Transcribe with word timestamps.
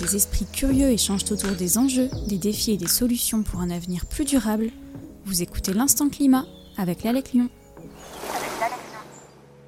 des 0.00 0.16
esprits 0.16 0.46
curieux 0.50 0.88
échangent 0.88 1.30
autour 1.30 1.54
des 1.56 1.76
enjeux, 1.76 2.08
des 2.26 2.38
défis 2.38 2.72
et 2.72 2.76
des 2.78 2.86
solutions 2.86 3.42
pour 3.42 3.60
un 3.60 3.68
avenir 3.68 4.06
plus 4.06 4.24
durable, 4.24 4.70
vous 5.26 5.42
écoutez 5.42 5.74
l'Instant 5.74 6.08
Climat 6.08 6.46
avec 6.78 7.02
l'Alec 7.02 7.32
Lyon. 7.32 7.50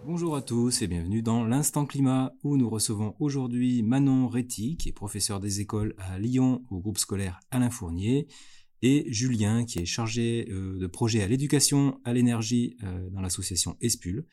Bonjour 0.06 0.34
à 0.34 0.40
tous 0.40 0.80
et 0.80 0.86
bienvenue 0.86 1.20
dans 1.20 1.44
l'Instant 1.44 1.84
Climat 1.84 2.32
où 2.42 2.56
nous 2.56 2.70
recevons 2.70 3.14
aujourd'hui 3.20 3.82
Manon 3.82 4.26
Réti 4.26 4.78
qui 4.78 4.88
est 4.88 4.92
professeur 4.92 5.38
des 5.38 5.60
écoles 5.60 5.94
à 5.98 6.18
Lyon 6.18 6.64
au 6.70 6.80
groupe 6.80 6.98
scolaire 6.98 7.38
Alain 7.50 7.70
Fournier 7.70 8.26
et 8.80 9.04
Julien 9.12 9.66
qui 9.66 9.80
est 9.80 9.84
chargé 9.84 10.48
euh, 10.50 10.78
de 10.78 10.86
projet 10.86 11.22
à 11.22 11.28
l'éducation 11.28 12.00
à 12.04 12.14
l'énergie 12.14 12.76
euh, 12.82 13.10
dans 13.10 13.20
l'association 13.20 13.76
Espul 13.82 14.24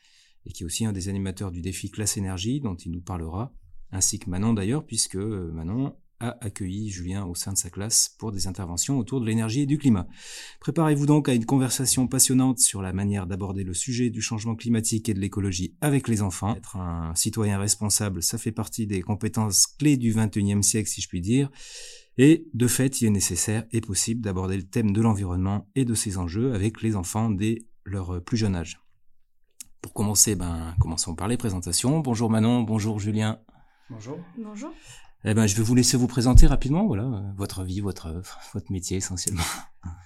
et 0.46 0.52
qui 0.52 0.62
est 0.62 0.66
aussi 0.66 0.86
un 0.86 0.92
des 0.92 1.10
animateurs 1.10 1.50
du 1.50 1.60
défi 1.60 1.90
classe 1.90 2.16
énergie 2.16 2.60
dont 2.60 2.74
il 2.74 2.90
nous 2.90 3.02
parlera 3.02 3.52
ainsi 3.92 4.18
que 4.18 4.30
Manon 4.30 4.54
d'ailleurs, 4.54 4.84
puisque 4.84 5.16
euh, 5.16 5.50
Manon 5.52 5.94
a 6.20 6.36
accueilli 6.42 6.90
Julien 6.90 7.24
au 7.24 7.34
sein 7.34 7.52
de 7.52 7.56
sa 7.56 7.70
classe 7.70 8.14
pour 8.18 8.30
des 8.30 8.46
interventions 8.46 8.98
autour 8.98 9.20
de 9.20 9.26
l'énergie 9.26 9.62
et 9.62 9.66
du 9.66 9.78
climat. 9.78 10.06
Préparez-vous 10.60 11.06
donc 11.06 11.28
à 11.28 11.34
une 11.34 11.46
conversation 11.46 12.06
passionnante 12.06 12.58
sur 12.58 12.82
la 12.82 12.92
manière 12.92 13.26
d'aborder 13.26 13.64
le 13.64 13.74
sujet 13.74 14.10
du 14.10 14.20
changement 14.20 14.54
climatique 14.54 15.08
et 15.08 15.14
de 15.14 15.20
l'écologie 15.20 15.74
avec 15.80 16.08
les 16.08 16.20
enfants. 16.20 16.56
Être 16.56 16.76
un 16.76 17.14
citoyen 17.14 17.58
responsable, 17.58 18.22
ça 18.22 18.38
fait 18.38 18.52
partie 18.52 18.86
des 18.86 19.00
compétences 19.00 19.66
clés 19.66 19.96
du 19.96 20.12
21e 20.12 20.62
siècle, 20.62 20.88
si 20.88 21.00
je 21.00 21.08
puis 21.08 21.22
dire. 21.22 21.50
Et 22.18 22.46
de 22.52 22.66
fait, 22.66 23.00
il 23.00 23.06
est 23.06 23.10
nécessaire 23.10 23.64
et 23.72 23.80
possible 23.80 24.20
d'aborder 24.20 24.56
le 24.56 24.64
thème 24.64 24.92
de 24.92 25.00
l'environnement 25.00 25.68
et 25.74 25.86
de 25.86 25.94
ses 25.94 26.18
enjeux 26.18 26.52
avec 26.52 26.82
les 26.82 26.96
enfants 26.96 27.30
dès 27.30 27.64
leur 27.84 28.22
plus 28.22 28.36
jeune 28.36 28.56
âge. 28.56 28.78
Pour 29.80 29.94
commencer, 29.94 30.34
ben, 30.34 30.74
commençons 30.78 31.14
par 31.14 31.28
les 31.28 31.38
présentations. 31.38 32.00
Bonjour 32.00 32.28
Manon, 32.28 32.60
bonjour 32.60 32.98
Julien. 32.98 33.40
Bonjour. 33.90 34.18
Bonjour. 34.38 34.70
Eh 35.24 35.34
ben, 35.34 35.46
je 35.46 35.56
vais 35.56 35.64
vous 35.64 35.74
laisser 35.74 35.96
vous 35.96 36.06
présenter 36.06 36.46
rapidement, 36.46 36.86
voilà, 36.86 37.02
euh, 37.02 37.32
votre 37.36 37.64
vie, 37.64 37.80
votre 37.80 38.06
œuvre, 38.06 38.38
votre 38.54 38.70
métier 38.70 38.96
essentiellement. 38.96 39.42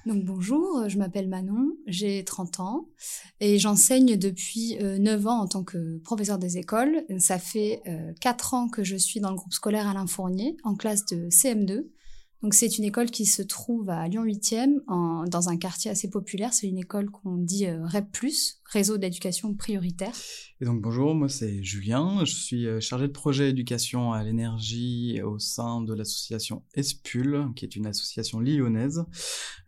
Donc 0.06 0.24
bonjour, 0.24 0.88
je 0.88 0.96
m'appelle 0.96 1.28
Manon, 1.28 1.76
j'ai 1.86 2.24
30 2.24 2.60
ans 2.60 2.88
et 3.40 3.58
j'enseigne 3.58 4.16
depuis 4.16 4.76
9 4.80 4.80
euh, 4.80 5.28
ans 5.28 5.40
en 5.40 5.46
tant 5.46 5.64
que 5.64 5.98
professeur 5.98 6.38
des 6.38 6.56
écoles. 6.56 7.04
Ça 7.18 7.38
fait 7.38 7.82
4 8.20 8.54
euh, 8.54 8.56
ans 8.56 8.68
que 8.68 8.82
je 8.82 8.96
suis 8.96 9.20
dans 9.20 9.30
le 9.30 9.36
groupe 9.36 9.52
scolaire 9.52 9.86
Alain 9.86 10.06
Fournier 10.06 10.56
en 10.64 10.74
classe 10.74 11.04
de 11.06 11.28
CM2 11.28 11.84
donc 12.44 12.52
c'est 12.52 12.76
une 12.76 12.84
école 12.84 13.10
qui 13.10 13.24
se 13.24 13.40
trouve 13.40 13.88
à 13.88 14.06
Lyon 14.06 14.22
8e, 14.22 14.80
en, 14.86 15.24
dans 15.24 15.48
un 15.48 15.56
quartier 15.56 15.90
assez 15.90 16.10
populaire. 16.10 16.52
C'est 16.52 16.68
une 16.68 16.76
école 16.76 17.08
qu'on 17.08 17.38
dit 17.38 17.66
euh, 17.66 17.86
REP+, 17.86 18.18
réseau 18.74 18.98
d'éducation 18.98 19.54
prioritaire. 19.54 20.12
Et 20.60 20.64
donc 20.64 20.82
bonjour, 20.82 21.14
moi 21.14 21.28
c'est 21.28 21.62
Julien, 21.62 22.24
je 22.24 22.34
suis 22.34 22.66
euh, 22.66 22.80
chargé 22.80 23.06
de 23.06 23.12
projet 23.12 23.50
éducation 23.50 24.12
à 24.12 24.24
l'énergie 24.24 25.22
au 25.22 25.38
sein 25.38 25.80
de 25.80 25.94
l'association 25.94 26.64
ESPUL, 26.74 27.52
qui 27.54 27.64
est 27.64 27.76
une 27.76 27.86
association 27.86 28.40
lyonnaise. 28.40 29.04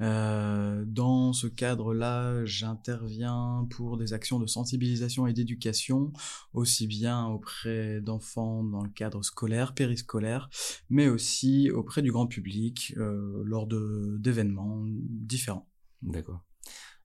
Euh, 0.00 0.84
dans 0.86 1.32
ce 1.32 1.46
cadre-là, 1.46 2.44
j'interviens 2.44 3.68
pour 3.70 3.96
des 3.96 4.12
actions 4.12 4.40
de 4.40 4.46
sensibilisation 4.46 5.28
et 5.28 5.32
d'éducation, 5.32 6.12
aussi 6.52 6.88
bien 6.88 7.26
auprès 7.26 8.00
d'enfants 8.00 8.64
dans 8.64 8.82
le 8.82 8.90
cadre 8.90 9.22
scolaire, 9.22 9.72
périscolaire, 9.72 10.50
mais 10.90 11.08
aussi 11.08 11.70
auprès 11.70 12.02
du 12.02 12.10
grand 12.10 12.26
public 12.26 12.92
euh, 12.96 13.42
lors 13.44 13.68
d'événements 13.68 14.84
différents. 14.84 15.68
D'accord. 16.02 16.40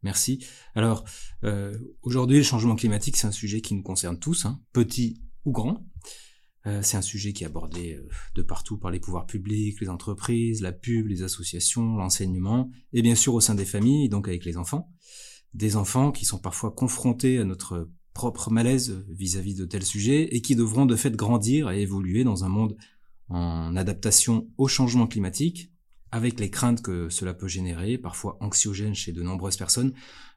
Merci. 0.03 0.45
Alors, 0.75 1.03
euh, 1.43 1.77
aujourd'hui, 2.01 2.37
le 2.37 2.43
changement 2.43 2.75
climatique, 2.75 3.17
c'est 3.17 3.27
un 3.27 3.31
sujet 3.31 3.61
qui 3.61 3.75
nous 3.75 3.83
concerne 3.83 4.17
tous, 4.19 4.45
hein, 4.45 4.59
petits 4.73 5.21
ou 5.45 5.51
grands. 5.51 5.85
Euh, 6.67 6.81
c'est 6.83 6.97
un 6.97 7.01
sujet 7.01 7.33
qui 7.33 7.43
est 7.43 7.47
abordé 7.47 7.99
de 8.35 8.41
partout 8.41 8.77
par 8.77 8.91
les 8.91 8.99
pouvoirs 8.99 9.25
publics, 9.25 9.79
les 9.81 9.89
entreprises, 9.89 10.61
la 10.61 10.71
pub, 10.71 11.07
les 11.07 11.23
associations, 11.23 11.95
l'enseignement, 11.95 12.69
et 12.93 13.01
bien 13.01 13.15
sûr 13.15 13.33
au 13.33 13.41
sein 13.41 13.55
des 13.55 13.65
familles, 13.65 14.09
donc 14.09 14.27
avec 14.27 14.45
les 14.45 14.57
enfants. 14.57 14.91
Des 15.53 15.75
enfants 15.75 16.11
qui 16.11 16.25
sont 16.25 16.39
parfois 16.39 16.71
confrontés 16.71 17.39
à 17.39 17.43
notre 17.43 17.89
propre 18.13 18.51
malaise 18.51 19.03
vis-à-vis 19.09 19.53
-vis 19.53 19.59
de 19.59 19.65
tels 19.65 19.85
sujets 19.85 20.35
et 20.35 20.41
qui 20.41 20.55
devront 20.55 20.85
de 20.85 20.95
fait 20.95 21.15
grandir 21.15 21.71
et 21.71 21.81
évoluer 21.81 22.23
dans 22.23 22.43
un 22.43 22.49
monde 22.49 22.77
en 23.31 23.75
adaptation 23.77 24.49
au 24.57 24.67
changement 24.67 25.07
climatique, 25.07 25.71
avec 26.11 26.39
les 26.39 26.49
craintes 26.49 26.81
que 26.81 27.09
cela 27.09 27.33
peut 27.33 27.47
générer, 27.47 27.97
parfois 27.97 28.37
anxiogènes 28.41 28.95
chez 28.95 29.11
de 29.11 29.21
nombreuses 29.21 29.57
personnes. 29.57 29.93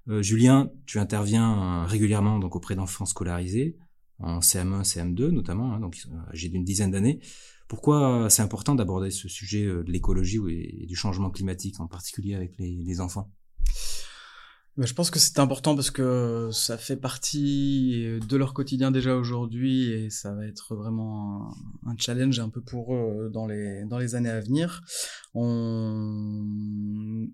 Euh, 0.08 0.22
Julien, 0.22 0.70
tu 0.86 0.98
interviens 0.98 1.82
euh, 1.82 1.86
régulièrement 1.86 2.38
donc 2.38 2.56
auprès 2.56 2.76
d'enfants 2.76 3.06
scolarisés, 3.06 3.76
en 4.18 4.38
CM1, 4.38 4.84
CM2 4.84 5.30
notamment, 5.30 5.72
hein, 5.72 5.80
donc 5.80 6.00
âgés 6.32 6.48
d'une 6.48 6.64
dizaine 6.64 6.90
d'années. 6.90 7.20
Pourquoi 7.66 8.28
c'est 8.30 8.42
important 8.42 8.74
d'aborder 8.74 9.10
ce 9.10 9.28
sujet 9.28 9.64
euh, 9.64 9.82
de 9.82 9.90
l'écologie 9.90 10.38
et 10.48 10.86
du 10.86 10.94
changement 10.94 11.30
climatique, 11.30 11.80
en 11.80 11.88
particulier 11.88 12.34
avec 12.34 12.54
les 12.58 13.00
enfants? 13.00 13.32
Je 14.76 14.92
pense 14.92 15.10
que 15.10 15.20
c'est 15.20 15.38
important 15.38 15.76
parce 15.76 15.90
que 15.90 16.50
ça 16.52 16.76
fait 16.76 16.96
partie 16.96 18.18
de 18.20 18.36
leur 18.36 18.54
quotidien 18.54 18.90
déjà 18.90 19.14
aujourd'hui 19.14 19.90
et 19.90 20.10
ça 20.10 20.34
va 20.34 20.46
être 20.46 20.74
vraiment 20.74 21.54
un, 21.86 21.94
challenge 21.96 22.40
un 22.40 22.48
peu 22.48 22.60
pour 22.60 22.94
eux 22.94 23.30
dans 23.32 23.46
les, 23.46 23.84
dans 23.84 23.98
les 23.98 24.16
années 24.16 24.30
à 24.30 24.40
venir. 24.40 24.82
On, 25.34 27.28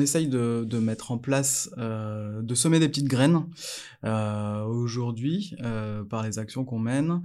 essaye 0.00 0.28
de, 0.28 0.78
mettre 0.78 1.12
en 1.12 1.18
place, 1.18 1.70
euh, 1.78 2.42
de 2.42 2.54
semer 2.54 2.78
des 2.78 2.88
petites 2.88 3.08
graines 3.08 3.46
euh, 4.04 4.64
aujourd'hui 4.64 5.56
euh, 5.62 6.04
par 6.04 6.22
les 6.22 6.38
actions 6.38 6.66
qu'on 6.66 6.78
mène, 6.78 7.22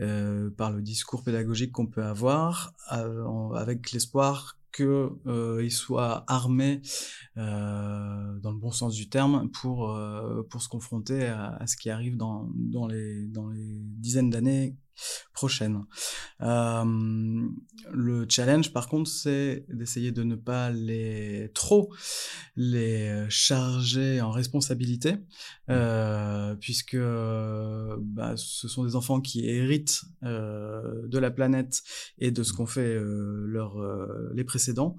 euh, 0.00 0.48
par 0.50 0.72
le 0.72 0.80
discours 0.80 1.22
pédagogique 1.22 1.70
qu'on 1.70 1.86
peut 1.86 2.02
avoir, 2.02 2.72
euh, 2.92 3.50
avec 3.52 3.92
l'espoir 3.92 4.57
qu'ils 4.78 4.86
euh, 5.26 5.68
soient 5.70 6.24
armés 6.26 6.80
euh, 7.36 8.38
dans 8.40 8.52
le 8.52 8.58
bon 8.58 8.70
sens 8.70 8.94
du 8.94 9.08
terme 9.08 9.50
pour 9.50 9.90
euh, 9.90 10.42
se 10.58 10.68
confronter 10.68 11.26
à, 11.26 11.66
ce 11.66 11.76
qui 11.76 11.90
arrive 11.90 12.16
dans 12.16 12.48
les 12.88 13.28
dizaines 13.28 14.30
d'années 14.30 14.76
prochaine. 15.32 15.84
Euh, 16.40 17.48
le 17.92 18.26
challenge, 18.28 18.72
par 18.72 18.88
contre, 18.88 19.10
c'est 19.10 19.64
d'essayer 19.68 20.12
de 20.12 20.22
ne 20.22 20.34
pas 20.34 20.70
les 20.70 21.50
trop 21.54 21.92
les 22.56 23.26
charger 23.28 24.20
en 24.20 24.30
responsabilité, 24.30 25.14
euh, 25.70 26.54
puisque 26.56 26.96
bah, 26.96 28.34
ce 28.36 28.68
sont 28.68 28.84
des 28.84 28.96
enfants 28.96 29.20
qui 29.20 29.48
héritent 29.48 30.02
euh, 30.24 31.06
de 31.06 31.18
la 31.18 31.30
planète 31.30 31.82
et 32.18 32.30
de 32.30 32.42
ce 32.42 32.52
qu'ont 32.52 32.66
fait 32.66 32.94
euh, 32.94 33.44
leur, 33.46 33.80
euh, 33.80 34.30
les 34.34 34.44
précédents. 34.44 34.96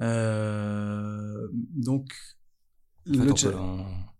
Euh, 0.00 1.48
donc, 1.52 2.12
le 3.06 3.32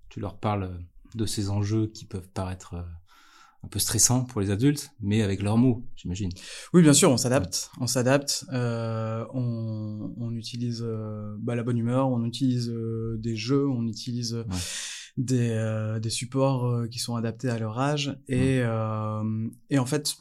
tu 0.08 0.20
leur 0.20 0.38
parles 0.38 0.70
de 1.14 1.26
ces 1.26 1.50
enjeux 1.50 1.86
qui 1.88 2.06
peuvent 2.06 2.30
paraître 2.30 2.76
un 3.68 3.70
peu 3.70 3.78
stressant 3.78 4.24
pour 4.24 4.40
les 4.40 4.50
adultes, 4.50 4.92
mais 4.98 5.20
avec 5.20 5.42
leurs 5.42 5.58
mots, 5.58 5.86
j'imagine. 5.94 6.30
Oui, 6.72 6.80
bien 6.80 6.94
sûr, 6.94 7.10
on 7.10 7.18
s'adapte, 7.18 7.70
on 7.78 7.86
s'adapte, 7.86 8.46
euh, 8.50 9.26
on, 9.34 10.14
on, 10.16 10.34
utilise 10.34 10.82
euh, 10.82 11.36
bah, 11.38 11.54
la 11.54 11.62
bonne 11.62 11.76
humeur, 11.76 12.08
on 12.08 12.24
utilise 12.24 12.70
euh, 12.70 13.18
des 13.18 13.36
jeux, 13.36 13.68
on 13.68 13.86
utilise 13.86 14.32
ouais. 14.32 14.44
des, 15.18 15.98
des 16.00 16.10
supports 16.10 16.88
qui 16.90 16.98
sont 16.98 17.14
adaptés 17.14 17.50
à 17.50 17.58
leur 17.58 17.78
âge, 17.78 18.18
et, 18.26 18.62
ouais. 18.62 19.50
et 19.68 19.78
en 19.78 19.86
fait, 19.86 20.16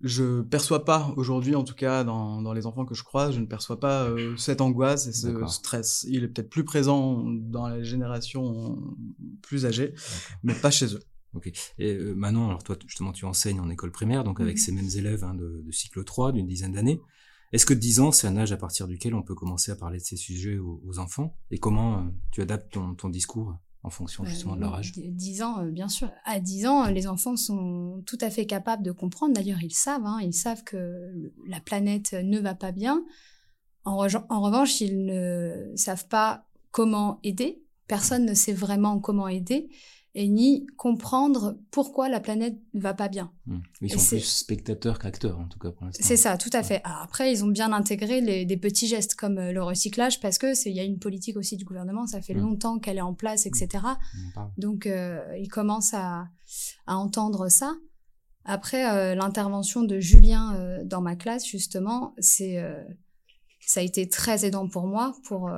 je 0.00 0.40
perçois 0.40 0.86
pas 0.86 1.12
aujourd'hui, 1.16 1.54
en 1.54 1.64
tout 1.64 1.74
cas 1.74 2.02
dans, 2.02 2.40
dans 2.40 2.54
les 2.54 2.64
enfants 2.64 2.86
que 2.86 2.94
je 2.94 3.04
croise, 3.04 3.34
je 3.34 3.40
ne 3.40 3.46
perçois 3.46 3.78
pas 3.78 4.08
cette 4.38 4.62
angoisse 4.62 5.06
et 5.06 5.12
ce 5.12 5.46
stress. 5.48 6.06
Il 6.08 6.24
est 6.24 6.28
peut-être 6.28 6.50
plus 6.50 6.64
présent 6.64 7.24
dans 7.26 7.68
les 7.68 7.84
générations 7.84 8.78
plus 9.42 9.66
âgées, 9.66 9.92
mais 10.42 10.54
pas 10.54 10.70
chez 10.70 10.94
eux. 10.94 11.00
Ok. 11.34 11.50
Et 11.78 11.94
euh, 11.94 12.14
Manon, 12.14 12.48
alors 12.48 12.62
toi, 12.62 12.76
justement, 12.86 13.12
tu 13.12 13.24
enseignes 13.24 13.60
en 13.60 13.68
école 13.68 13.90
primaire, 13.90 14.24
donc 14.24 14.40
avec 14.40 14.56
mmh. 14.56 14.60
ces 14.60 14.72
mêmes 14.72 14.90
élèves 14.96 15.24
hein, 15.24 15.34
de, 15.34 15.62
de, 15.64 15.72
cycle 15.72 16.04
3, 16.04 16.32
d'une 16.32 16.46
dizaine 16.46 16.72
d'années. 16.72 17.00
Est-ce 17.52 17.66
que 17.66 17.74
10 17.74 18.00
ans, 18.00 18.12
c'est 18.12 18.26
un 18.26 18.36
âge 18.36 18.52
à 18.52 18.56
partir 18.56 18.88
duquel 18.88 19.14
on 19.14 19.22
peut 19.22 19.34
commencer 19.34 19.70
à 19.70 19.76
parler 19.76 19.98
de 19.98 20.04
ces 20.04 20.16
sujets 20.16 20.58
aux, 20.58 20.80
aux 20.86 20.98
enfants? 20.98 21.36
Et 21.50 21.58
comment 21.58 21.98
euh, 21.98 22.02
tu 22.30 22.40
adaptes 22.40 22.72
ton, 22.72 22.94
ton, 22.94 23.08
discours 23.08 23.56
en 23.82 23.90
fonction 23.90 24.24
justement 24.24 24.56
de 24.56 24.60
leur 24.60 24.74
âge? 24.74 24.92
10 24.92 25.42
ans, 25.42 25.60
euh, 25.60 25.70
bien 25.70 25.88
sûr. 25.88 26.10
À 26.24 26.40
10 26.40 26.66
ans, 26.66 26.86
les 26.88 27.06
enfants 27.06 27.36
sont 27.36 28.02
tout 28.06 28.18
à 28.20 28.30
fait 28.30 28.46
capables 28.46 28.82
de 28.82 28.92
comprendre. 28.92 29.34
D'ailleurs, 29.34 29.62
ils 29.62 29.74
savent. 29.74 30.06
Hein, 30.06 30.18
ils 30.22 30.34
savent 30.34 30.64
que 30.64 31.32
la 31.46 31.60
planète 31.60 32.12
ne 32.14 32.38
va 32.38 32.54
pas 32.54 32.72
bien. 32.72 33.04
En, 33.84 33.98
re 33.98 34.24
en 34.30 34.40
revanche, 34.40 34.80
ils 34.80 35.04
ne 35.04 35.72
savent 35.76 36.08
pas 36.08 36.46
comment 36.70 37.20
aider. 37.22 37.62
Personne 37.86 38.24
ne 38.24 38.34
sait 38.34 38.54
vraiment 38.54 38.98
comment 38.98 39.28
aider 39.28 39.68
et 40.16 40.28
ni 40.28 40.66
comprendre 40.76 41.58
pourquoi 41.72 42.08
la 42.08 42.20
planète 42.20 42.56
ne 42.72 42.80
va 42.80 42.94
pas 42.94 43.08
bien. 43.08 43.32
Mmh. 43.46 43.58
Ils 43.80 43.90
sont 43.90 44.16
plus 44.16 44.20
spectateurs 44.20 45.00
qu'acteurs, 45.00 45.40
en 45.40 45.48
tout 45.48 45.58
cas 45.58 45.72
pour 45.72 45.84
l'instant. 45.84 46.04
C'est 46.06 46.16
ça, 46.16 46.38
tout 46.38 46.50
à 46.52 46.62
fait. 46.62 46.80
Alors 46.84 47.02
après, 47.02 47.32
ils 47.32 47.44
ont 47.44 47.48
bien 47.48 47.72
intégré 47.72 48.20
les, 48.20 48.44
des 48.44 48.56
petits 48.56 48.86
gestes 48.86 49.16
comme 49.16 49.38
euh, 49.38 49.52
le 49.52 49.62
recyclage 49.62 50.20
parce 50.20 50.38
que 50.38 50.54
il 50.68 50.74
y 50.74 50.78
a 50.78 50.84
une 50.84 51.00
politique 51.00 51.36
aussi 51.36 51.56
du 51.56 51.64
gouvernement, 51.64 52.06
ça 52.06 52.22
fait 52.22 52.34
mmh. 52.34 52.40
longtemps 52.40 52.78
qu'elle 52.78 52.98
est 52.98 53.02
en 53.02 53.14
place, 53.14 53.46
etc. 53.46 53.68
Mmh. 53.76 54.40
Donc, 54.58 54.86
euh, 54.86 55.20
ils 55.36 55.48
commencent 55.48 55.94
à, 55.94 56.28
à 56.86 56.96
entendre 56.96 57.48
ça. 57.48 57.74
Après, 58.44 59.16
l'intervention 59.16 59.84
de 59.84 60.00
Julien 60.00 60.78
dans 60.84 61.00
ma 61.00 61.16
classe, 61.16 61.46
justement, 61.46 62.14
c'est 62.18 62.62
ça 63.58 63.80
a 63.80 63.82
été 63.82 64.06
très 64.06 64.44
aidant 64.44 64.68
pour 64.68 64.86
moi 64.86 65.16
pour 65.24 65.50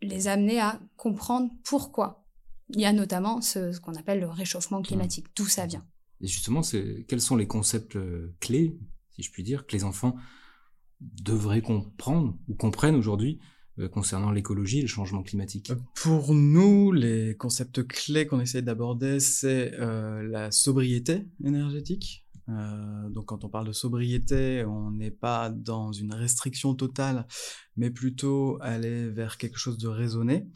les 0.00 0.26
amener 0.26 0.58
à 0.58 0.80
comprendre 0.96 1.50
pourquoi. 1.64 2.21
Il 2.70 2.80
y 2.80 2.84
a 2.84 2.92
notamment 2.92 3.40
ce, 3.40 3.78
qu'on 3.80 3.94
appelle 3.94 4.20
le 4.20 4.28
réchauffement 4.28 4.82
climatique, 4.82 5.26
d'où 5.36 5.46
ça 5.46 5.66
vient. 5.66 5.86
Et 6.20 6.26
justement, 6.26 6.62
quels 7.08 7.20
sont 7.20 7.36
les 7.36 7.46
concepts 7.46 7.98
clés, 8.40 8.78
si 9.10 9.22
je 9.22 9.30
puis 9.30 9.42
dire, 9.42 9.66
que 9.66 9.72
les 9.72 9.84
enfants 9.84 10.16
devraient 11.00 11.62
comprendre 11.62 12.38
ou 12.48 12.54
comprennent 12.54 12.94
aujourd'hui 12.94 13.40
euh, 13.78 13.88
concernant 13.88 14.30
l'écologie 14.30 14.78
et 14.80 14.82
le 14.82 14.88
changement 14.88 15.22
climatique? 15.22 15.70
Euh, 15.70 15.76
Pour 15.94 16.34
nous, 16.34 16.92
les 16.92 17.36
concepts 17.36 17.86
clés 17.86 18.26
qu'on 18.26 18.40
essaie 18.40 18.60
d'aborder, 18.60 19.18
c'est 19.18 19.72
euh, 19.74 20.22
la 20.22 20.50
sobriété 20.50 21.26
énergétique. 21.42 22.26
Euh, 22.52 23.08
donc 23.10 23.26
quand 23.26 23.44
on 23.44 23.48
parle 23.48 23.66
de 23.66 23.72
sobriété, 23.72 24.64
on 24.64 24.90
n'est 24.90 25.10
pas 25.10 25.50
dans 25.50 25.92
une 25.92 26.12
restriction 26.12 26.74
totale, 26.74 27.26
mais 27.76 27.90
plutôt 27.90 28.58
aller 28.60 29.08
vers 29.08 29.38
quelque 29.38 29.58
chose 29.58 29.78
de 29.78 29.88
raisonné. 29.88 30.46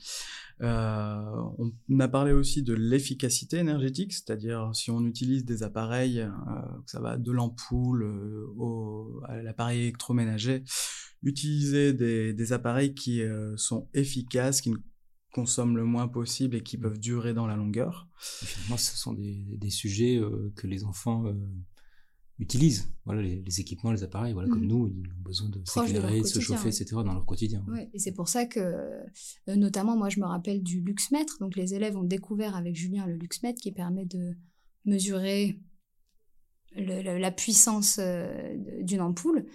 Euh, 0.62 1.20
on 1.58 2.00
a 2.00 2.08
parlé 2.08 2.32
aussi 2.32 2.62
de 2.62 2.72
l'efficacité 2.72 3.58
énergétique, 3.58 4.12
c'est-à-dire 4.12 4.70
si 4.74 4.90
on 4.90 5.04
utilise 5.04 5.44
des 5.44 5.62
appareils, 5.62 6.20
euh, 6.20 6.30
ça 6.86 7.00
va 7.00 7.18
de 7.18 7.30
l'ampoule 7.30 8.04
euh, 8.04 8.46
au, 8.56 9.20
à 9.26 9.42
l'appareil 9.42 9.82
électroménager, 9.82 10.64
utiliser 11.22 11.92
des, 11.92 12.32
des 12.32 12.52
appareils 12.52 12.94
qui 12.94 13.22
sont 13.56 13.88
efficaces, 13.94 14.60
qui 14.60 14.70
ne 14.70 14.76
consomment 15.32 15.76
le 15.76 15.84
moins 15.84 16.08
possible 16.08 16.56
et 16.56 16.62
qui 16.62 16.78
peuvent 16.78 16.98
durer 16.98 17.34
dans 17.34 17.46
la 17.46 17.56
longueur. 17.56 18.08
finalement, 18.18 18.76
ce 18.76 18.96
sont 18.96 19.12
des, 19.12 19.44
des 19.48 19.70
sujets 19.70 20.20
que 20.54 20.66
les 20.66 20.84
enfants 20.84 21.24
utilisent 22.38 22.88
voilà 23.04 23.22
les, 23.22 23.60
équipements, 23.60 23.92
les 23.92 24.02
appareils, 24.02 24.32
voilà 24.32 24.48
comme 24.48 24.64
mm. 24.64 24.68
nous, 24.68 24.88
ils 24.88 25.10
ont 25.10 25.22
besoin 25.22 25.48
de 25.48 25.62
s'éclairer, 25.64 26.20
de 26.20 26.26
se 26.26 26.40
chauffer, 26.40 26.68
etc. 26.68 26.86
dans 26.90 27.14
leur 27.14 27.24
quotidien. 27.24 27.64
Ouais, 27.68 27.88
et 27.94 27.98
c'est 27.98 28.12
pour 28.12 28.28
ça 28.28 28.46
que, 28.46 28.60
euh, 28.60 29.56
notamment, 29.56 29.96
moi, 29.96 30.08
je 30.08 30.20
me 30.20 30.26
rappelle 30.26 30.62
du 30.62 30.80
luxmètre. 30.80 31.38
Donc, 31.38 31.56
les 31.56 31.74
élèves 31.74 31.96
ont 31.96 32.04
découvert 32.04 32.56
avec 32.56 32.74
Julien 32.74 33.06
le 33.06 33.14
luxmètre 33.14 33.60
qui 33.60 33.72
permet 33.72 34.04
de 34.04 34.34
mesurer 34.84 35.60
la 36.74 37.30
puissance 37.30 37.98
euh, 38.00 38.56
d'une 38.82 39.00
ampoule. 39.00 39.46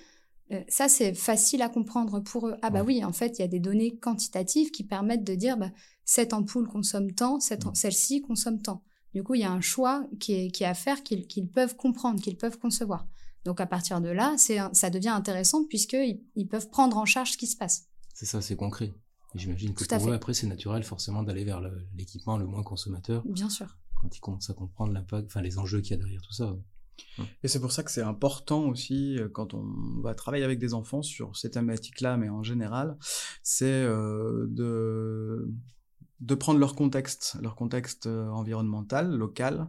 Euh, 0.52 0.62
ça, 0.68 0.90
c'est 0.90 1.14
facile 1.14 1.62
à 1.62 1.70
comprendre 1.70 2.20
pour 2.20 2.48
eux. 2.48 2.56
Ah 2.62 2.70
bah 2.70 2.84
oui, 2.84 3.04
en 3.04 3.14
fait, 3.14 3.38
il 3.38 3.42
y 3.42 3.46
a 3.46 3.48
des 3.48 3.60
données 3.60 3.98
quantitatives 3.98 4.72
qui 4.72 4.84
permettent 4.84 5.24
de 5.24 5.36
dire, 5.36 5.58
bah, 5.58 5.72
cette 6.04 6.34
ampoule 6.34 6.68
consomme 6.68 7.12
tant, 7.12 7.40
cette, 7.40 7.66
mm. 7.66 7.76
celle-ci 7.76 8.22
consomme 8.22 8.62
tant. 8.62 8.84
Du 9.14 9.24
coup, 9.24 9.36
il 9.36 9.42
y 9.42 9.46
a 9.46 9.52
un 9.52 9.62
choix 9.62 10.06
qui 10.20 10.34
est, 10.34 10.52
qui 10.52 10.64
à 10.64 10.74
faire 10.74 11.04
qu'ils 11.04 11.48
peuvent 11.48 11.76
comprendre, 11.76 12.22
qu'ils 12.22 12.38
peuvent 12.38 12.58
concevoir. 12.58 13.08
Donc 13.44 13.60
à 13.60 13.66
partir 13.66 14.02
de 14.02 14.10
là, 14.10 14.36
ça 14.38 14.90
devient 14.90 15.10
intéressant 15.10 15.66
puisqu'ils 15.66 16.22
ils 16.36 16.48
peuvent 16.48 16.70
prendre 16.70 16.98
en 16.98 17.06
charge 17.06 17.32
ce 17.32 17.38
qui 17.38 17.48
se 17.48 17.58
passe. 17.58 17.88
C'est 18.14 18.26
ça, 18.26 18.42
c'est 18.42 18.56
concret. 18.56 18.94
J'imagine 19.36 19.74
que 19.74 19.84
pour 19.86 20.10
eux, 20.10 20.14
après, 20.14 20.34
c'est 20.34 20.48
naturel 20.48 20.84
forcément 20.84 21.24
d'aller 21.24 21.44
vers 21.44 21.62
l'équipement 21.96 22.38
le, 22.38 22.46
moins 22.46 22.64
consommateur. 22.64 23.24
Bien 23.26 23.50
sûr. 23.50 23.78
Quand 23.96 24.16
ils 24.16 24.20
commencent 24.20 24.50
à 24.50 24.54
comprendre 24.54 24.94
l'impact, 24.94 25.28
enfin 25.28 25.42
les 25.42 25.58
enjeux 25.58 25.82
qu'il 25.82 25.92
y 25.92 25.94
a 25.94 25.98
derrière 25.98 26.22
tout 26.22 26.34
ça. 26.34 26.56
Et 27.42 27.48
c'est 27.48 27.60
pour 27.60 27.72
ça 27.72 27.84
que 27.84 27.92
c'est 27.92 28.02
important 28.02 28.68
aussi 28.68 29.18
euh, 29.18 29.28
quand 29.28 29.54
on 29.54 29.66
va 30.02 30.14
travailler 30.14 30.44
avec 30.44 30.60
des 30.60 30.74
enfants 30.74 31.02
sur 31.02 31.36
ces 31.36 31.50
thématiques-là, 31.50 32.18
mais 32.18 32.30
en 32.30 32.44
général, 32.44 32.98
c'est 33.42 33.66
euh, 33.66 34.46
de 34.50 35.52
de 36.22 36.36
prendre 36.36 36.60
leur 36.60 36.76
contexte, 36.76 37.38
leur 37.42 37.56
contexte 37.56 38.06
euh, 38.06 38.30
environnemental, 38.30 39.12
local, 39.12 39.68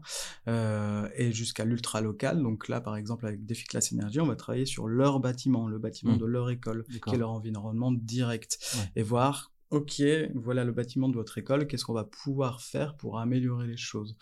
euh, 0.49 1.09
et 1.17 1.33
jusqu'à 1.33 1.65
l'ultra 1.65 2.01
local. 2.01 2.43
Donc 2.43 2.69
là, 2.69 2.81
par 2.81 2.97
exemple, 2.97 3.27
avec 3.27 3.45
Défi 3.45 3.65
Classe 3.65 3.93
Énergie, 3.93 4.21
on 4.21 4.27
va 4.27 4.37
travailler 4.37 4.67
sur 4.67 4.87
leur 4.87 5.19
bâtiment, 5.19 5.67
le 5.67 5.79
bâtiment 5.79 6.15
mmh. 6.15 6.19
de 6.19 6.27
leur 6.27 6.51
école, 6.51 6.85
qui 6.85 7.15
est 7.15 7.19
leur 7.19 7.31
environnement 7.31 7.91
direct, 7.91 8.59
et 8.95 9.03
voir 9.03 9.53
ok, 9.71 10.03
voilà 10.35 10.65
le 10.65 10.73
bâtiment 10.73 11.09
de 11.09 11.15
votre 11.15 11.39
école, 11.39 11.67
qu'est-ce 11.67 11.87
qu'on 11.87 11.95
va 11.95 12.05
pouvoir 12.05 12.61
faire 12.61 12.95
pour 12.95 13.19
améliorer 13.19 13.67
les 13.67 13.79
choses? 13.79 14.19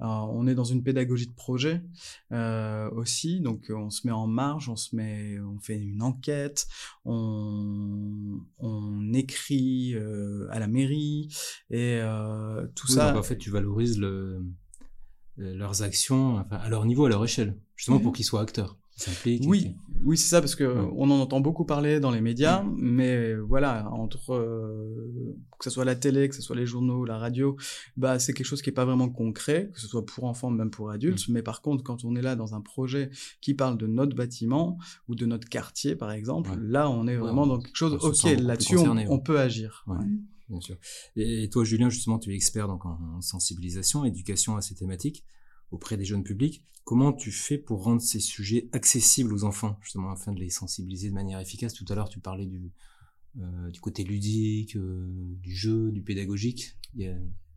On 0.00 0.46
est 0.46 0.54
dans 0.54 0.64
une 0.64 0.82
pédagogie 0.82 1.26
de 1.26 1.34
projet 1.34 1.82
euh, 2.32 2.90
aussi, 2.90 3.40
donc 3.40 3.70
euh, 3.70 3.74
on 3.74 3.90
se 3.90 4.06
met 4.06 4.12
en 4.12 4.26
marge, 4.26 4.68
on 4.68 4.76
se 4.76 4.96
met, 4.96 5.38
on 5.40 5.58
fait 5.58 5.78
une 5.78 6.02
enquête, 6.02 6.66
on, 7.04 8.40
on 8.58 9.12
écrit 9.12 9.94
euh, 9.94 10.48
à 10.50 10.58
la 10.58 10.66
mairie 10.66 11.28
et 11.70 11.98
euh, 12.00 12.66
tout 12.74 12.88
ça. 12.88 13.10
Donc 13.12 13.20
en 13.20 13.22
fait, 13.22 13.38
tu 13.38 13.50
valorises 13.50 13.98
le, 13.98 14.42
leurs 15.36 15.82
actions 15.82 16.38
enfin, 16.38 16.56
à 16.56 16.68
leur 16.68 16.86
niveau, 16.86 17.04
à 17.04 17.08
leur 17.08 17.24
échelle, 17.24 17.56
justement 17.76 18.00
pour 18.00 18.12
qu'ils 18.12 18.24
soient 18.24 18.40
acteurs. 18.40 18.79
Oui, 19.46 19.74
oui, 20.04 20.16
c'est 20.16 20.28
ça, 20.28 20.40
parce 20.40 20.54
que 20.54 20.64
on 20.64 21.10
en 21.10 21.20
entend 21.20 21.40
beaucoup 21.40 21.64
parler 21.64 22.00
dans 22.00 22.10
les 22.10 22.20
médias, 22.20 22.64
mais 22.76 23.34
voilà, 23.34 23.88
entre 23.92 24.32
euh, 24.32 25.36
que 25.58 25.64
ce 25.64 25.70
soit 25.70 25.84
la 25.84 25.94
télé, 25.94 26.28
que 26.28 26.34
ce 26.34 26.42
soit 26.42 26.56
les 26.56 26.66
journaux, 26.66 27.04
la 27.04 27.18
radio, 27.18 27.56
bah 27.96 28.18
c'est 28.18 28.32
quelque 28.32 28.46
chose 28.46 28.62
qui 28.62 28.70
est 28.70 28.74
pas 28.74 28.84
vraiment 28.84 29.08
concret, 29.08 29.70
que 29.72 29.80
ce 29.80 29.86
soit 29.86 30.04
pour 30.04 30.24
enfants, 30.24 30.50
même 30.50 30.70
pour 30.70 30.90
adultes. 30.90 31.28
Mais 31.28 31.42
par 31.42 31.62
contre, 31.62 31.82
quand 31.82 32.04
on 32.04 32.14
est 32.16 32.22
là 32.22 32.36
dans 32.36 32.54
un 32.54 32.60
projet 32.60 33.10
qui 33.40 33.54
parle 33.54 33.76
de 33.76 33.86
notre 33.86 34.16
bâtiment 34.16 34.78
ou 35.08 35.14
de 35.14 35.26
notre 35.26 35.48
quartier, 35.48 35.96
par 35.96 36.12
exemple, 36.12 36.50
là, 36.60 36.90
on 36.90 37.06
est 37.06 37.16
vraiment 37.16 37.46
dans 37.46 37.58
quelque 37.58 37.76
chose. 37.76 37.98
Ok, 38.00 38.24
là-dessus, 38.40 38.78
on, 38.78 39.18
peut 39.18 39.38
agir. 39.38 39.84
Bien 40.48 40.60
sûr. 40.60 40.76
Et 41.16 41.48
toi, 41.50 41.64
Julien, 41.64 41.90
justement, 41.90 42.18
tu 42.18 42.32
es 42.32 42.34
expert 42.34 42.68
donc 42.68 42.84
en 42.84 43.20
sensibilisation, 43.20 44.04
éducation 44.04 44.56
à 44.56 44.62
ces 44.62 44.74
thématiques 44.74 45.24
auprès 45.70 45.96
des 45.96 46.04
jeunes 46.04 46.24
publics. 46.24 46.64
Comment 46.84 47.12
tu 47.12 47.30
fais 47.30 47.58
pour 47.58 47.84
rendre 47.84 48.00
ces 48.00 48.20
sujets 48.20 48.68
accessibles 48.72 49.32
aux 49.32 49.44
enfants, 49.44 49.78
justement, 49.82 50.10
afin 50.10 50.32
de 50.32 50.40
les 50.40 50.50
sensibiliser 50.50 51.08
de 51.08 51.14
manière 51.14 51.38
efficace? 51.38 51.74
Tout 51.74 51.84
à 51.88 51.94
l'heure, 51.94 52.08
tu 52.08 52.20
parlais 52.20 52.46
du, 52.46 52.72
euh, 53.38 53.70
du 53.70 53.80
côté 53.80 54.02
ludique, 54.02 54.76
euh, 54.76 55.06
du 55.40 55.54
jeu, 55.54 55.92
du 55.92 56.02
pédagogique. 56.02 56.76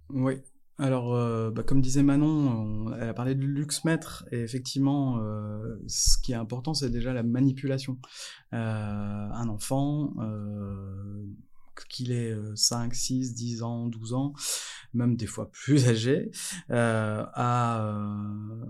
Oui. 0.10 0.36
Alors, 0.77 1.15
euh, 1.15 1.50
bah, 1.50 1.63
comme 1.63 1.81
disait 1.81 2.04
Manon, 2.04 2.94
elle 2.95 3.10
a 3.10 3.13
parlé 3.13 3.33
du 3.33 3.48
luxmètre, 3.48 4.25
et 4.31 4.39
effectivement, 4.42 5.19
ce 5.88 6.18
qui 6.21 6.33
est 6.33 6.36
important, 6.36 6.74
c'est 6.74 6.89
déjà 6.89 7.13
la 7.13 7.24
manipulation. 7.24 7.98
un 8.51 9.48
enfant, 9.50 10.13
qu'il 11.90 12.12
ait 12.12 12.36
5, 12.56 12.94
6, 12.94 13.34
10 13.34 13.64
ans, 13.64 13.88
12 13.88 14.14
ans, 14.14 14.34
même 14.94 15.16
des 15.16 15.28
fois 15.28 15.50
plus 15.52 15.88
âgé, 15.88 16.31
euh, 16.72 17.25
a, 17.34 17.86
euh, 17.88 18.66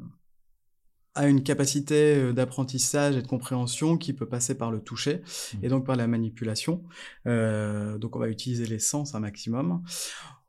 a 1.15 1.27
une 1.27 1.43
capacité 1.43 2.15
euh, 2.15 2.33
d'apprentissage 2.33 3.15
et 3.15 3.21
de 3.21 3.27
compréhension 3.27 3.97
qui 3.97 4.13
peut 4.13 4.27
passer 4.27 4.55
par 4.55 4.71
le 4.71 4.81
toucher 4.81 5.21
et 5.61 5.67
mmh. 5.67 5.69
donc 5.69 5.85
par 5.85 5.95
la 5.95 6.07
manipulation. 6.07 6.83
Euh, 7.27 7.97
donc 7.97 8.15
on 8.15 8.19
va 8.19 8.29
utiliser 8.29 8.65
les 8.65 8.79
sens 8.79 9.15
un 9.15 9.19
maximum. 9.19 9.83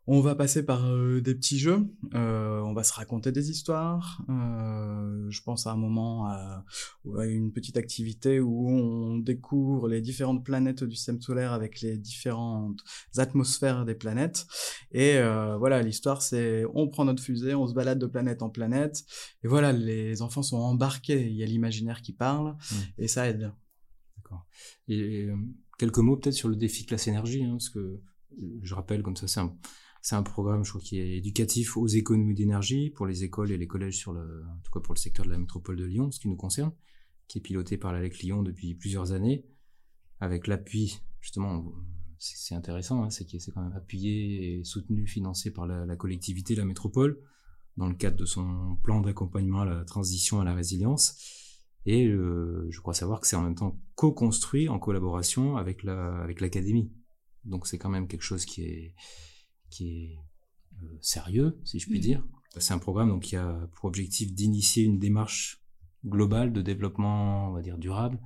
On 0.06 0.20
va 0.20 0.34
passer 0.34 0.62
par 0.62 0.84
euh, 0.90 1.22
des 1.22 1.34
petits 1.34 1.58
jeux, 1.58 1.86
euh, 2.14 2.60
on 2.60 2.74
va 2.74 2.84
se 2.84 2.92
raconter 2.92 3.32
des 3.32 3.50
histoires. 3.50 4.22
Euh, 4.28 5.30
je 5.30 5.42
pense 5.42 5.66
à 5.66 5.72
un 5.72 5.76
moment 5.76 6.26
à, 6.26 6.62
une 7.24 7.52
petite 7.52 7.78
activité 7.78 8.38
où 8.38 8.68
on 8.68 9.16
découvre 9.16 9.88
les 9.88 10.02
différentes 10.02 10.44
planètes 10.44 10.84
du 10.84 10.94
système 10.94 11.22
solaire 11.22 11.54
avec 11.54 11.80
les 11.80 11.96
différentes 11.96 12.80
atmosphères 13.16 13.86
des 13.86 13.94
planètes. 13.94 14.46
Et 14.92 15.18
voilà, 15.58 15.82
l'histoire 15.82 16.20
c'est 16.20 16.64
on 16.74 16.88
prend 16.88 17.04
notre 17.06 17.22
fusée, 17.22 17.54
on 17.54 17.66
se 17.66 17.74
balade 17.74 17.98
de 17.98 18.06
planète 18.06 18.42
en 18.42 18.50
planète. 18.50 19.04
Et 19.42 19.48
voilà, 19.48 19.72
les 19.72 20.20
enfants 20.20 20.42
sont 20.42 20.58
embarqués, 20.58 21.26
il 21.28 21.34
y 21.34 21.42
a 21.42 21.46
l'imaginaire 21.46 22.02
qui 22.02 22.12
parle 22.12 22.52
mmh. 22.52 22.76
et 22.98 23.08
ça 23.08 23.28
aide. 23.28 23.52
D'accord. 24.16 24.46
Et, 24.88 25.28
quelques 25.78 25.98
mots 25.98 26.16
peut-être 26.16 26.34
sur 26.34 26.48
le 26.48 26.56
défi 26.56 26.86
classe 26.86 27.08
énergie, 27.08 27.42
hein, 27.42 27.52
parce 27.52 27.70
que 27.70 28.00
je 28.62 28.74
rappelle 28.74 29.02
comme 29.02 29.16
ça 29.16 29.26
c'est 29.28 29.40
un 29.40 29.56
c'est 30.04 30.16
un 30.16 30.22
programme, 30.22 30.66
je 30.66 30.68
crois, 30.68 30.82
qui 30.82 30.98
est 30.98 31.16
éducatif 31.16 31.78
aux 31.78 31.86
économies 31.86 32.34
d'énergie 32.34 32.90
pour 32.90 33.06
les 33.06 33.24
écoles 33.24 33.50
et 33.50 33.56
les 33.56 33.66
collèges 33.66 33.96
sur 33.96 34.12
le, 34.12 34.44
en 34.44 34.60
tout 34.62 34.70
cas 34.70 34.80
pour 34.80 34.92
le 34.92 34.98
secteur 34.98 35.24
de 35.24 35.30
la 35.30 35.38
métropole 35.38 35.76
de 35.76 35.84
Lyon, 35.86 36.10
ce 36.10 36.20
qui 36.20 36.28
nous 36.28 36.36
concerne, 36.36 36.72
qui 37.26 37.38
est 37.38 37.40
piloté 37.40 37.78
par 37.78 37.90
l'ALEC 37.90 38.18
Lyon 38.18 38.42
depuis 38.42 38.74
plusieurs 38.74 39.12
années, 39.12 39.46
avec 40.20 40.46
l'appui, 40.46 41.00
justement, 41.22 41.72
c'est 42.18 42.54
intéressant, 42.54 43.02
hein, 43.02 43.08
c'est 43.08 43.26
c'est 43.40 43.50
quand 43.50 43.62
même 43.62 43.72
appuyé 43.72 44.58
et 44.58 44.64
soutenu, 44.64 45.06
financé 45.06 45.50
par 45.50 45.66
la, 45.66 45.96
collectivité, 45.96 46.54
la 46.54 46.66
métropole, 46.66 47.18
dans 47.78 47.88
le 47.88 47.94
cadre 47.94 48.18
de 48.18 48.26
son 48.26 48.76
plan 48.82 49.00
d'accompagnement 49.00 49.62
à 49.62 49.64
la 49.64 49.84
transition 49.86 50.38
à 50.38 50.44
la 50.44 50.54
résilience. 50.54 51.16
Et 51.86 52.06
euh, 52.08 52.66
je 52.68 52.78
crois 52.80 52.92
savoir 52.92 53.20
que 53.20 53.26
c'est 53.26 53.36
en 53.36 53.42
même 53.42 53.54
temps 53.54 53.80
co-construit 53.94 54.68
en 54.68 54.78
collaboration 54.78 55.56
avec 55.56 55.82
la, 55.82 56.20
avec 56.22 56.42
l'académie. 56.42 56.92
Donc 57.44 57.66
c'est 57.66 57.78
quand 57.78 57.90
même 57.90 58.06
quelque 58.06 58.22
chose 58.22 58.44
qui 58.44 58.64
est, 58.64 58.94
qui 59.74 59.88
est 59.88 60.18
euh, 60.82 60.86
sérieux, 61.00 61.58
si 61.64 61.78
je 61.78 61.88
puis 61.88 62.00
dire. 62.00 62.24
C'est 62.56 62.72
un 62.72 62.78
programme 62.78 63.08
donc, 63.08 63.22
qui 63.22 63.36
a 63.36 63.68
pour 63.72 63.86
objectif 63.86 64.32
d'initier 64.32 64.84
une 64.84 64.98
démarche 64.98 65.60
globale 66.06 66.52
de 66.52 66.62
développement, 66.62 67.48
on 67.48 67.52
va 67.52 67.62
dire, 67.62 67.78
durable, 67.78 68.20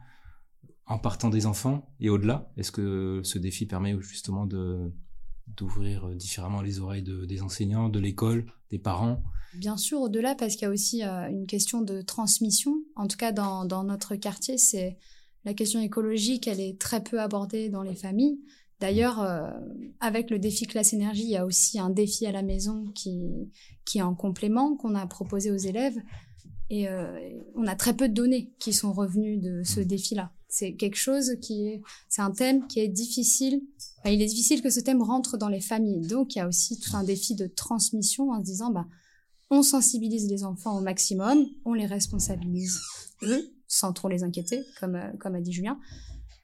en 0.84 0.98
partant 0.98 1.30
des 1.30 1.46
enfants 1.46 1.94
et 2.00 2.10
au-delà. 2.10 2.52
Est-ce 2.56 2.70
que 2.70 3.22
ce 3.24 3.38
défi 3.38 3.66
permet 3.66 3.98
justement 4.00 4.46
de 4.46 4.92
d'ouvrir 5.56 6.10
différemment 6.14 6.60
les 6.60 6.78
oreilles 6.78 7.02
des 7.02 7.40
enseignants, 7.40 7.88
de 7.88 7.98
l'école, 7.98 8.52
des 8.70 8.78
parents? 8.78 9.22
Bien 9.54 9.78
sûr, 9.78 9.98
au-delà, 9.98 10.34
parce 10.34 10.56
qu'il 10.56 10.62
y 10.62 10.66
a 10.66 10.70
aussi 10.70 11.02
une 11.02 11.46
question 11.46 11.80
de 11.80 12.02
transmission. 12.02 12.74
En 12.96 13.06
tout 13.08 13.16
cas, 13.16 13.32
dans, 13.32 13.64
dans 13.64 13.82
notre 13.82 14.14
quartier, 14.16 14.58
c'est 14.58 14.98
la 15.46 15.54
question 15.54 15.80
écologique, 15.80 16.46
elle 16.48 16.60
est 16.60 16.78
très 16.78 17.02
peu 17.02 17.18
abordée 17.18 17.70
dans 17.70 17.82
les 17.82 17.94
familles. 17.94 18.38
D'ailleurs, 18.80 19.20
euh, 19.20 19.50
avec 20.00 20.30
le 20.30 20.38
défi 20.38 20.66
classe 20.66 20.92
énergie, 20.92 21.24
il 21.24 21.30
y 21.30 21.36
a 21.36 21.44
aussi 21.44 21.80
un 21.80 21.90
défi 21.90 22.26
à 22.26 22.32
la 22.32 22.42
maison 22.42 22.92
qui, 22.94 23.50
est 23.94 24.02
en 24.02 24.14
complément 24.14 24.76
qu'on 24.76 24.94
a 24.94 25.06
proposé 25.06 25.50
aux 25.50 25.56
élèves. 25.56 25.96
Et 26.70 26.88
euh, 26.88 27.18
on 27.56 27.66
a 27.66 27.74
très 27.74 27.94
peu 27.94 28.08
de 28.08 28.14
données 28.14 28.52
qui 28.58 28.72
sont 28.72 28.92
revenues 28.92 29.38
de 29.38 29.62
ce 29.64 29.80
défi-là. 29.80 30.32
C'est 30.48 30.74
quelque 30.74 30.96
chose 30.96 31.36
qui 31.40 31.66
est, 31.66 31.82
c'est 32.08 32.22
un 32.22 32.30
thème 32.30 32.66
qui 32.68 32.80
est 32.80 32.88
difficile. 32.88 33.62
il 34.04 34.22
est 34.22 34.26
difficile 34.26 34.62
que 34.62 34.70
ce 34.70 34.80
thème 34.80 35.02
rentre 35.02 35.38
dans 35.38 35.48
les 35.48 35.60
familles. 35.60 36.06
Donc, 36.06 36.34
il 36.34 36.38
y 36.38 36.42
a 36.42 36.48
aussi 36.48 36.78
tout 36.78 36.96
un 36.96 37.04
défi 37.04 37.34
de 37.34 37.46
transmission 37.46 38.30
en 38.30 38.40
se 38.40 38.44
disant, 38.44 38.70
bah, 38.70 38.86
on 39.50 39.62
sensibilise 39.62 40.28
les 40.28 40.44
enfants 40.44 40.78
au 40.78 40.80
maximum, 40.80 41.46
on 41.64 41.72
les 41.74 41.86
responsabilise 41.86 42.80
eux, 43.22 43.50
sans 43.66 43.92
trop 43.92 44.08
les 44.08 44.22
inquiéter, 44.22 44.62
comme, 44.78 44.94
euh, 44.94 45.10
comme 45.18 45.34
a 45.34 45.40
dit 45.40 45.52
Julien. 45.52 45.78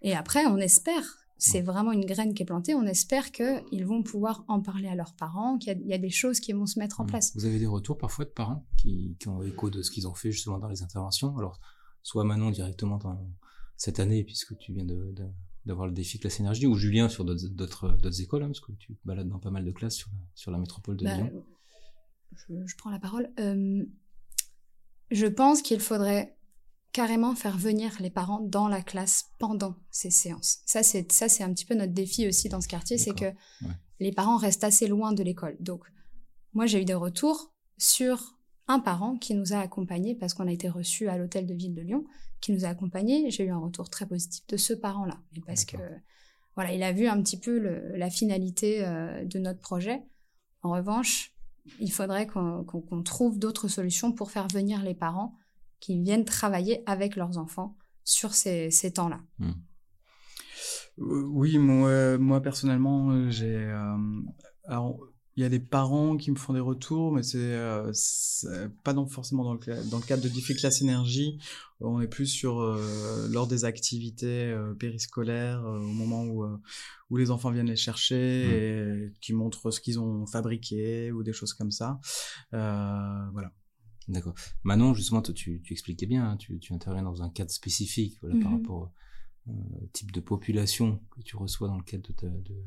Et 0.03 0.15
après, 0.15 0.47
on 0.47 0.59
espère 0.59 1.24
c'est 1.37 1.63
vraiment 1.63 1.93
une 1.93 2.05
graine 2.05 2.35
qui 2.35 2.43
est 2.43 2.47
plantée. 2.47 2.75
On 2.75 2.85
espère 2.85 3.33
qu'ils 3.33 3.85
vont 3.85 4.03
pouvoir 4.03 4.45
en 4.49 4.61
parler 4.61 4.89
à 4.89 4.95
leurs 4.95 5.15
parents, 5.15 5.59
qu'il 5.59 5.87
y, 5.87 5.93
a 5.93 5.99
des 5.99 6.11
choses 6.11 6.41
qui 6.41 6.53
vont 6.53 6.67
se 6.67 6.79
mettre 6.79 7.01
en 7.01 7.07
place. 7.07 7.33
Vous 7.35 7.45
avez 7.45 7.59
des 7.59 7.67
retours 7.67 7.99
parfois 7.99 8.25
de 8.25 8.31
parents 8.31 8.67
qui, 8.77 9.17
ont 9.27 9.43
écho 9.43 9.71
de 9.71 9.83
ce 9.83 9.91
qu'ils 9.91 10.07
ont 10.07 10.15
fait 10.15 10.31
justement 10.31 10.59
dans 10.59 10.69
les 10.69 10.83
interventions? 10.83 11.37
Alors, 11.37 11.59
soit 12.03 12.25
Manon 12.25 12.51
directement 12.51 12.99
dans 12.99 13.19
cette 13.77 13.99
année, 13.99 14.23
puisque 14.25 14.57
tu 14.59 14.73
viens 14.73 14.87
d'avoir 15.67 15.87
le 15.87 15.93
défi 15.93 16.19
classe 16.19 16.39
énergie, 16.41 16.67
ou 16.67 16.77
Julien 16.77 17.09
sur 17.09 17.25
d'autres 17.25 18.21
écoles, 18.21 18.45
hein, 18.45 18.49
parce 18.49 18.61
que 18.61 18.73
tu 18.73 18.97
balades 19.05 19.29
dans 19.29 19.41
pas 19.41 19.51
mal 19.51 19.65
de 19.65 19.73
classes 19.73 20.05
sur 20.35 20.51
la, 20.51 20.59
métropole 20.59 20.97
de 20.97 21.05
bah, 21.05 21.17
Lyon. 21.17 21.45
Je, 22.49 22.77
prends 22.77 22.91
la 22.91 23.01
parole. 23.01 23.31
Euh, 23.41 23.85
je 25.11 25.27
pense 25.27 25.63
qu'il 25.63 25.81
faudrait 25.81 26.37
carrément 26.95 27.35
faire 27.35 27.59
venir 27.59 27.93
les 27.99 28.09
parents 28.09 28.41
dans 28.41 28.69
la 28.69 28.81
classe 28.81 29.33
pendant 29.41 29.75
ces 29.91 30.11
séances. 30.11 30.61
Ça, 30.65 30.85
c'est 30.85 31.11
ça, 31.11 31.29
c'est 31.29 31.43
un 31.43 31.53
petit 31.53 31.67
peu 31.67 31.75
notre 31.75 31.93
défi 31.93 32.27
aussi 32.29 32.49
dans 32.49 32.61
ce 32.61 32.69
quartier, 32.69 32.99
c'est 32.99 33.15
que 33.15 33.33
les 33.99 34.13
parents 34.13 34.37
restent 34.37 34.63
assez 34.63 34.87
loin 34.87 35.13
de 35.13 35.23
l'école. 35.25 35.57
Donc, 35.59 35.85
moi, 36.55 36.67
j'ai 36.67 36.81
eu 36.81 36.85
des 36.85 36.95
retours 36.95 37.53
sur 37.79 38.39
un 38.69 38.79
parent 38.79 39.19
qui 39.19 39.35
nous 39.35 39.53
a 39.53 39.59
accompagnés 39.59 40.15
parce 40.15 40.35
qu'on 40.35 40.47
a 40.47 40.53
été 40.53 40.69
reçus 40.69 41.09
à 41.09 41.19
l'hôtel 41.19 41.47
de 41.47 41.55
ville 41.55 41.75
de 41.75 41.83
Lyon, 41.83 42.05
qui 42.41 42.53
nous 42.53 42.65
a 42.65 42.69
accompagnés. 42.69 43.29
J'ai 43.29 43.45
eu 43.45 43.51
un 43.51 43.59
retour 43.59 43.91
très 43.91 44.07
positif 44.07 44.47
de 44.47 44.57
ce 44.57 44.73
parent-là, 44.73 45.21
parce 45.47 45.65
que 45.65 45.77
voilà, 46.55 46.73
il 46.73 46.83
a 46.85 46.93
vu 46.93 47.09
un 47.09 47.21
petit 47.21 47.41
peu 47.41 47.59
la 47.97 48.09
finalité 48.09 48.87
euh, 48.87 49.25
de 49.25 49.41
notre 49.41 49.61
projet. 49.61 50.05
En 50.63 50.71
revanche, 50.71 51.35
il 51.81 51.91
faudrait 51.91 52.29
qu'on 52.29 53.03
trouve 53.05 53.41
d'autres 53.41 53.67
solutions 53.67 54.13
pour 54.13 54.31
faire 54.31 54.47
venir 54.47 54.81
les 54.85 54.95
parents 54.95 55.37
qui 55.81 56.03
viennent 56.03 56.25
travailler 56.25 56.83
avec 56.87 57.17
leurs 57.17 57.39
enfants 57.39 57.77
sur 58.05 58.35
ces, 58.35 58.71
temps-là. 58.95 59.21
Hmm. 59.39 59.53
Euh, 61.01 61.23
oui, 61.27 61.59
moi, 61.59 62.19
moi 62.19 62.41
personnellement, 62.41 63.11
euh, 63.11 63.31
j'ai. 63.31 63.57
Euh, 63.57 63.97
il 65.37 65.43
y 65.43 65.47
a 65.47 65.49
des 65.49 65.59
parents 65.59 66.17
qui 66.17 66.31
me 66.31 66.37
font 66.37 66.53
des 66.53 66.61
retours, 66.61 67.11
mais 67.11 67.25
c'est 67.25 67.59
pas 68.85 68.93
dans, 68.93 69.05
forcément 69.09 69.43
dans 69.43 69.55
le, 69.55 69.91
dans 69.91 69.99
le 69.99 70.05
cadre 70.05 70.23
de 70.23 70.29
Diffé 70.29 70.55
Classe 70.55 70.81
Énergie. 70.81 71.41
On 71.81 72.01
est 72.01 72.07
plus 72.07 72.29
sur 72.29 72.61
lors 73.31 73.49
des 73.49 73.65
activités 73.65 74.57
périscolaires, 74.79 75.65
au 75.65 75.81
moment 75.81 76.23
où, 76.23 76.47
où 77.11 77.17
les 77.17 77.33
enfants 77.33 77.51
viennent 77.51 77.67
les 77.67 77.75
chercher 77.75 78.47
hmm. 78.47 78.53
et 78.53 79.13
qui 79.21 79.33
montrent 79.33 79.73
ce 79.73 79.81
qu'ils 79.81 79.99
ont 79.99 80.25
fabriqué 80.25 81.11
ou 81.11 81.25
des 81.25 81.33
choses 81.33 81.53
comme 81.53 81.73
ça. 81.73 81.99
voilà. 82.53 83.51
D'accord. 84.09 84.35
Manon, 84.65 84.95
justement, 84.95 85.23
toi, 85.23 85.35
tu, 85.35 85.61
tu 85.63 85.73
expliquais 85.73 86.07
bien, 86.07 86.31
hein, 86.31 86.37
tu, 86.37 86.59
tu, 86.59 86.73
interviens 86.73 87.03
dans 87.03 87.23
un 87.23 87.31
cadre 87.31 87.51
spécifique 87.51 88.19
voilà, 88.21 88.39
par 88.41 88.51
mhm. 88.51 88.59
rapport 88.59 88.77
au 88.77 89.51
euh, 89.51 89.87
type 89.93 90.13
de 90.13 90.21
population 90.21 91.01
que 91.11 91.23
tu 91.23 91.37
reçois 91.37 91.69
dans 91.69 91.77
le 91.77 91.83
cadre 91.83 92.07
de 92.09 92.13
ta, 92.13 92.29
de, 92.29 92.65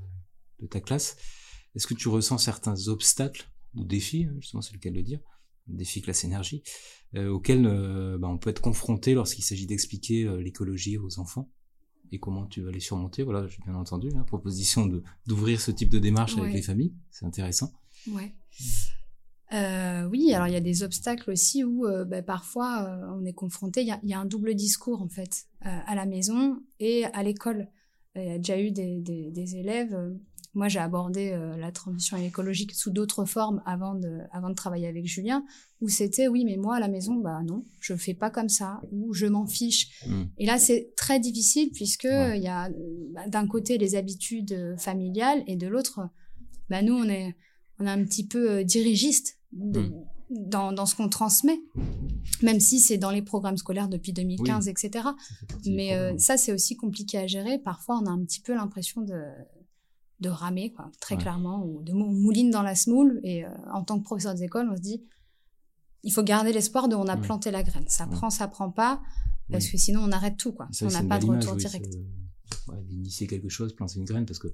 de 0.60 0.67
ta 0.67 0.82
classe. 0.82 1.17
Est-ce 1.75 1.86
que 1.86 1.94
tu 1.94 2.08
ressens 2.08 2.39
certains 2.39 2.88
obstacles 2.88 3.50
ou 3.75 3.84
défis, 3.84 4.25
hein, 4.25 4.36
justement 4.39 4.62
c'est 4.62 4.74
le 4.74 4.79
cas 4.79 4.89
de 4.89 4.96
le 4.96 5.03
dire, 5.03 5.20
défis 5.67 6.01
classe 6.01 6.24
énergie, 6.24 6.63
euh, 7.15 7.29
auxquels 7.29 7.67
euh, 7.67 8.17
bah, 8.17 8.27
on 8.29 8.38
peut 8.38 8.50
être 8.50 8.62
confronté 8.62 9.13
lorsqu'il 9.13 9.44
s'agit 9.44 9.67
d'expliquer 9.67 10.27
l'écologie 10.39 10.98
aux 10.98 11.20
enfants 11.20 11.51
et 12.12 12.20
comment 12.20 12.46
tu 12.46 12.62
vas 12.62 12.72
les 12.72 12.79
surmonter? 12.79 13.24
Voilà, 13.24 13.48
j'ai 13.48 13.60
bien 13.63 13.75
entendu 13.75 14.10
la 14.10 14.20
hein, 14.20 14.24
proposition 14.24 14.86
de 14.86 15.03
d'ouvrir 15.25 15.60
ce 15.60 15.72
type 15.72 15.89
de 15.89 16.00
démarche 16.00 16.38
avec 16.38 16.53
les 16.53 16.62
familles, 16.62 16.94
c'est 17.12 17.25
intéressant. 17.25 17.72
Ouais. 18.08 18.34
Euh, 19.54 20.04
oui, 20.10 20.34
alors 20.34 20.48
il 20.48 20.54
y 20.54 20.58
a 20.58 20.62
des 20.62 20.84
obstacles 20.84 21.32
aussi 21.32 21.63
où 21.63 21.86
euh, 21.86 22.04
bah, 22.04 22.22
parfois 22.22 22.84
euh, 22.84 23.18
on 23.18 23.24
est 23.25 23.34
confronté, 23.34 23.82
il 23.82 24.00
y, 24.04 24.13
a, 24.13 24.20
un 24.20 24.25
double 24.25 24.56
discours 24.56 25.01
en 25.01 25.08
fait, 25.08 25.46
à 25.62 25.96
la 25.96 26.06
maison 26.06 26.60
et 26.80 27.06
à 27.06 27.24
l'école. 27.24 27.70
Il 28.16 28.25
y 28.25 28.32
a 28.32 28.38
déjà 28.38 28.60
eu 28.60 28.72
des, 28.72 29.00
des, 29.00 29.56
élèves, 29.58 29.96
moi 30.56 30.68
j'ai 30.70 30.80
abordé 30.80 31.38
la 31.60 31.72
transition 31.72 32.18
écologique 32.18 32.74
sous 32.74 32.89
d'autres 32.89 33.25
formes 33.25 33.62
avant 33.63 33.94
de, 33.94 34.22
avant 34.32 34.50
de 34.50 34.56
travailler 34.56 34.88
avec 34.88 35.06
Julien, 35.06 35.46
où 35.82 35.88
c'était 35.88 36.27
oui 36.27 36.44
mais 36.44 36.58
moi 36.58 36.77
à 36.77 36.80
la 36.80 36.88
maison, 36.88 37.13
bah 37.13 37.44
non, 37.46 37.63
je 37.80 37.96
fais 37.96 38.16
pas 38.16 38.32
comme 38.32 38.50
ça, 38.50 38.82
ou 38.92 39.13
je 39.13 39.27
m'en 39.27 39.46
fiche. 39.46 40.04
Mmh. 40.08 40.24
Et 40.39 40.46
là 40.48 40.58
c'est 40.58 40.94
très 40.98 41.20
difficile 41.20 41.70
puisque 41.72 42.06
il 42.06 42.42
y 42.42 42.48
a 42.48 42.72
bah, 43.13 43.27
d'un 43.27 43.48
côté 43.48 43.77
les 43.77 43.94
habitudes 43.94 44.75
familiales 44.80 45.44
et 45.46 45.56
de 45.56 45.68
l'autre, 45.68 46.10
bah, 46.72 46.82
nous 46.82 46.96
on 46.96 47.08
est 47.08 47.36
on 47.77 47.86
est 47.86 47.92
un 47.92 48.04
petit 48.04 48.25
peu 48.25 48.63
dirigiste 48.63 49.37
Hmm. 49.54 50.04
dans, 50.30 50.74
dans, 50.74 50.86
ce 50.86 50.96
qu'on 50.96 51.08
transmet, 51.08 51.60
même 52.44 52.60
si 52.60 52.80
c'est 52.80 52.98
dans 52.98 53.12
les 53.12 53.22
programmes 53.22 53.58
scolaires 53.58 53.88
depuis 53.88 54.12
2015, 54.12 54.68
etc. 54.68 55.08
Mais 55.66 55.96
euh, 55.96 56.18
ça, 56.18 56.38
c'est 56.38 56.51
aussi 56.51 56.75
compliqué 56.75 57.18
à 57.18 57.27
gérer. 57.27 57.58
Parfois, 57.58 58.00
on 58.01 58.06
a 58.06 58.10
un 58.10 58.24
petit 58.24 58.42
peu 58.42 58.54
l'impression 58.54 59.01
de, 59.01 59.24
de 60.20 60.30
ramer, 60.30 60.74
quoi, 60.74 60.92
très 61.00 61.16
clairement, 61.16 61.66
ou 61.66 61.82
de 61.82 61.94
mouline 61.94 62.51
dans 62.51 62.62
la 62.62 62.75
semoule. 62.75 63.22
Et 63.24 63.46
euh, 63.46 63.50
en 63.74 63.84
tant 63.84 64.00
que 64.00 64.04
professeur 64.04 64.36
des 64.36 64.44
écoles, 64.44 64.68
on 64.70 64.75
se 64.75 64.82
dit, 64.82 65.01
il 66.04 66.12
faut 66.12 66.24
garder 66.24 66.51
l'espoir 66.51 66.89
de 66.89 66.96
on 66.96 67.08
a 67.08 67.18
planté 67.18 67.50
la 67.50 67.63
graine. 67.63 67.86
Ça 67.88 68.06
prend, 68.06 68.30
ça 68.30 68.48
prend 68.48 68.70
pas, 68.70 69.01
parce 69.50 69.68
que 69.68 69.77
sinon 69.77 70.01
on 70.04 70.12
arrête 70.12 70.38
tout, 70.38 70.51
quoi. 70.51 70.68
on 70.82 70.88
n'a 70.88 71.04
pas 71.04 71.20
de 71.20 71.25
retour 71.25 71.56
direct. 71.56 71.94
Initier 72.89 73.27
quelque 73.27 73.50
chose, 73.50 73.74
planter 73.74 74.00
une 74.00 74.06
graine, 74.06 74.25
parce 74.25 74.39
que 74.39 74.48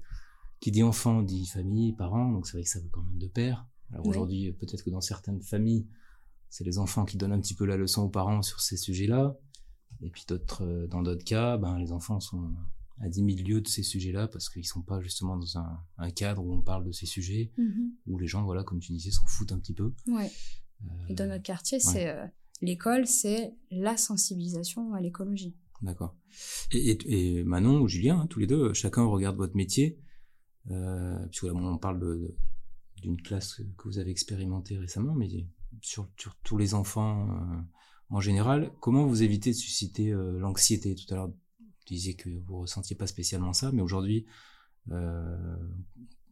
qui 0.60 0.70
dit 0.70 0.82
enfant 0.82 1.22
dit 1.22 1.46
famille, 1.46 1.92
parents, 1.92 2.30
donc 2.30 2.46
c'est 2.46 2.52
vrai 2.52 2.62
que 2.62 2.70
ça 2.70 2.78
veut 2.78 2.88
quand 2.90 3.02
même 3.02 3.18
de 3.18 3.26
pair. 3.26 3.66
Alors 3.92 4.06
aujourd'hui, 4.06 4.52
peut-être 4.52 4.82
que 4.82 4.90
dans 4.90 5.00
certaines 5.00 5.40
familles, 5.40 5.86
c'est 6.54 6.64
les 6.64 6.78
enfants 6.78 7.04
qui 7.04 7.16
donnent 7.16 7.32
un 7.32 7.40
petit 7.40 7.54
peu 7.54 7.64
la 7.64 7.76
leçon 7.76 8.02
aux 8.02 8.08
parents 8.08 8.42
sur 8.42 8.60
ces 8.60 8.76
sujets-là. 8.76 9.36
Et 10.02 10.10
puis 10.10 10.24
d'autres, 10.28 10.64
euh, 10.64 10.86
dans 10.86 11.02
d'autres 11.02 11.24
cas, 11.24 11.56
ben, 11.56 11.78
les 11.78 11.90
enfants 11.90 12.20
sont 12.20 12.54
à 13.00 13.08
10 13.08 13.36
000 13.36 13.48
lieues 13.48 13.60
de 13.60 13.66
ces 13.66 13.82
sujets-là 13.82 14.28
parce 14.28 14.48
qu'ils 14.48 14.64
sont 14.64 14.82
pas 14.82 15.00
justement 15.00 15.36
dans 15.36 15.58
un, 15.58 16.10
cadre 16.12 16.44
où 16.44 16.52
on 16.52 16.60
parle 16.60 16.84
de 16.84 16.92
ces 16.92 17.06
sujets, 17.06 17.50
mm-hmm. 17.58 17.90
où 18.06 18.18
les 18.18 18.28
gens, 18.28 18.44
voilà, 18.44 18.62
comme 18.62 18.78
tu 18.78 18.92
disais, 18.92 19.10
s'en 19.10 19.26
foutent 19.26 19.50
un 19.50 19.58
petit 19.58 19.74
peu. 19.74 19.92
Ouais. 20.06 20.30
Euh, 20.84 21.06
et 21.08 21.14
dans 21.14 21.26
notre 21.26 21.42
quartier, 21.42 21.80
c'est 21.80 22.08
euh, 22.08 22.24
l'école, 22.62 23.06
c'est 23.08 23.54
la 23.72 23.96
sensibilisation 23.96 24.94
à 24.94 25.00
l'écologie. 25.00 25.56
D'accord. 25.82 26.14
Et, 26.70 26.98
et, 27.06 27.42
Manon 27.42 27.80
ou 27.80 27.88
Julien, 27.88 28.20
hein, 28.20 28.26
tous 28.28 28.38
les 28.38 28.46
deux, 28.46 28.72
chacun 28.74 29.04
regarde 29.04 29.36
votre 29.36 29.56
métier, 29.56 29.98
puisque 30.66 31.42
là, 31.42 31.52
on 31.52 31.78
parle 31.78 31.98
de 31.98 32.36
d'une 33.04 33.20
classe 33.20 33.60
que 33.76 33.88
vous 33.88 33.98
avez 33.98 34.10
expérimentée 34.10 34.78
récemment, 34.78 35.14
mais 35.14 35.28
sur, 35.82 36.08
tous 36.42 36.56
les 36.56 36.72
enfants 36.72 37.28
euh, 37.28 37.60
en 38.08 38.20
général, 38.20 38.72
comment 38.80 39.06
vous 39.06 39.22
évitez 39.22 39.50
de 39.50 39.56
susciter 39.56 40.10
euh, 40.10 40.38
l'anxiété? 40.38 40.94
Tout 40.94 41.12
à 41.12 41.16
l'heure, 41.16 41.28
vous 41.28 41.84
disiez 41.86 42.14
que 42.14 42.30
vous 42.46 42.60
ressentiez 42.60 42.96
pas 42.96 43.06
spécialement 43.06 43.52
ça, 43.52 43.72
mais 43.72 43.82
aujourd'hui, 43.82 44.24
euh, 44.90 45.56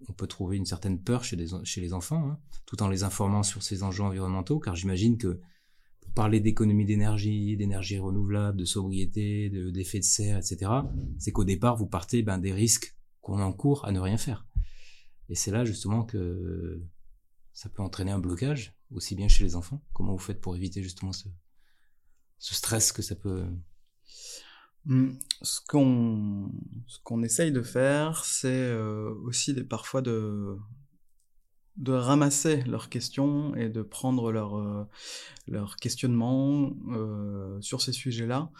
on 0.08 0.14
peut 0.14 0.26
trouver 0.26 0.56
une 0.56 0.64
certaine 0.64 0.98
peur 0.98 1.24
chez 1.24 1.36
les, 1.36 1.92
enfants, 1.92 2.30
hein, 2.30 2.38
tout 2.64 2.82
en 2.82 2.88
les 2.88 3.02
informant 3.02 3.42
sur 3.42 3.62
ces 3.62 3.82
enjeux 3.82 4.02
environnementaux, 4.04 4.58
car 4.58 4.74
j'imagine 4.74 5.18
que 5.18 5.40
pour 6.00 6.12
parler 6.14 6.40
d'économie 6.40 6.86
d'énergie, 6.86 7.54
d'énergie 7.58 7.98
renouvelable, 7.98 8.58
de 8.58 8.64
sobriété, 8.64 9.50
d'effet 9.50 9.98
de, 9.98 10.04
serre, 10.04 10.38
etc., 10.38 10.70
c'est 11.18 11.32
qu'au 11.32 11.44
départ, 11.44 11.76
vous 11.76 11.86
partez 11.86 12.22
ben, 12.22 12.38
des 12.38 12.52
risques 12.52 12.96
qu'on 13.20 13.40
encourt 13.40 13.84
à 13.84 13.92
ne 13.92 14.00
rien 14.00 14.16
faire. 14.16 14.46
Et 15.32 15.34
c'est 15.34 15.50
là 15.50 15.64
justement 15.64 16.04
que 16.04 16.78
ça 17.54 17.70
peut 17.70 17.82
entraîner 17.82 18.12
un 18.12 18.18
blocage, 18.18 18.76
aussi 18.90 19.14
bien 19.14 19.28
chez 19.28 19.44
les 19.44 19.56
enfants. 19.56 19.82
Comment 19.94 20.12
vous 20.12 20.18
faites 20.18 20.42
pour 20.42 20.54
éviter 20.56 20.82
justement 20.82 21.12
ce, 21.14 21.26
stress 22.38 22.92
que 22.92 23.00
ça 23.00 23.14
peut... 23.16 23.46
Mmh. 24.84 25.12
Ce 25.40 25.60
qu'on 25.66 26.52
ce 26.86 26.98
qu'on 27.02 27.22
essaye 27.22 27.50
de 27.50 27.62
faire, 27.62 28.26
c'est 28.26 28.48
euh, 28.50 29.14
aussi 29.24 29.54
parfois 29.64 30.02
de 30.02 30.58
de 31.76 31.92
ramasser 31.92 32.62
leurs 32.64 32.90
questions 32.90 33.54
et 33.54 33.70
de 33.70 33.80
prendre 33.80 34.32
leurs 34.32 34.58
euh, 34.58 34.84
leurs 35.46 35.76
questionnements 35.76 36.72
euh, 36.90 37.58
sur 37.62 37.80
ces 37.80 37.92
sujets-là 37.92 38.50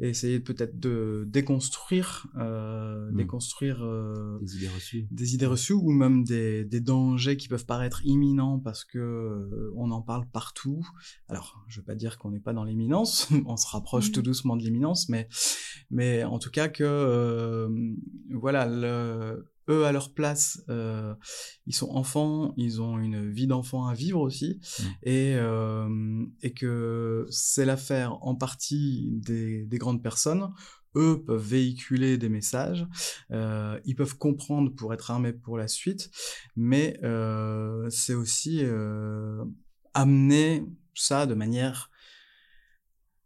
et 0.00 0.08
essayer 0.10 0.40
peut-être 0.40 0.78
de 0.78 1.24
déconstruire, 1.28 2.26
euh, 2.36 3.10
Mm. 3.10 3.16
déconstruire 3.16 3.82
euh, 3.82 4.38
Des 4.40 4.56
idées 4.56 4.68
reçues. 4.68 5.06
des 5.10 5.34
idées 5.34 5.46
reçues 5.46 5.72
ou 5.72 5.90
même 5.90 6.24
des, 6.24 6.64
des 6.64 6.80
dangers 6.80 7.36
qui 7.36 7.48
peuvent 7.48 7.66
paraître 7.66 8.00
imminents 8.04 8.58
parce 8.58 8.84
que 8.84 8.98
euh, 8.98 9.72
on 9.76 9.90
en 9.90 10.02
parle 10.02 10.26
partout. 10.30 10.80
Alors, 11.28 11.64
je 11.68 11.80
veux 11.80 11.84
pas 11.84 11.94
dire 11.94 12.18
qu'on 12.18 12.30
n'est 12.30 12.40
pas 12.40 12.52
dans 12.52 12.64
l'imminence, 12.64 13.28
on 13.46 13.56
se 13.56 13.66
rapproche 13.68 14.12
tout 14.12 14.22
doucement 14.22 14.56
de 14.56 14.62
l'imminence, 14.62 15.08
mais 15.08 15.28
mais 15.90 16.24
en 16.24 16.38
tout 16.38 16.50
cas 16.50 16.68
que 16.68 16.84
euh, 16.84 17.68
voilà, 18.32 18.66
le, 18.66 19.46
eux 19.68 19.84
à 19.84 19.92
leur 19.92 20.12
place, 20.14 20.62
euh, 20.68 21.14
ils 21.66 21.74
sont 21.74 21.90
enfants, 21.90 22.52
ils 22.56 22.80
ont 22.80 22.98
une 22.98 23.30
vie 23.30 23.46
d'enfant 23.46 23.86
à 23.86 23.94
vivre 23.94 24.20
aussi, 24.20 24.60
Mhm. 24.80 24.86
et 25.02 25.34
euh, 25.36 26.24
et 26.42 26.52
que 26.52 27.26
c'est 27.30 27.64
l'affaire 27.64 28.18
en 28.22 28.34
partie 28.34 29.10
des, 29.12 29.64
des 29.64 29.78
grandes 29.78 30.02
personnes 30.02 30.52
eux 30.98 31.22
peuvent 31.26 31.46
véhiculer 31.46 32.16
des 32.16 32.30
messages, 32.30 32.86
euh, 33.30 33.78
ils 33.84 33.94
peuvent 33.94 34.16
comprendre 34.16 34.74
pour 34.74 34.94
être 34.94 35.10
armés 35.10 35.34
pour 35.34 35.58
la 35.58 35.68
suite, 35.68 36.10
mais 36.56 36.98
c'est 37.90 38.14
aussi 38.14 38.62
amener 39.92 40.64
ça 40.94 41.26
de 41.26 41.34
manière 41.34 41.90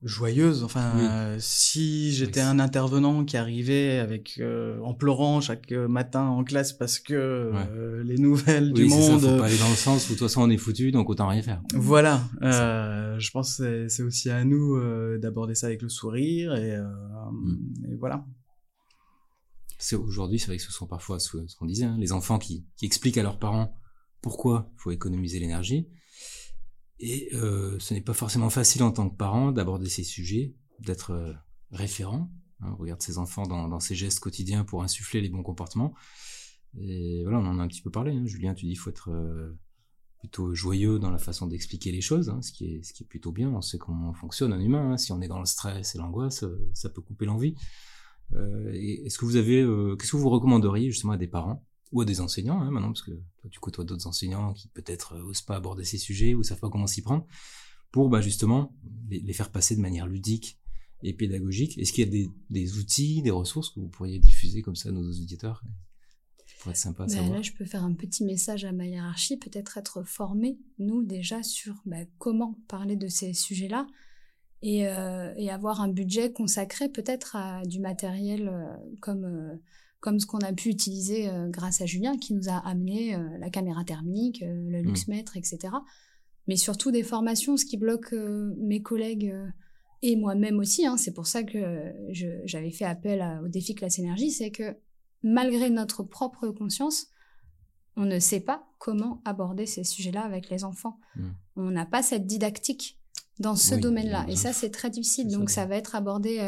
joyeuse. 0.02 0.64
Enfin, 0.64 0.92
Oui. 0.96 1.02
euh, 1.04 1.36
si 1.40 2.12
j'étais 2.12 2.40
Oui. 2.40 2.46
un 2.46 2.58
intervenant 2.58 3.24
qui 3.24 3.36
arrivait 3.36 3.98
avec 3.98 4.38
euh, 4.40 4.78
en 4.80 4.94
pleurant 4.94 5.40
chaque 5.40 5.70
matin 5.72 6.22
en 6.26 6.42
classe 6.44 6.72
parce 6.72 6.98
que 6.98 7.12
euh, 7.14 8.02
les 8.04 8.16
nouvelles 8.18 8.72
du 8.72 8.88
c'est 8.88 9.00
ça, 9.00 9.10
monde 9.12 9.20
faut 9.20 9.36
pas 9.38 9.46
aller 9.46 9.58
dans 9.58 9.68
le 9.68 9.74
sens 9.76 10.06
où 10.08 10.12
de 10.14 10.18
toute 10.18 10.26
façon 10.28 10.42
on 10.42 10.50
est 10.50 10.56
foutu, 10.56 10.90
donc 10.92 11.10
autant 11.10 11.28
rien 11.28 11.42
faire. 11.42 11.62
voilà, 11.74 12.22
euh, 12.42 13.18
je 13.18 13.30
pense 13.30 13.58
que 13.58 13.88
c'est- 13.88 14.02
aussi 14.02 14.30
à 14.30 14.44
nous 14.44 14.76
euh, 14.76 15.18
d'aborder 15.18 15.54
ça 15.54 15.66
avec 15.66 15.82
le 15.82 15.88
sourire 15.90 16.54
et, 16.54 16.74
euh, 16.76 16.84
et 17.90 17.96
voilà. 17.96 18.24
Parce 19.76 19.90
qu'aujourd'hui, 19.90 20.38
c'est 20.38 20.46
vrai 20.48 20.56
que 20.58 20.62
ce 20.62 20.72
sont 20.72 20.86
parfois 20.86 21.18
ce 21.18 21.36
qu'on 21.58 21.66
disait, 21.66 21.84
hein, 21.86 21.96
les 21.98 22.12
enfants 22.12 22.38
qui, 22.38 22.66
qui 22.76 22.84
expliquent 22.86 23.16
à 23.18 23.22
leurs 23.22 23.38
parents 23.38 23.74
pourquoi 24.22 24.70
il 24.76 24.80
faut 24.82 24.90
économiser 24.90 25.38
l'énergie. 25.40 25.86
Et 27.00 27.30
euh, 27.32 27.78
ce 27.78 27.94
n'est 27.94 28.02
pas 28.02 28.12
forcément 28.12 28.50
facile 28.50 28.82
en 28.82 28.92
tant 28.92 29.08
que 29.08 29.16
parent 29.16 29.52
d'aborder 29.52 29.88
ces 29.88 30.04
sujets, 30.04 30.54
d'être 30.80 31.12
euh, 31.12 31.32
référent. 31.72 32.30
Hein, 32.60 32.72
on 32.72 32.76
regarde 32.76 33.00
ses 33.00 33.16
enfants 33.16 33.46
dans, 33.46 33.80
ses 33.80 33.94
gestes 33.94 34.20
quotidiens 34.20 34.64
pour 34.64 34.82
insuffler 34.82 35.22
les 35.22 35.30
bons 35.30 35.42
comportements. 35.42 35.94
Et 36.78 37.22
voilà, 37.22 37.38
on 37.38 37.46
en 37.46 37.58
a 37.58 37.62
un 37.62 37.68
petit 37.68 37.80
peu 37.80 37.90
parlé. 37.90 38.12
Hein. 38.12 38.26
Julien, 38.26 38.52
tu 38.52 38.66
dis 38.66 38.72
qu'il 38.72 38.78
faut 38.78 38.90
être 38.90 39.10
euh, 39.10 39.58
plutôt 40.18 40.54
joyeux 40.54 40.98
dans 40.98 41.10
la 41.10 41.18
façon 41.18 41.46
d'expliquer 41.46 41.90
les 41.90 42.02
choses, 42.02 42.28
hein, 42.28 42.42
ce, 42.42 42.52
qui 42.52 42.66
est, 42.66 42.82
ce 42.82 42.92
qui 42.92 43.04
est 43.04 43.06
plutôt 43.06 43.32
bien. 43.32 43.48
On 43.48 43.62
sait 43.62 43.78
comment 43.78 44.10
on 44.10 44.14
fonctionne 44.14 44.52
un 44.52 44.60
humain. 44.60 44.98
Si 44.98 45.10
on 45.10 45.22
est 45.22 45.28
dans 45.28 45.40
le 45.40 45.46
stress 45.46 45.94
et 45.94 45.98
l'angoisse, 45.98 46.44
ça 46.74 46.90
peut 46.90 47.00
couper 47.00 47.24
l'envie. 47.24 47.54
Est-ce 48.32 49.18
que 49.18 49.24
vous 49.24 49.36
avez, 49.36 49.66
qu'est-ce 49.98 50.12
que 50.12 50.16
vous 50.16 50.28
recommanderiez 50.28 50.90
justement 50.90 51.14
à 51.14 51.16
des 51.16 51.26
parents 51.26 51.66
ou 51.92 52.00
à 52.00 52.04
des 52.04 52.20
enseignants 52.20 52.60
hein, 52.60 52.70
maintenant, 52.70 52.88
parce 52.88 53.02
que 53.02 53.12
toi 53.40 53.50
tu 53.50 53.58
côtoies 53.60 53.84
d'autres 53.84 54.06
enseignants 54.06 54.52
qui 54.52 54.68
peut-être 54.68 55.14
euh, 55.14 55.22
osent 55.22 55.42
pas 55.42 55.56
aborder 55.56 55.84
ces 55.84 55.98
sujets 55.98 56.34
ou 56.34 56.42
savent 56.42 56.60
pas 56.60 56.70
comment 56.70 56.86
s'y 56.86 57.02
prendre, 57.02 57.26
pour 57.90 58.08
bah, 58.08 58.20
justement 58.20 58.74
les, 59.08 59.20
les 59.20 59.32
faire 59.32 59.50
passer 59.50 59.76
de 59.76 59.80
manière 59.80 60.06
ludique 60.06 60.60
et 61.02 61.12
pédagogique. 61.12 61.78
Est-ce 61.78 61.92
qu'il 61.92 62.04
y 62.04 62.08
a 62.08 62.10
des, 62.10 62.30
des 62.50 62.78
outils, 62.78 63.22
des 63.22 63.30
ressources 63.30 63.70
que 63.70 63.80
vous 63.80 63.88
pourriez 63.88 64.18
diffuser 64.18 64.62
comme 64.62 64.76
ça 64.76 64.90
à 64.90 64.92
nos 64.92 65.10
auditeurs 65.10 65.62
Ça 66.46 66.54
pourrait 66.60 66.70
être 66.72 66.76
sympa 66.76 67.08
savoir? 67.08 67.36
là, 67.36 67.42
je 67.42 67.52
peux 67.52 67.64
faire 67.64 67.84
un 67.84 67.94
petit 67.94 68.24
message 68.24 68.64
à 68.64 68.72
ma 68.72 68.86
hiérarchie, 68.86 69.36
peut-être 69.36 69.78
être 69.78 70.02
formé, 70.02 70.58
nous, 70.78 71.02
déjà, 71.02 71.42
sur 71.42 71.74
ben, 71.86 72.06
comment 72.18 72.58
parler 72.68 72.96
de 72.96 73.08
ces 73.08 73.32
sujets-là 73.32 73.86
et, 74.62 74.86
euh, 74.88 75.32
et 75.36 75.50
avoir 75.50 75.80
un 75.80 75.88
budget 75.88 76.32
consacré 76.32 76.88
peut-être 76.88 77.34
à 77.34 77.64
du 77.64 77.80
matériel 77.80 78.48
euh, 78.48 78.66
comme, 79.00 79.24
euh, 79.24 79.56
comme 80.00 80.18
ce 80.18 80.26
qu'on 80.26 80.38
a 80.38 80.52
pu 80.52 80.70
utiliser 80.70 81.28
euh, 81.28 81.48
grâce 81.48 81.80
à 81.82 81.86
Julien, 81.86 82.16
qui 82.16 82.32
nous 82.34 82.48
a 82.48 82.56
amené 82.56 83.14
euh, 83.14 83.38
la 83.38 83.50
caméra 83.50 83.84
thermique, 83.84 84.42
euh, 84.42 84.70
le 84.70 84.80
luxmètre, 84.80 85.36
etc. 85.36 85.58
Mais 86.48 86.56
surtout 86.56 86.90
des 86.90 87.02
formations, 87.02 87.56
ce 87.56 87.64
qui 87.66 87.76
bloque 87.76 88.12
mes 88.12 88.80
collègues 88.82 89.32
et 90.02 90.16
moi-même 90.16 90.58
aussi, 90.58 90.86
hein, 90.86 90.96
c'est 90.96 91.12
pour 91.12 91.26
ça 91.26 91.42
que 91.44 91.92
j'avais 92.44 92.70
fait 92.70 92.86
appel 92.86 93.20
à- 93.20 93.42
au 93.42 93.48
défi 93.48 93.74
classe 93.74 93.98
énergie, 93.98 94.30
c'est 94.30 94.50
que 94.50 94.74
malgré 95.22 95.68
notre 95.70 96.02
propre 96.02 96.48
conscience, 96.48 97.06
on 97.96 98.04
ne 98.06 98.18
sait 98.18 98.40
pas 98.40 98.66
comment 98.78 99.20
aborder 99.26 99.66
ces 99.66 99.84
sujets-là 99.84 100.22
avec 100.22 100.48
les 100.48 100.64
enfants. 100.64 100.98
Mm. 101.14 101.28
On 101.56 101.70
n'a 101.70 101.84
pas 101.86 102.02
cette 102.02 102.26
didactique 102.26 102.98
dans 103.38 103.54
ce 103.54 103.74
Oui, 103.74 103.80
domaine-là. 103.82 104.24
Et 104.28 104.34
ça, 104.36 104.52
c'est 104.54 104.70
très 104.70 104.88
difficile. 104.90 105.28
Donc, 105.28 105.50
ça 105.50 105.66
va 105.66 105.76
être 105.76 105.94
abordé, 105.94 106.38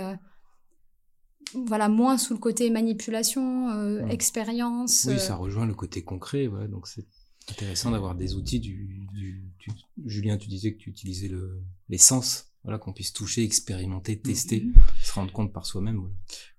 voilà, 1.55 1.89
moins 1.89 2.19
sous 2.19 2.35
le 2.35 2.39
côté 2.39 2.71
manipulation, 2.71 3.71
euh, 3.71 4.07
expérience. 4.09 5.05
Oui, 5.09 5.15
euh, 5.15 5.19
ça 5.19 5.37
rejoint 5.37 5.67
le 5.67 5.75
côté 5.75 6.03
concret, 6.03 6.47
voilà, 6.47 6.69
donc 6.69 6.89
c'est 6.89 7.07
intéressant 7.51 7.91
d'avoir 7.91 8.15
des 8.15 8.35
outils 8.35 8.61
du, 8.61 9.07
du, 9.13 9.43
du- 9.59 9.73
Julien, 10.07 10.37
tu 10.39 10.49
disais 10.49 10.73
que 10.75 10.79
tu 10.79 10.91
utilisais 10.91 11.29
le, 11.29 11.61
les 11.89 11.99
sens, 11.99 12.52
voilà, 12.65 12.79
qu'on 12.79 12.93
puisse 12.93 13.13
toucher, 13.13 13.43
expérimenter, 13.43 14.21
tester, 14.21 14.61
Mhm. 14.65 14.75
se 15.03 15.13
rendre 15.13 15.33
compte 15.33 15.53
par 15.53 15.67
soi-même. 15.67 15.97
Voilà. 15.97 16.15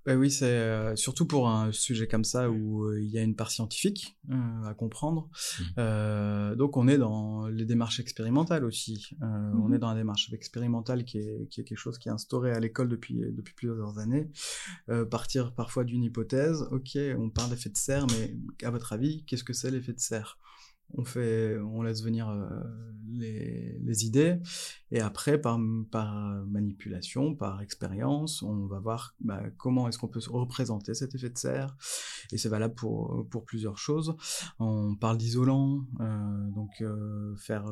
Ouais, 0.06 0.16
oui, 0.16 0.30
c'est 0.30 0.44
euh, 0.46 0.98
surtout 0.98 1.26
pour 1.26 1.48
un 1.50 1.72
sujet 1.72 2.08
comme 2.08 2.26
ça 2.26 2.52
où 2.52 2.84
euh, 2.84 3.02
il 3.02 3.10
y 3.10 3.18
a 3.18 3.22
une 3.22 3.36
part 3.38 3.52
scientifique 3.52 4.18
euh, 4.30 4.66
à 4.66 4.74
comprendre. 4.74 5.30
Euh, 5.78 6.56
donc 6.56 6.76
on 6.76 6.90
est 6.90 6.98
dans 6.98 7.48
les 7.48 7.66
démarches 7.66 8.02
expérimentales 8.02 8.66
aussi. 8.66 9.12
Euh, 9.22 9.52
On 9.56 9.72
est 9.72 9.80
dans 9.80 9.88
la 9.90 9.96
démarche 9.96 10.32
expérimentale 10.34 11.06
qui 11.06 11.20
est, 11.20 11.48
qui 11.50 11.62
est 11.62 11.64
quelque 11.64 11.78
chose 11.78 11.98
qui 11.98 12.10
est 12.10 12.12
instauré 12.12 12.52
à 12.52 12.60
l'école 12.60 12.90
depuis, 12.90 13.16
depuis 13.32 13.54
plusieurs 13.54 13.98
années. 13.98 14.30
Euh, 14.90 15.06
partir 15.06 15.54
parfois 15.56 15.86
d'une 15.86 16.04
hypothèse, 16.04 16.64
ok, 16.72 16.98
on 17.18 17.30
parle 17.30 17.52
d'effet 17.52 17.70
de 17.70 17.78
serre, 17.78 18.06
mais 18.08 18.36
à 18.64 18.72
votre 18.72 18.92
avis, 18.92 19.24
qu'est-ce 19.26 19.46
que 19.46 19.54
c'est 19.54 19.72
l'effet 19.72 19.94
de 19.94 20.00
serre? 20.02 20.38
On 20.96 21.04
fait, 21.04 21.58
on 21.58 21.82
laisse 21.82 22.04
venir 22.04 22.30
euh, 22.30 22.48
les, 23.12 23.78
les 23.84 24.06
idées 24.06 24.40
et 24.92 25.00
après 25.00 25.40
par, 25.40 25.60
par 25.92 26.14
manipulation, 26.46 27.36
par 27.36 27.62
expérience, 27.62 28.44
on 28.44 28.68
va 28.68 28.80
voir 28.80 29.16
bah, 29.22 29.42
comment 29.58 29.88
est-ce 29.88 29.98
qu'on 29.98 30.08
peut 30.08 30.22
se 30.22 30.30
représenter 30.30 30.94
cet 30.94 31.16
effet 31.16 31.30
de 31.30 31.38
serre 31.38 31.76
et 32.32 32.38
c'est 32.38 32.50
valable 32.50 32.76
pour 32.76 33.28
pour 33.30 33.44
plusieurs 33.44 33.78
choses. 33.78 34.16
On 34.60 34.96
parle 34.96 35.18
d'isolant, 35.18 35.84
euh, 36.00 36.50
donc 36.56 36.70
euh, 36.82 37.36
faire 37.38 37.66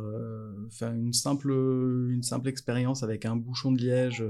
faire 0.69 0.91
une 0.93 1.13
simple 1.13 1.51
une 1.51 2.23
simple 2.23 2.47
expérience 2.47 3.03
avec 3.03 3.25
un 3.25 3.35
bouchon 3.35 3.71
de 3.71 3.81
liège 3.81 4.23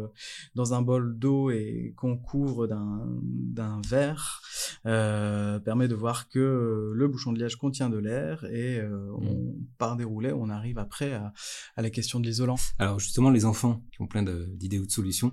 dans 0.55 0.73
un 0.73 0.81
bol 0.81 1.17
d'eau 1.17 1.49
et 1.49 1.93
qu'on 1.97 2.17
couvre 2.17 2.67
d'un 2.67 3.07
d'un 3.21 3.81
verre 3.87 4.41
permet 4.83 5.87
de 5.87 5.95
voir 5.95 6.29
que 6.29 6.91
le 6.93 7.07
bouchon 7.07 7.33
de 7.33 7.39
liège 7.39 7.55
contient 7.55 7.89
de 7.89 7.97
l'air 7.97 8.45
et 8.45 8.70
euh, 8.79 9.11
on, 9.15 9.55
par 9.77 9.95
déroulé, 9.97 10.31
on 10.33 10.49
arrive 10.49 10.77
après 10.77 11.13
à, 11.13 11.33
à 11.75 11.81
la 11.81 11.89
question 11.89 12.19
de 12.19 12.27
l'isolant. 12.27 12.55
Alors 12.79 12.99
justement, 12.99 13.29
les 13.29 13.45
enfants 13.45 13.83
qui 13.91 14.01
ont 14.01 14.07
plein 14.07 14.23
d'idées 14.23 14.79
ou 14.79 14.85
de 14.85 14.91
solutions 14.91 15.31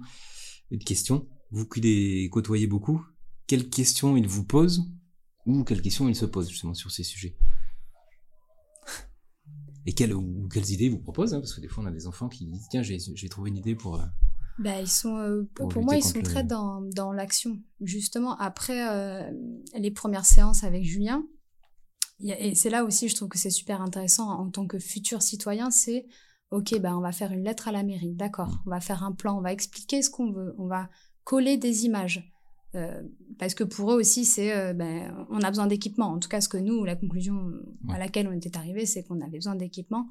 et 0.70 0.76
de 0.76 0.84
questions, 0.84 1.28
vous 1.50 1.66
qui 1.66 1.80
les 1.80 2.28
côtoyez 2.30 2.66
beaucoup, 2.66 3.04
quelles 3.46 3.68
questions 3.70 4.16
ils 4.16 4.26
vous 4.28 4.44
posent 4.44 4.82
ou 5.46 5.64
quelles 5.64 5.80
questions 5.82 6.08
ils 6.08 6.16
se 6.16 6.26
posent 6.26 6.50
justement 6.50 6.74
sur 6.74 6.90
ces 6.90 7.02
sujets? 7.04 7.36
Et 9.86 9.92
quelles, 9.94 10.12
ou 10.14 10.48
quelles 10.52 10.70
idées 10.70 10.84
ils 10.86 10.90
vous 10.90 10.98
proposent 10.98 11.32
hein, 11.32 11.40
Parce 11.40 11.54
que 11.54 11.60
des 11.62 11.68
fois, 11.68 11.82
on 11.82 11.86
a 11.86 11.90
des 11.90 12.06
enfants 12.06 12.28
qui 12.28 12.44
disent 12.46 12.66
Tiens, 12.70 12.82
j'ai 12.82 13.28
trouvé 13.30 13.48
une 13.50 13.56
idée 13.56 13.74
pour. 13.74 13.96
euh, 13.98 14.04
Bah, 14.58 14.78
ils 14.80 14.86
sont, 14.88 15.16
euh, 15.16 15.48
Pour 15.54 15.82
moi, 15.82 15.96
ils 15.96 16.02
sont 16.02 16.18
le- 16.18 16.24
très 16.24 16.44
dans, 16.44 16.82
dans 16.82 17.12
l'action. 17.12 17.58
Justement, 17.80 18.36
après 18.38 18.86
euh, 18.90 19.30
les 19.78 19.90
premières 19.90 20.26
séances 20.26 20.62
avec 20.64 20.84
Julien, 20.84 21.24
et 22.20 22.54
c'est 22.54 22.70
là 22.70 22.84
aussi, 22.84 23.08
je 23.08 23.14
trouve 23.14 23.28
que 23.28 23.38
c'est 23.38 23.50
super 23.50 23.80
intéressant 23.80 24.28
en 24.28 24.50
tant 24.50 24.66
que 24.66 24.78
futur 24.78 25.22
citoyen, 25.22 25.70
c'est 25.70 26.06
ok, 26.50 26.80
bah, 26.80 26.96
on 26.96 27.00
va 27.00 27.12
faire 27.12 27.32
une 27.32 27.44
lettre 27.44 27.68
à 27.68 27.72
la 27.72 27.82
mairie, 27.82 28.14
d'accord, 28.14 28.62
on 28.66 28.70
va 28.70 28.80
faire 28.80 29.04
un 29.04 29.12
plan, 29.12 29.38
on 29.38 29.42
va 29.42 29.52
expliquer 29.52 30.02
ce 30.02 30.10
qu'on 30.10 30.32
veut, 30.32 30.54
on 30.58 30.66
va 30.66 30.88
coller 31.24 31.56
des 31.56 31.84
images. 31.84 32.32
Euh, 32.74 33.02
parce 33.38 33.54
que 33.54 33.64
pour 33.64 33.92
eux 33.92 33.96
aussi, 33.96 34.24
c'est 34.24 34.54
euh, 34.54 34.72
ben, 34.74 35.26
on 35.30 35.40
a 35.40 35.48
besoin 35.48 35.66
d'équipement. 35.66 36.06
En 36.06 36.18
tout 36.18 36.28
cas, 36.28 36.40
ce 36.40 36.48
que 36.48 36.58
nous, 36.58 36.84
la 36.84 36.96
conclusion 36.96 37.52
à 37.88 37.98
laquelle 37.98 38.28
on 38.28 38.32
était 38.32 38.56
arrivé, 38.56 38.84
c'est 38.86 39.04
qu'on 39.04 39.20
avait 39.20 39.38
besoin 39.38 39.54
d'équipement 39.54 40.08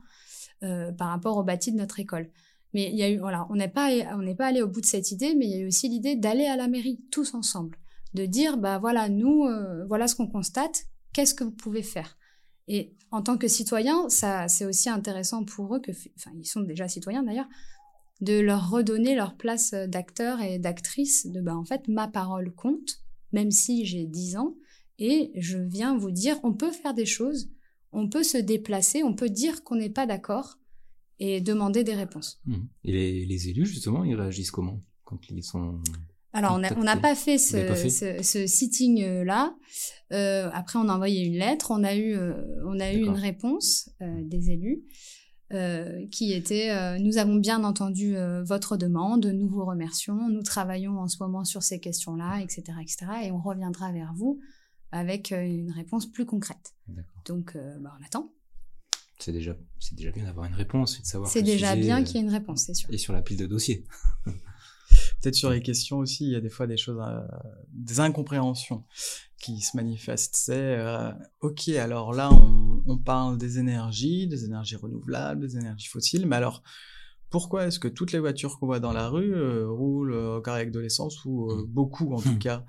euh, 0.64 0.92
par 0.92 1.10
rapport 1.10 1.38
au 1.38 1.44
bâti 1.44 1.72
de 1.72 1.78
notre 1.78 2.00
école. 2.00 2.30
Mais 2.74 2.90
il 2.92 2.98
y 2.98 3.04
a 3.04 3.10
eu, 3.10 3.20
voilà, 3.20 3.48
on 3.50 3.56
n'est 3.56 3.68
pas, 3.68 3.90
on 4.14 4.22
n'est 4.22 4.36
pas 4.36 4.48
allé 4.48 4.62
au 4.62 4.68
bout 4.68 4.82
de 4.82 4.86
cette 4.86 5.12
idée, 5.12 5.36
mais 5.36 5.46
il 5.46 5.52
y 5.52 5.56
a 5.56 5.60
eu 5.60 5.68
aussi 5.68 5.88
l'idée 5.88 6.16
d'aller 6.16 6.46
à 6.46 6.56
la 6.56 6.68
mairie 6.68 7.00
tous 7.12 7.34
ensemble, 7.34 7.78
de 8.14 8.26
dire, 8.26 8.58
bah 8.58 8.78
voilà, 8.78 9.08
nous, 9.08 9.48
voilà 9.88 10.08
ce 10.08 10.16
qu'on 10.16 10.28
constate, 10.28 10.86
qu'est-ce 11.18 11.34
que 11.34 11.44
vous 11.44 11.50
pouvez 11.50 11.82
faire 11.82 12.16
Et 12.68 12.94
en 13.10 13.24
tant 13.24 13.40
que 13.40 13.48
citoyen, 13.48 14.08
ça, 14.08 14.48
c'est 14.48 14.66
aussi 14.66 14.88
intéressant 14.88 15.44
pour 15.44 15.76
eux 15.76 15.82
ils 16.36 16.46
sont 16.46 16.62
déjà 16.62 16.88
citoyens 16.88 17.24
d'ailleurs, 17.24 17.50
de 18.22 18.40
leur 18.40 18.70
redonner 18.70 19.16
leur 19.16 19.36
place 19.36 19.74
d'acteur 19.74 20.42
et 20.42 20.60
d'actrice, 20.60 21.26
de 21.26 21.42
bah 21.42 21.56
en 21.56 21.66
fait 21.66 21.88
ma 21.88 22.08
parole 22.08 22.54
compte, 22.54 23.00
même 23.32 23.50
si 23.50 23.84
j'ai 23.84 24.06
10 24.06 24.38
ans, 24.38 24.56
et 25.00 25.32
je 25.36 25.58
viens 25.58 25.98
vous 25.98 26.12
dire, 26.12 26.40
on 26.44 26.54
peut 26.54 26.72
faire 26.72 26.94
des 26.94 27.08
choses, 27.08 27.50
on 27.92 28.08
peut 28.10 28.24
se 28.24 28.38
déplacer, 28.38 29.02
on 29.02 29.16
peut 29.16 29.30
dire 29.30 29.64
qu'on 29.64 29.78
n'est 29.78 29.90
pas 29.90 30.06
d'accord 30.06 30.60
et 31.18 31.42
demander 31.42 31.84
des 31.84 31.96
réponses. 31.96 32.40
Mhm. 32.46 32.68
Et 32.84 32.92
les, 32.92 33.26
les 33.26 33.50
élus, 33.50 33.66
justement, 33.66 34.04
ils 34.04 34.16
réagissent 34.16 34.52
comment 34.52 34.84
quand 35.04 35.20
ils 35.30 35.44
sont 35.44 35.82
Alors, 36.38 36.54
on 36.78 36.84
n'a 36.84 36.98
pas 36.98 37.16
fait 37.16 37.40
ce, 37.40 38.46
sitting-là. 38.46 39.56
Euh, 40.14 40.50
après, 40.54 40.78
on 40.78 40.88
a 40.88 40.94
envoyé 40.94 41.26
une 41.26 41.38
lettre. 41.38 41.72
On 41.72 41.84
a 41.84 41.96
eu, 41.96 42.14
euh, 42.14 42.34
on 42.66 42.80
a 42.80 42.94
eu 42.94 43.04
une 43.04 43.18
réponse 43.18 43.90
euh, 44.02 44.22
des 44.24 44.52
élus 44.52 44.84
qui 46.12 46.34
était 46.34 47.00
Nous 47.00 47.18
avons 47.18 47.38
bien 47.38 47.64
entendu 47.64 48.18
votre 48.44 48.76
demande. 48.76 49.26
Nous 49.26 49.48
vous 49.48 49.64
remercions. 49.66 50.30
Nous 50.30 50.44
travaillons 50.44 51.00
en 51.00 51.08
ce 51.08 51.24
moment 51.24 51.46
sur 51.46 51.64
ces 51.64 51.80
questions-là, 51.80 52.42
etc., 52.42 52.64
etc. 52.82 53.06
Et 53.24 53.32
on 53.32 53.42
reviendra 53.42 53.94
vers 53.94 54.14
vous 54.14 54.42
avec 54.92 55.32
une 55.32 55.72
réponse 55.72 56.06
plus 56.06 56.26
concrète. 56.26 56.76
Donc, 57.26 57.58
bah, 57.80 57.94
on 57.98 58.06
attend. 58.06 58.30
C'est 59.20 59.32
déjà, 59.32 59.56
c'est 59.80 59.96
déjà 59.96 60.12
bien 60.12 60.26
d'avoir 60.26 60.46
une 60.46 60.54
réponse 60.54 61.00
et 61.00 61.02
de 61.02 61.08
savoir. 61.08 61.32
C'est 61.32 61.42
déjà 61.42 61.78
bien 61.78 62.04
qu'il 62.04 62.18
y 62.18 62.20
ait 62.20 62.24
une 62.24 62.30
réponse, 62.30 62.66
c'est 62.66 62.74
sûr. 62.74 62.94
Et 62.94 62.98
sur 62.98 63.14
la 63.14 63.22
pile 63.22 63.38
de 63.38 63.48
dossiers. 63.48 63.86
Peut-être 65.22 65.36
sur 65.36 65.50
les 65.50 65.62
questions 65.62 65.98
aussi, 65.98 66.26
il 66.26 66.32
y 66.32 66.36
a 66.36 66.42
des 66.42 66.50
fois 66.50 66.68
des 66.68 66.78
choses, 66.78 67.00
euh, 67.00 67.20
des 67.70 68.00
incompréhensions 68.00 68.86
qui 69.40 69.62
se 69.62 69.76
manifestent. 69.76 70.36
C'est 70.36 70.78
euh, 70.78 71.12
ok, 71.42 71.70
alors 71.70 72.14
là 72.14 72.32
on, 72.32 72.84
on, 72.86 72.98
parle 72.98 73.38
des 73.38 73.58
énergies, 73.58 74.28
des 74.28 74.46
énergies 74.46 74.76
renouvelables, 74.76 75.48
des 75.48 75.58
énergies 75.58 75.88
fossiles, 75.88 76.28
mais 76.28 76.36
alors 76.36 76.62
pourquoi 77.30 77.66
est-ce 77.66 77.80
que 77.80 77.88
toutes 77.88 78.12
les 78.12 78.20
voitures 78.20 78.60
qu'on 78.60 78.68
voit 78.68 78.80
dans 78.80 78.94
la 78.94 79.10
rue 79.10 79.34
euh, 79.34 79.68
roulent 79.68 80.14
au 80.14 80.42
carré 80.42 80.62
avec 80.62 80.72
de 80.72 80.80
l'essence 80.80 81.26
ou 81.26 81.52
mmh. 81.52 81.66
beaucoup 81.66 82.14
en 82.14 82.22
tout 82.22 82.30
mmh. 82.30 82.40
cas 82.40 82.66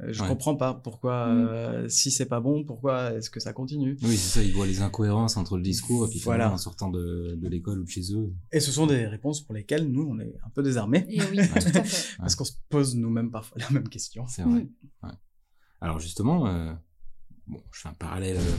euh, 0.00 0.12
je 0.12 0.22
comprends 0.22 0.54
pas 0.54 0.74
pourquoi, 0.74 1.26
mm. 1.26 1.48
euh, 1.48 1.88
si 1.88 2.10
c'est 2.10 2.26
pas 2.26 2.40
bon, 2.40 2.64
pourquoi 2.64 3.14
est-ce 3.14 3.30
que 3.30 3.40
ça 3.40 3.52
continue? 3.52 3.96
Oui, 4.02 4.16
c'est 4.16 4.40
ça, 4.40 4.42
ils 4.44 4.52
voient 4.52 4.66
les 4.66 4.80
incohérences 4.80 5.36
entre 5.36 5.56
le 5.56 5.62
discours 5.62 6.06
et 6.06 6.10
puis 6.10 6.20
voilà. 6.20 6.52
en 6.52 6.56
sortant 6.56 6.88
de, 6.88 7.36
de 7.36 7.48
l'école 7.48 7.80
ou 7.80 7.84
de 7.84 7.88
chez 7.88 8.12
eux. 8.14 8.32
Et 8.52 8.60
ce 8.60 8.70
sont 8.70 8.86
des 8.86 9.06
réponses 9.06 9.42
pour 9.42 9.54
lesquelles 9.54 9.88
nous, 9.88 10.06
on 10.08 10.20
est 10.20 10.34
un 10.44 10.50
peu 10.50 10.62
désarmés. 10.62 11.04
Et 11.08 11.20
oui, 11.22 11.38
tout 11.48 11.78
à 11.78 11.82
fait. 11.82 12.16
Parce 12.18 12.36
qu'on 12.36 12.44
se 12.44 12.52
pose 12.68 12.94
nous-mêmes 12.96 13.30
parfois 13.30 13.58
la 13.58 13.70
même 13.70 13.88
question. 13.88 14.26
C'est 14.28 14.42
vrai. 14.42 14.62
Mm. 14.62 15.06
Ouais. 15.06 15.12
Alors 15.80 16.00
justement, 16.00 16.46
euh, 16.48 16.72
bon, 17.46 17.62
je 17.72 17.80
fais 17.80 17.88
un 17.88 17.94
parallèle 17.94 18.38
euh, 18.38 18.56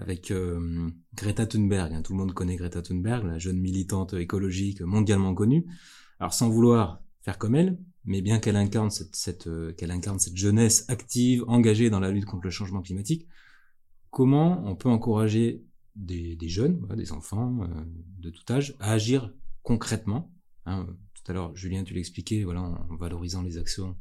avec 0.00 0.30
euh, 0.30 0.90
Greta 1.14 1.46
Thunberg. 1.46 1.92
Hein. 1.92 2.02
Tout 2.02 2.12
le 2.12 2.18
monde 2.18 2.32
connaît 2.32 2.56
Greta 2.56 2.82
Thunberg, 2.82 3.24
la 3.26 3.38
jeune 3.38 3.58
militante 3.58 4.14
écologique 4.14 4.80
mondialement 4.80 5.34
connue. 5.34 5.66
Alors 6.18 6.34
sans 6.34 6.48
vouloir 6.48 7.02
faire 7.22 7.38
comme 7.38 7.54
elle, 7.54 7.78
mais 8.08 8.22
bien 8.22 8.40
qu'elle 8.40 8.56
incarne 8.56 8.90
cette, 8.90 9.46
euh, 9.46 9.72
qu'elle 9.74 9.90
incarne 9.90 10.18
cette 10.18 10.36
jeunesse 10.36 10.86
active, 10.88 11.44
engagée 11.46 11.90
dans 11.90 12.00
la 12.00 12.10
lutte 12.10 12.24
contre 12.24 12.44
le 12.44 12.50
changement 12.50 12.80
climatique, 12.80 13.28
comment 14.10 14.66
on 14.66 14.74
peut 14.74 14.88
encourager 14.88 15.62
des, 15.94 16.38
jeunes, 16.48 16.80
des 16.96 17.12
enfants 17.12 17.62
euh, 17.62 17.66
de 18.18 18.30
tout 18.30 18.50
âge, 18.50 18.74
à 18.80 18.92
agir 18.92 19.30
concrètement 19.62 20.32
hein, 20.64 20.86
Tout 21.14 21.30
à 21.30 21.34
l'heure, 21.34 21.54
Julien, 21.54 21.84
tu 21.84 21.92
l'expliquais, 21.92 22.44
voilà, 22.44 22.62
en, 22.62 22.96
valorisant 22.96 23.42
les 23.42 23.58
actions 23.58 23.94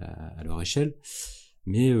euh, 0.00 0.06
à, 0.36 0.42
leur 0.42 0.60
échelle. 0.60 0.96
Mais 1.66 1.94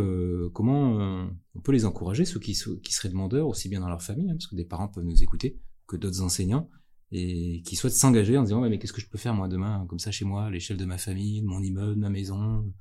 comment 0.52 1.28
on 1.54 1.60
peut 1.60 1.70
les 1.70 1.84
encourager, 1.84 2.24
ceux 2.24 2.40
qui, 2.40 2.58
qui 2.82 2.92
seraient 2.92 3.10
demandeurs, 3.10 3.46
aussi 3.46 3.68
bien 3.68 3.80
dans 3.80 3.90
leur 3.90 4.02
famille, 4.02 4.28
hein, 4.28 4.34
parce 4.34 4.46
que 4.46 4.56
des 4.56 4.64
parents 4.64 4.88
peuvent 4.88 5.04
nous 5.04 5.22
écouter, 5.22 5.60
que 5.86 5.96
d'autres 5.96 6.22
enseignants, 6.22 6.68
et 7.12 7.62
qui 7.62 7.76
souhaitent 7.76 7.94
s'engager 7.94 8.36
en 8.38 8.42
disant 8.44 8.60
mais 8.60 8.78
qu'est-ce 8.78 8.92
que 8.92 9.00
je 9.00 9.08
peux 9.08 9.18
faire 9.18 9.34
moi 9.34 9.48
demain 9.48 9.84
comme 9.88 9.98
ça 9.98 10.10
chez 10.10 10.24
moi 10.24 10.44
à 10.44 10.50
l'échelle 10.50 10.76
de 10.76 10.84
ma 10.84 10.98
famille 10.98 11.42
de 11.42 11.46
mon 11.46 11.62
immeuble 11.62 11.96
de 11.96 12.00
ma 12.00 12.10
maison 12.10 12.72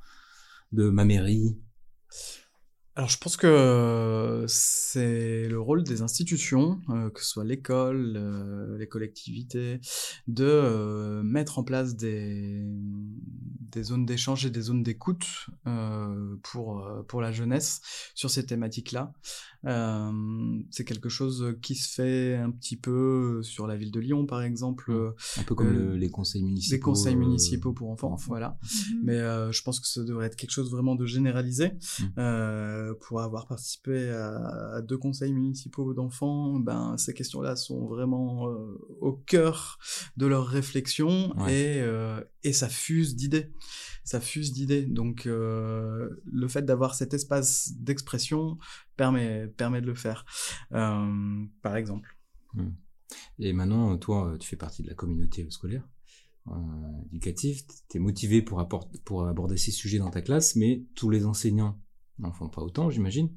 de 0.72 0.90
ma 0.90 1.06
mairie? 1.06 1.58
Alors 2.96 3.10
je 3.10 3.18
pense 3.18 3.38
que 3.38 4.44
c'est 4.48 5.48
le 5.48 5.60
rôle 5.60 5.84
des 5.84 6.02
institutions, 6.02 6.82
euh, 6.90 7.10
que 7.10 7.22
ce 7.22 7.30
soit 7.30 7.46
l'école, 7.46 8.16
euh, 8.18 8.78
les 8.78 8.88
collectivités, 8.88 9.80
de 10.28 10.44
euh, 10.44 11.24
mettre 11.24 11.60
en 11.60 11.64
place 11.64 11.96
des, 11.96 12.62
des 13.72 13.84
zones 13.84 14.06
d'échange 14.06 14.46
et 14.46 14.50
des 14.50 14.62
zones 14.62 14.84
d'écoute 14.84 15.26
pour, 16.44 16.90
pour 17.08 17.22
la 17.22 17.32
jeunesse 17.32 17.82
sur 18.16 18.30
ces 18.30 18.46
thématiques-là. 18.46 19.14
c'est 20.72 20.84
quelque 20.84 21.10
chose 21.10 21.56
qui 21.62 21.76
se 21.76 21.94
fait 21.94 22.36
un 22.36 22.52
petit 22.52 22.76
peu 22.76 23.42
sur 23.44 23.68
la 23.68 23.78
ville 23.78 23.92
de 23.92 24.00
Lyon 24.00 24.26
par 24.26 24.42
exemple. 24.42 24.92
Mmh. 24.92 25.40
Un 25.40 25.44
peu 25.44 25.56
comme 25.56 25.94
les 25.94 26.10
conseils 26.10 26.44
municipaux. 26.44 26.76
Les 26.76 26.80
conseils 26.80 27.16
municipaux 27.16 27.72
pour 27.72 27.92
enfants, 27.92 28.16
voilà. 28.28 28.58
Mmh. 28.62 28.96
Mais 29.04 29.20
je 29.52 29.62
pense 29.62 29.80
que 29.80 29.88
ça 29.88 30.04
devrait 30.04 30.26
être 30.26 30.36
quelque 30.36 30.52
chose 30.52 30.72
vraiment 30.72 30.96
de 30.96 31.06
généralisé. 31.06 31.74
Mmh. 32.18 32.89
Euh, 32.90 32.96
pour 33.00 33.22
avoir 33.22 33.48
participé 33.48 34.10
à, 34.10 34.82
deux 34.82 34.98
conseils 34.98 35.34
municipaux 35.34 35.94
d'enfants, 35.94 36.60
ben 36.60 36.98
ces 36.98 37.14
questions-là 37.14 37.56
sont 37.56 37.88
vraiment 37.88 38.50
euh, 38.50 38.78
au 39.02 39.14
cœur 39.14 39.78
de 40.18 40.26
leurs 40.26 40.48
réflexions 40.48 41.34
et, 41.48 41.80
euh, 41.82 42.22
et 42.44 42.54
ça 42.54 42.70
fuse 42.70 43.16
d'idées. 43.16 43.52
Ça 44.04 44.20
fuse 44.20 44.52
d'idées. 44.52 44.86
Donc 44.86 45.26
le 45.26 46.48
fait 46.48 46.64
d'avoir 46.64 46.96
cet 46.96 47.14
espace 47.14 47.74
d'expression 47.78 48.58
permet, 48.96 49.48
permet 49.48 49.82
de 49.82 49.88
le 49.88 49.96
faire, 49.96 50.26
par 50.70 51.76
exemple. 51.76 52.18
Hmm. 52.54 52.72
Et 53.40 53.54
maintenant, 53.54 53.98
toi, 53.98 54.36
tu 54.40 54.48
fais 54.48 54.56
partie 54.56 54.84
de 54.84 54.88
la 54.88 54.96
communauté 54.96 55.46
scolaire 55.50 55.88
éducative, 57.12 57.62
tu 57.90 57.98
es 57.98 58.00
motivé 58.00 58.42
pour, 58.42 58.68
pour 59.06 59.28
aborder 59.28 59.58
ces 59.58 59.70
sujets 59.70 60.00
dans 60.00 60.10
ta 60.10 60.24
classe, 60.24 60.56
mais 60.56 60.84
tous 60.96 61.12
les 61.12 61.26
enseignants 61.26 61.80
n'en 62.20 62.32
font 62.32 62.50
pas 62.50 62.62
autant, 62.62 62.90
j'imagine. 62.90 63.30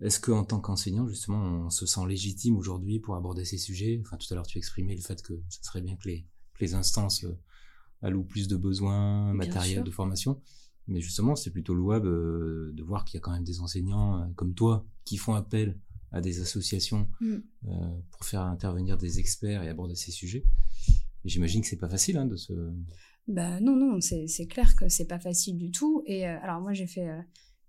Est-ce 0.00 0.18
qu'en 0.18 0.44
tant 0.44 0.60
qu'enseignant, 0.60 1.06
justement, 1.06 1.66
on 1.66 1.70
se 1.70 1.84
sent 1.84 2.06
légitime 2.08 2.56
aujourd'hui 2.56 3.00
pour 3.00 3.16
aborder 3.16 3.44
ces 3.44 3.58
sujets? 3.58 4.00
Enfin, 4.04 4.16
tout 4.16 4.26
à 4.30 4.34
l'heure, 4.34 4.46
tu 4.46 4.56
exprimais 4.56 4.94
le 4.94 5.02
fait 5.02 5.20
que 5.22 5.34
ce 5.50 5.62
serait 5.62 5.82
bien 5.82 5.96
que 5.96 6.08
les, 6.08 6.26
les 6.58 6.74
instances 6.74 7.24
euh, 7.24 7.38
allouent 8.00 8.24
plus 8.24 8.48
de 8.48 8.56
besoins 8.56 9.34
matériels 9.34 9.84
de 9.84 9.90
formation. 9.90 10.40
Mais 10.88 11.02
justement, 11.02 11.36
c'est 11.36 11.50
plutôt 11.50 11.74
louable 11.74 12.08
euh, 12.08 12.72
de 12.74 12.82
voir 12.82 13.04
qu'il 13.04 13.18
y 13.18 13.18
a 13.18 13.20
quand 13.20 13.32
même 13.32 13.44
des 13.44 13.60
enseignants 13.60 14.22
euh, 14.22 14.26
comme 14.36 14.54
toi 14.54 14.86
qui 15.04 15.18
font 15.18 15.34
appel 15.34 15.78
à 16.12 16.22
des 16.22 16.40
associations 16.40 17.08
mm. 17.20 17.36
pour 18.10 18.24
faire 18.24 18.40
intervenir 18.40 18.96
des 18.96 19.20
experts 19.20 19.62
et 19.62 19.68
aborder 19.68 19.94
ces 19.94 20.10
sujets. 20.10 20.44
Et 21.24 21.28
j'imagine 21.28 21.60
que 21.60 21.68
c'est 21.68 21.76
pas 21.76 21.90
facile 21.90 22.16
hein, 22.16 22.26
de 22.26 22.36
se. 22.36 22.52
Bah 23.28 23.60
non, 23.60 23.76
non, 23.76 24.00
c'est 24.00 24.46
clair 24.46 24.74
que 24.74 24.88
c'est 24.88 25.06
pas 25.06 25.20
facile 25.20 25.56
du 25.56 25.70
tout. 25.70 26.02
Et 26.06 26.26
alors 26.26 26.60
moi, 26.60 26.72
j'ai 26.72 26.88
fait 26.88 27.06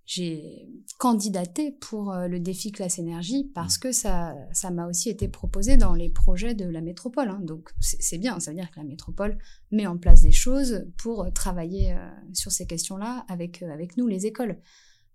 j'ai 0.05 0.67
candidaté 0.97 1.71
pour 1.71 2.11
euh, 2.11 2.27
le 2.27 2.39
défi 2.39 2.71
classe 2.71 2.99
énergie 2.99 3.49
parce 3.53 3.77
mmh. 3.77 3.81
que 3.81 3.91
ça 3.91 4.35
ça 4.51 4.71
m'a 4.71 4.87
aussi 4.87 5.09
été 5.09 5.27
proposé 5.27 5.77
dans 5.77 5.93
les 5.93 6.09
projets 6.09 6.53
de 6.53 6.65
la 6.65 6.81
métropole. 6.81 7.29
Hein. 7.29 7.39
Donc 7.41 7.69
c'est 7.79 8.17
bien, 8.17 8.39
ça 8.39 8.51
veut 8.51 8.57
dire 8.57 8.69
que 8.71 8.79
la 8.79 8.85
métropole 8.85 9.37
met 9.71 9.87
en 9.87 9.97
place 9.97 10.21
des 10.21 10.31
choses 10.31 10.85
pour 10.97 11.23
euh, 11.23 11.29
travailler 11.31 11.93
euh, 11.93 12.09
sur 12.33 12.51
ces 12.51 12.65
questions-là 12.65 13.25
avec 13.27 13.63
avec 13.63 13.97
nous 13.97 14.07
les 14.07 14.25
écoles. 14.25 14.59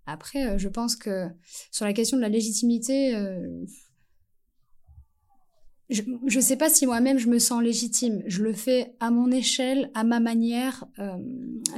Après, 0.09 0.57
je 0.57 0.69
pense 0.69 0.95
que 0.95 1.27
sur 1.73 1.85
la 1.85 1.93
question 1.93 2.17
de 2.17 2.23
la 2.23 2.29
légitimité, 2.29 3.13
je 5.89 6.03
ne 6.03 6.43
sais 6.43 6.57
pas 6.57 6.69
si 6.69 6.87
moi-même 6.87 7.19
je 7.19 7.29
me 7.29 7.39
sens 7.39 7.63
légitime. 7.63 8.23
Je 8.27 8.43
le 8.43 8.53
fais 8.53 8.95
à 8.99 9.11
mon 9.11 9.31
échelle, 9.31 9.91
à 9.95 10.05
ma 10.05 10.21
manière. 10.21 10.85
Euh, 10.99 11.17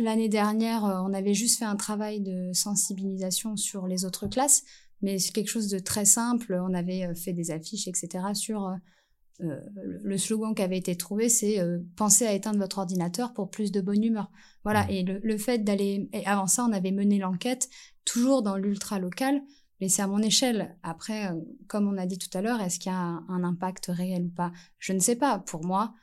L'année 0.01 0.29
dernière, 0.29 0.85
euh, 0.85 1.01
on 1.05 1.13
avait 1.13 1.35
juste 1.35 1.59
fait 1.59 1.65
un 1.65 1.77
travail 1.77 2.21
de 2.21 2.51
sensibilisation 2.53 3.57
sur 3.57 3.87
les 3.87 4.05
autres 4.05 4.27
classes, 4.27 4.65
mais 5.03 5.19
c'est 5.19 5.33
quelque 5.33 5.51
chose 5.51 5.69
de 5.69 5.79
très 5.79 6.05
simple. 6.05 6.59
On 6.61 6.73
avait 6.73 7.05
euh, 7.05 7.15
fait 7.15 7.33
des 7.33 7.51
affiches, 7.51 7.87
etc. 7.87 8.25
sur 8.35 8.75
euh, 9.41 9.61
le 10.03 10.19
slogan 10.19 10.55
qui 10.55 10.63
avait 10.63 10.79
été 10.79 10.97
trouvé, 10.97 11.29
c'est 11.29 11.61
euh, 11.61 11.79
pensez 11.97 12.27
à 12.27 12.33
éteindre 12.33 12.59
votre 12.59 12.79
ordinateur 12.79 13.33
pour 13.35 13.51
plus 13.51 13.71
de 13.71 13.81
bonne 13.81 14.03
humeur. 14.03 14.31
Voilà. 14.65 14.85
Mmh. 14.87 14.91
Et 14.91 15.03
le, 15.05 15.21
le 15.23 15.39
fait 15.39 15.59
d'aller, 15.59 16.09
avant 16.25 16.47
ça, 16.47 16.65
on 16.65 16.73
avait 16.73 16.91
mené 16.91 17.19
l'enquête 17.19 17.69
toujours 18.05 18.43
dans 18.43 18.57
l'ultra 18.57 18.99
local 18.99 19.41
mais 19.81 19.89
c'est 19.89 20.03
à 20.03 20.07
mon 20.07 20.19
échelle. 20.19 20.77
Après, 20.83 21.31
euh, 21.31 21.41
comme 21.67 21.89
on 21.89 21.97
a 21.99 22.07
dit 22.07 22.19
tout 22.19 22.37
à 22.37 22.43
l'heure, 22.43 22.61
est-ce 22.61 22.79
qu'il 22.79 22.91
y 22.91 22.95
a 22.95 22.99
un, 22.99 23.45
impact 23.45 23.87
réel 23.87 24.25
ou 24.25 24.31
pas? 24.31 24.53
Je 24.79 24.93
ne 24.93 24.99
sais 24.99 25.17
pas. 25.17 25.39
Pour 25.39 25.65
moi, 25.65 25.95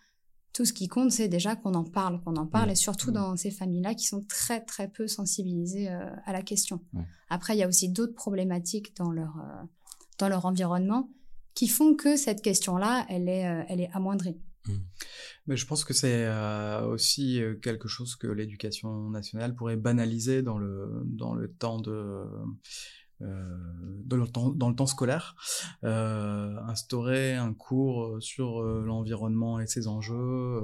tout 0.54 0.66
ce 0.66 0.74
qui 0.74 0.88
compte, 0.88 1.12
c'est 1.12 1.28
déjà 1.28 1.56
qu'on 1.56 1.74
en 1.74 1.84
parle, 1.84 2.22
qu'on 2.24 2.38
en 2.38 2.48
parle, 2.48 2.70
mmh. 2.70 2.74
et 2.74 2.76
surtout 2.76 3.12
mmh. 3.12 3.16
dans 3.16 3.36
ces 3.36 3.52
familles-là 3.52 3.94
qui 3.94 4.06
sont 4.06 4.24
très 4.24 4.62
très 4.62 4.88
peu 4.88 5.08
sensibilisées 5.08 5.90
euh, 5.90 6.10
à 6.26 6.32
la 6.32 6.42
question. 6.42 6.82
Après, 7.30 7.56
il 7.56 7.60
y 7.60 7.64
a 7.64 7.68
aussi 7.68 7.90
d'autres 7.90 8.16
problématiques 8.16 8.96
dans 8.96 9.12
leur 9.12 9.38
euh, 9.38 9.64
dans 10.18 10.30
leur 10.30 10.46
environnement 10.46 11.10
qui 11.54 11.68
font 11.68 11.96
que 11.96 12.16
cette 12.16 12.42
question-là, 12.42 13.06
elle 13.10 13.28
est 13.28 13.66
elle 13.68 13.82
est 13.82 13.90
amoindrie. 13.94 14.38
Mmh. 14.68 14.74
Mais 15.48 15.58
je 15.58 15.66
pense 15.68 15.84
que 15.84 15.94
c'est 15.94 16.28
aussi 16.84 17.42
quelque 17.62 17.88
chose 17.88 18.16
que 18.16 18.28
l'éducation 18.28 19.10
nationale 19.10 19.56
pourrait 19.56 19.76
banaliser 19.76 20.42
dans 20.42 20.58
le 20.58 21.04
dans 21.06 21.34
le 21.34 21.52
temps 21.52 21.80
de 21.80 21.92
euh, 21.92 22.26
dans, 23.22 24.18
le 24.18 24.28
temps, 24.28 24.50
dans 24.50 24.70
le 24.70 24.76
temps 24.76 24.86
scolaire, 24.86 25.36
euh, 25.84 26.58
instaurer 26.68 27.36
un 27.36 27.54
cours 27.54 28.18
sur 28.22 28.62
euh, 28.62 28.84
l'environnement 28.86 29.60
et 29.60 29.68
ses 29.68 29.88
enjeux 29.88 30.62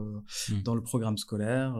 mmh. 0.49 0.61
dans 0.63 0.75
le 0.75 0.81
programme 0.81 1.17
scolaire. 1.17 1.75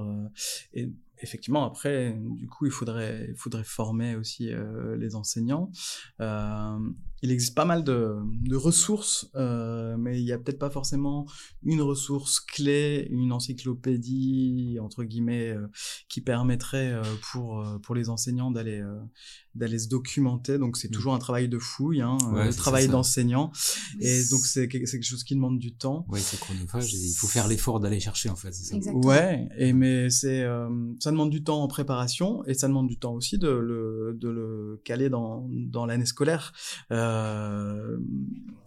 et 0.74 0.92
effectivement, 1.20 1.66
après, 1.66 2.18
du 2.18 2.48
coup, 2.48 2.66
il 2.66 2.72
faudrait, 2.72 3.28
il 3.30 3.36
faudrait 3.36 3.64
former 3.64 4.16
aussi 4.16 4.50
les 4.98 5.16
enseignants. 5.16 5.72
Il 7.24 7.32
existe 7.32 7.56
pas 7.56 7.66
mal 7.66 7.84
de, 7.84 8.16
de 8.44 8.56
ressources, 8.56 9.30
euh, 9.36 9.96
mais 9.98 10.20
il 10.20 10.26
y 10.26 10.32
a 10.34 10.38
peut-être 10.40 10.60
pas 10.60 10.70
forcément 10.72 11.26
une 11.64 11.82
ressource 11.82 12.40
clé, 12.40 13.08
une 13.12 13.32
encyclopédie 13.32 14.78
entre 14.82 15.04
guillemets 15.04 15.50
euh, 15.50 15.68
qui 16.10 16.22
permettrait 16.22 16.92
euh, 16.94 17.04
pour 17.32 17.62
euh, 17.62 17.78
pour 17.80 17.96
les 17.96 18.10
enseignants 18.10 18.52
d'aller 18.52 18.80
euh, 18.80 19.00
d'aller 19.56 19.80
se 19.80 19.88
documenter. 19.90 20.58
Donc 20.58 20.78
c'est 20.78 20.88
Mm. 20.90 20.94
toujours 20.94 21.14
un 21.14 21.20
travail 21.20 21.48
de 21.50 21.58
fouille, 21.60 22.02
hein, 22.02 22.18
Ouais, 22.34 22.48
le 22.48 22.54
travail 22.54 22.88
d'enseignant, 22.88 23.52
et 24.00 24.24
donc 24.32 24.42
c'est 24.46 24.68
quelque 24.68 24.88
chose 25.04 25.24
qui 25.24 25.36
demande 25.36 25.60
du 25.60 25.74
temps. 25.74 26.06
Oui, 26.10 26.20
c'est 26.22 26.40
chronophage 26.40 26.94
il 26.94 27.14
faut 27.16 27.28
faire 27.28 27.48
l'effort 27.48 27.80
d'aller 27.80 28.00
chercher 28.00 28.30
en 28.30 28.36
fait, 28.36 28.54
ça. 28.54 28.76
Exactement. 28.76 29.06
Ouais, 29.06 29.48
et 29.58 29.74
mais 29.74 30.10
c'est 30.10 30.42
euh, 30.44 30.70
ça 31.00 31.12
demande 31.12 31.30
du 31.30 31.44
temps 31.44 31.62
en 31.64 31.68
préparation 31.68 32.44
et 32.46 32.54
ça 32.54 32.68
demande 32.68 32.88
du 32.88 32.98
temps 32.98 33.14
aussi 33.14 33.38
de 33.38 33.50
le 33.50 34.18
de 34.20 34.30
le 34.30 34.82
caler 34.86 35.10
dans 35.10 35.48
dans 35.50 35.86
l'année 35.86 36.06
scolaire. 36.06 36.54
Euh, 36.92 37.11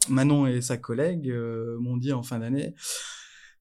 Manon 0.08 0.46
et 0.46 0.60
sa 0.60 0.76
collègue 0.76 1.30
euh, 1.30 1.78
m'ont 1.78 1.96
dit 1.96 2.12
en 2.12 2.22
fin 2.22 2.38
d'année. 2.38 2.74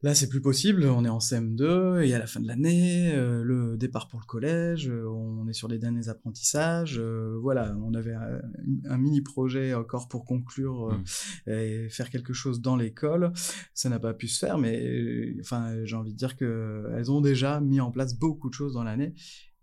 Là, 0.02 0.14
c'est 0.14 0.28
plus 0.28 0.42
possible. 0.42 0.84
On 0.84 1.06
est 1.06 1.10
en 1.10 1.20
CM2 1.20 2.02
et 2.04 2.14
à 2.14 2.20
la 2.20 2.28
fin 2.28 2.42
de 2.42 2.48
l'année, 2.48 3.14
euh, 3.16 3.42
le 3.42 3.78
départ 3.78 4.10
pour 4.10 4.20
le 4.20 4.26
collège, 4.26 4.90
euh, 4.90 5.08
on 5.08 5.48
est 5.48 5.54
sur 5.54 5.70
les 5.70 5.80
derniers 5.80 6.10
apprentissages. 6.10 7.00
euh, 7.00 7.38
voilà, 7.42 7.74
on 7.82 7.94
avait 7.94 8.12
un, 8.14 8.42
un 8.90 8.98
mini 8.98 9.22
projet 9.22 9.74
encore 9.74 10.10
pour 10.10 10.26
conclure 10.26 10.90
euh, 10.92 10.98
Mm. 11.48 11.52
et 11.52 11.90
faire 11.90 12.10
quelque 12.10 12.34
chose 12.34 12.60
dans 12.60 12.76
l'école. 12.76 13.32
Ça 13.74 13.88
n'a 13.88 13.98
pas 13.98 14.14
pu 14.14 14.28
se 14.28 14.40
faire, 14.46 14.58
mais 14.58 14.86
euh, 14.86 15.38
enfin, 15.40 15.74
j'ai 15.86 15.96
envie 15.96 16.12
de 16.12 16.18
dire 16.18 16.36
que 16.36 16.84
elles 16.98 17.10
ont 17.10 17.22
déjà 17.22 17.62
mis 17.62 17.80
en 17.80 17.90
place 17.90 18.14
beaucoup 18.20 18.50
de 18.50 18.54
choses 18.56 18.74
dans 18.74 18.84
l'année, 18.84 19.14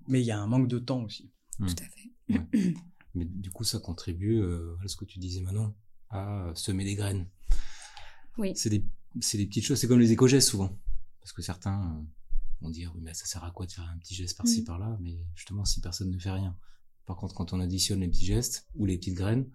mais 0.08 0.22
il 0.22 0.26
y 0.26 0.30
a 0.30 0.40
un 0.40 0.46
manque 0.46 0.68
de 0.68 0.78
temps 0.78 1.02
aussi. 1.02 1.30
Tout 1.58 1.66
à 1.66 2.38
fait. 2.54 2.74
Mais 3.14 3.24
du 3.24 3.50
coup, 3.50 3.64
ça 3.64 3.78
contribue 3.78 4.40
euh, 4.40 4.76
à 4.84 4.88
ce 4.88 4.96
que 4.96 5.04
tu 5.04 5.18
disais 5.18 5.40
Manon, 5.40 5.74
à 6.10 6.50
semer 6.54 6.84
des 6.84 6.94
graines. 6.94 7.26
Oui. 8.38 8.52
C'est 8.54 8.70
des, 8.70 8.84
c'est 9.20 9.38
des 9.38 9.46
petites 9.46 9.64
choses, 9.64 9.78
c'est 9.78 9.88
comme 9.88 9.98
les 10.00 10.12
éco-gestes 10.12 10.48
souvent. 10.48 10.70
Parce 11.20 11.32
que 11.32 11.42
certains 11.42 11.82
euh, 11.82 12.02
vont 12.62 12.70
dire, 12.70 12.92
oui, 12.94 13.00
mais 13.04 13.12
ça 13.14 13.26
sert 13.26 13.42
à 13.44 13.50
quoi 13.50 13.66
de 13.66 13.72
faire 13.72 13.88
un 13.92 13.98
petit 13.98 14.14
geste 14.14 14.36
par-ci, 14.36 14.62
Mm. 14.62 14.64
par-là? 14.64 14.96
Mais 15.00 15.18
justement, 15.34 15.64
si 15.64 15.80
personne 15.80 16.10
ne 16.10 16.18
fait 16.18 16.30
rien. 16.30 16.56
Par 17.06 17.16
contre, 17.16 17.34
quand 17.34 17.52
on 17.52 17.60
additionne 17.60 18.00
les 18.00 18.08
petits 18.08 18.24
gestes 18.26 18.66
ou 18.76 18.86
les 18.86 18.96
petites 18.96 19.14
graines, 19.16 19.46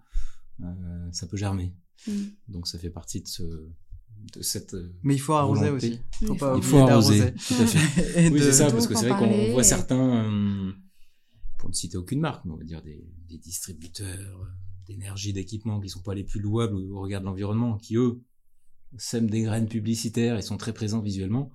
euh, 0.62 1.08
ça 1.12 1.26
peut 1.26 1.36
germer. 1.36 1.72
Mm. 2.06 2.12
Donc 2.48 2.68
ça 2.68 2.78
fait 2.78 2.90
partie 2.90 3.22
de, 3.22 3.28
ce, 3.28 3.42
de 3.42 4.42
cette... 4.42 4.74
euh, 4.74 4.94
Mais 5.02 5.14
il 5.14 5.18
faut 5.20 5.32
arroser 5.32 5.66
Volonté. 5.66 5.86
aussi. 5.88 6.00
Faut 6.26 6.34
Il 6.34 6.38
pas 6.38 6.60
faut- 6.60 6.76
arroser, 6.78 7.18
d'arroser. 7.20 7.32
tout 7.34 7.54
à 7.62 7.66
fait. 7.66 8.26
Et 8.26 8.28
Oui, 8.30 8.40
c'est 8.40 8.52
ça, 8.52 8.70
parce 8.70 8.86
que 8.86 8.94
c'est 8.94 9.08
vrai 9.08 9.18
qu'on 9.18 9.52
voit 9.52 9.64
certains, 9.64 10.24
euh, 10.30 10.72
pour 11.58 11.68
ne 11.68 11.74
citer 11.74 11.96
aucune 11.96 12.20
marque, 12.20 12.44
mais 12.44 12.52
on 12.52 12.56
va 12.56 12.64
dire 12.64 12.82
des, 12.82 13.04
des 13.28 13.38
distributeurs 13.38 14.40
euh, 14.40 14.46
d'énergie, 14.86 15.32
d'équipement 15.32 15.80
qui 15.80 15.88
sont 15.88 16.02
pas 16.02 16.14
les 16.14 16.24
plus 16.24 16.40
louables 16.40 16.76
au 16.76 17.00
regard 17.00 17.20
de 17.20 17.26
l'environnement, 17.26 17.76
qui 17.76 17.96
eux 17.96 18.20
sèment 18.98 19.28
des 19.28 19.42
graines 19.42 19.68
publicitaires 19.68 20.38
et 20.38 20.42
sont 20.42 20.56
très 20.56 20.72
présents 20.72 21.00
visuellement. 21.00 21.50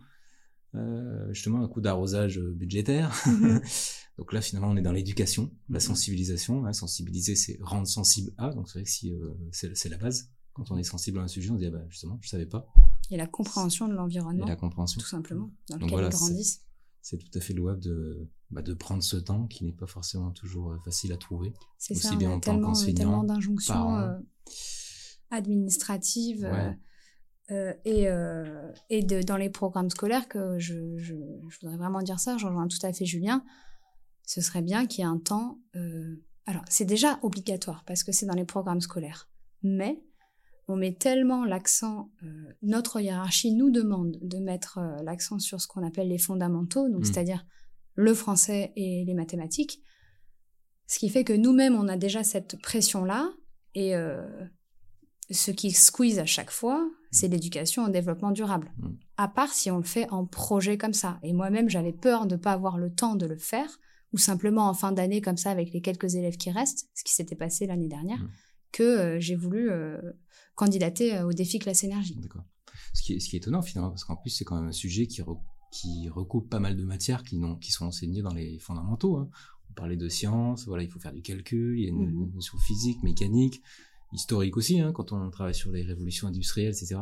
Euh, 0.76 1.34
justement, 1.34 1.62
un 1.64 1.68
coup 1.68 1.82
d'arrosage 1.82 2.40
euh, 2.40 2.54
budgétaire. 2.54 3.14
Mhm. 3.28 3.62
donc 4.18 4.32
là, 4.32 4.42
finalement, 4.42 4.70
on 4.70 4.78
est 4.78 4.82
dans 4.82 4.94
l'éducation, 4.94 5.52
la 5.70 5.80
sensibilisation. 5.80 6.66
Hein, 6.66 6.74
sensibiliser, 6.74 7.36
c'est 7.36 7.58
rendre 7.62 7.88
sensible 7.88 8.32
à. 8.38 8.52
Donc 8.52 8.70
c'est 8.70 8.80
vrai 8.80 8.84
que 8.84 8.90
si 8.90 9.12
euh, 9.12 9.34
c'est 9.52 9.90
la 9.90 9.98
base. 9.98 10.30
Quand 10.54 10.70
on 10.72 10.78
est 10.78 10.84
sensible 10.84 11.20
à 11.20 11.22
un 11.22 11.28
sujet, 11.28 11.50
on 11.50 11.56
se 11.56 11.60
dit 11.60 11.66
ah 11.66 11.72
bah, 11.72 11.86
justement, 11.90 12.20
je 12.22 12.30
savais 12.30 12.46
pas. 12.46 12.68
Et 13.10 13.18
la 13.18 13.28
compréhension 13.28 13.88
de 13.88 13.94
Et 13.94 13.96
l'environnement, 13.96 14.46
la 14.46 14.56
compréhension. 14.56 15.00
tout 15.00 15.08
simplement, 15.08 15.50
dans 15.70 15.76
Donc 15.76 15.84
lequel 15.84 15.92
voilà, 15.92 16.08
ils 16.08 16.12
grandissent. 16.12 16.66
C'est 17.02 17.18
tout 17.18 17.32
à 17.38 17.42
fait 17.42 17.54
louable 17.54 17.82
de, 17.82 18.30
bah, 18.50 18.62
de 18.62 18.74
prendre 18.74 19.02
ce 19.04 19.18
temps 19.18 19.48
qui 19.48 19.64
n'est 19.66 19.72
pas 19.74 19.88
forcément 19.88 20.32
toujours 20.32 20.72
euh, 20.72 20.78
facile 20.86 21.12
à 21.14 21.18
trouver. 21.18 21.54
C'est 21.78 21.94
aussi 21.96 22.08
ça, 22.08 22.16
bien 22.16 22.32
on 22.32 22.38
a 22.38 22.42
tellement, 22.42 22.74
tellement 22.74 23.24
d'injonctions 23.24 23.98
euh, 23.98 24.20
administratives 25.30 26.46
euh, 26.46 26.52
Ouais. 26.52 26.78
euh, 27.52 27.74
et, 27.86 28.08
euh, 28.08 28.72
et 28.90 29.04
de, 29.04 29.22
dans 29.22 29.38
les 29.38 29.50
programmes 29.50 29.90
scolaires 29.90 30.28
que 30.28 30.60
je, 30.60 30.98
je, 30.98 31.16
je 31.50 31.60
voudrais 31.62 31.78
vraiment 31.78 32.02
dire 32.02 32.20
ça, 32.20 32.38
je 32.38 32.46
rejoins 32.46 32.68
tout 32.68 32.84
à 32.84 32.94
fait 32.94 33.06
Julien, 33.06 33.44
ce 34.26 34.42
serait 34.42 34.62
bien 34.62 34.86
qu'il 34.88 35.00
y 35.00 35.02
ait 35.04 35.10
un 35.10 35.18
temps... 35.20 35.60
euh, 35.76 36.16
alors, 36.46 36.64
c'est 36.70 36.86
déjà 36.86 37.20
obligatoire 37.22 37.84
parce 37.86 38.04
que 38.04 38.12
c'est 38.12 38.26
dans 38.26 38.34
les 38.36 38.46
programmes 38.46 38.82
scolaires, 38.82 39.30
mais 39.64 40.02
on 40.67 40.76
met 40.76 40.93
tellement 40.93 41.43
l'accent, 41.45 42.12
euh, 42.24 42.28
notre 42.62 43.00
hiérarchie 43.00 43.54
nous 43.54 43.69
demande 43.69 44.17
de 44.21 44.38
mettre 44.38 44.78
euh, 44.78 45.02
l'accent 45.04 45.39
sur 45.39 45.60
ce 45.60 45.67
qu'on 45.67 45.86
appelle 45.86 46.08
les 46.08 46.17
fondamentaux, 46.17 46.88
donc 46.89 47.02
Mm. 47.02 47.06
c'est-à-dire 47.06 47.45
le 47.95 48.13
français 48.13 48.71
et 48.76 49.04
les 49.06 49.13
mathématiques, 49.13 49.82
ce 50.88 51.00
qui 51.00 51.10
fait 51.10 51.24
que 51.24 51.34
nous-mêmes, 51.34 51.76
on 51.76 51.88
a 51.88 51.97
déjà 51.97 52.24
cette 52.24 52.62
pression-là, 52.62 53.32
et 53.76 53.95
euh, 53.95 54.21
ce 55.30 55.52
qui 55.52 55.71
squeeze 55.71 56.19
à 56.19 56.26
chaque 56.26 56.52
fois, 56.52 56.89
c'est 57.12 57.28
l'éducation 57.28 57.86
au 57.86 57.89
développement 57.89 58.32
durable. 58.32 58.71
Mm. 58.78 58.89
À 59.17 59.28
part 59.28 59.54
si 59.54 59.71
on 59.71 59.78
le 59.78 59.84
fait 59.84 60.10
en 60.10 60.26
projet 60.26 60.78
comme 60.78 60.93
ça. 60.93 61.19
Et 61.24 61.34
moi-même, 61.34 61.69
j'avais 61.69 61.93
peur 61.93 62.26
de 62.26 62.36
ne 62.36 62.41
pas 62.41 62.54
avoir 62.54 62.78
le 62.78 62.93
temps 62.93 63.15
de 63.15 63.26
le 63.26 63.38
faire, 63.38 63.80
ou 64.13 64.17
simplement 64.17 64.67
en 64.67 64.74
fin 64.74 64.91
d'année 64.91 65.21
comme 65.21 65.38
ça 65.38 65.52
avec 65.52 65.71
les 65.71 65.82
quelques 65.82 66.15
élèves 66.15 66.38
qui 66.38 66.52
restent, 66.52 66.89
ce 66.93 67.04
qui 67.04 67.13
s'était 67.13 67.36
passé 67.36 67.65
l'année 67.65 67.88
dernière. 67.88 68.21
Que 68.72 68.84
euh, 68.84 69.20
j'ai 69.20 69.36
voulu 69.36 69.70
euh, 69.72 70.00
candidater 70.56 71.16
euh, 71.16 71.28
au 71.28 71.34
défi 71.34 71.60
classe 71.60 71.84
énergie. 71.84 72.16
D'accord. 72.16 72.44
Ce 72.94 73.02
qui 73.04 73.14
est, 73.14 73.20
ce 73.20 73.30
qui 73.30 73.36
est 73.36 73.40
étonnant 73.40 73.62
finalement, 73.62 73.90
parce 73.90 74.04
qu'en 74.04 74.16
plus 74.16 74.30
c'est 74.30 74.44
quand 74.46 74.56
même 74.60 74.70
un 74.70 74.72
sujet 74.74 75.08
qui, 75.08 75.22
re- 75.22 75.40
qui 75.72 76.10
recoupe 76.10 76.50
pas 76.50 76.60
mal 76.60 76.76
de 76.76 76.84
matières 76.84 77.24
qui, 77.24 77.40
sont 77.72 77.86
enseignées 77.86 78.22
dans 78.22 78.34
les 78.34 78.60
fondamentaux. 78.60 79.18
Hein. 79.18 79.30
On 79.70 79.74
parlait 79.74 79.96
de 79.98 80.10
sciences, 80.10 80.66
voilà, 80.68 80.84
il 80.84 80.90
faut 80.90 81.00
faire 81.00 81.14
du 81.14 81.22
calcul, 81.22 81.78
il 81.80 81.84
y 81.84 81.86
a 81.88 81.90
une, 81.90 82.06
Mhm. 82.06 82.24
une 82.24 82.34
notion 82.34 82.58
physique, 82.58 83.02
mécanique, 83.04 83.62
historique 84.14 84.58
aussi, 84.58 84.80
hein, 84.82 84.92
quand 84.94 85.14
on 85.14 85.30
travaille 85.30 85.56
sur 85.56 85.72
les 85.72 85.84
révolutions 85.84 86.28
industrielles, 86.28 86.74
etc. 86.74 86.96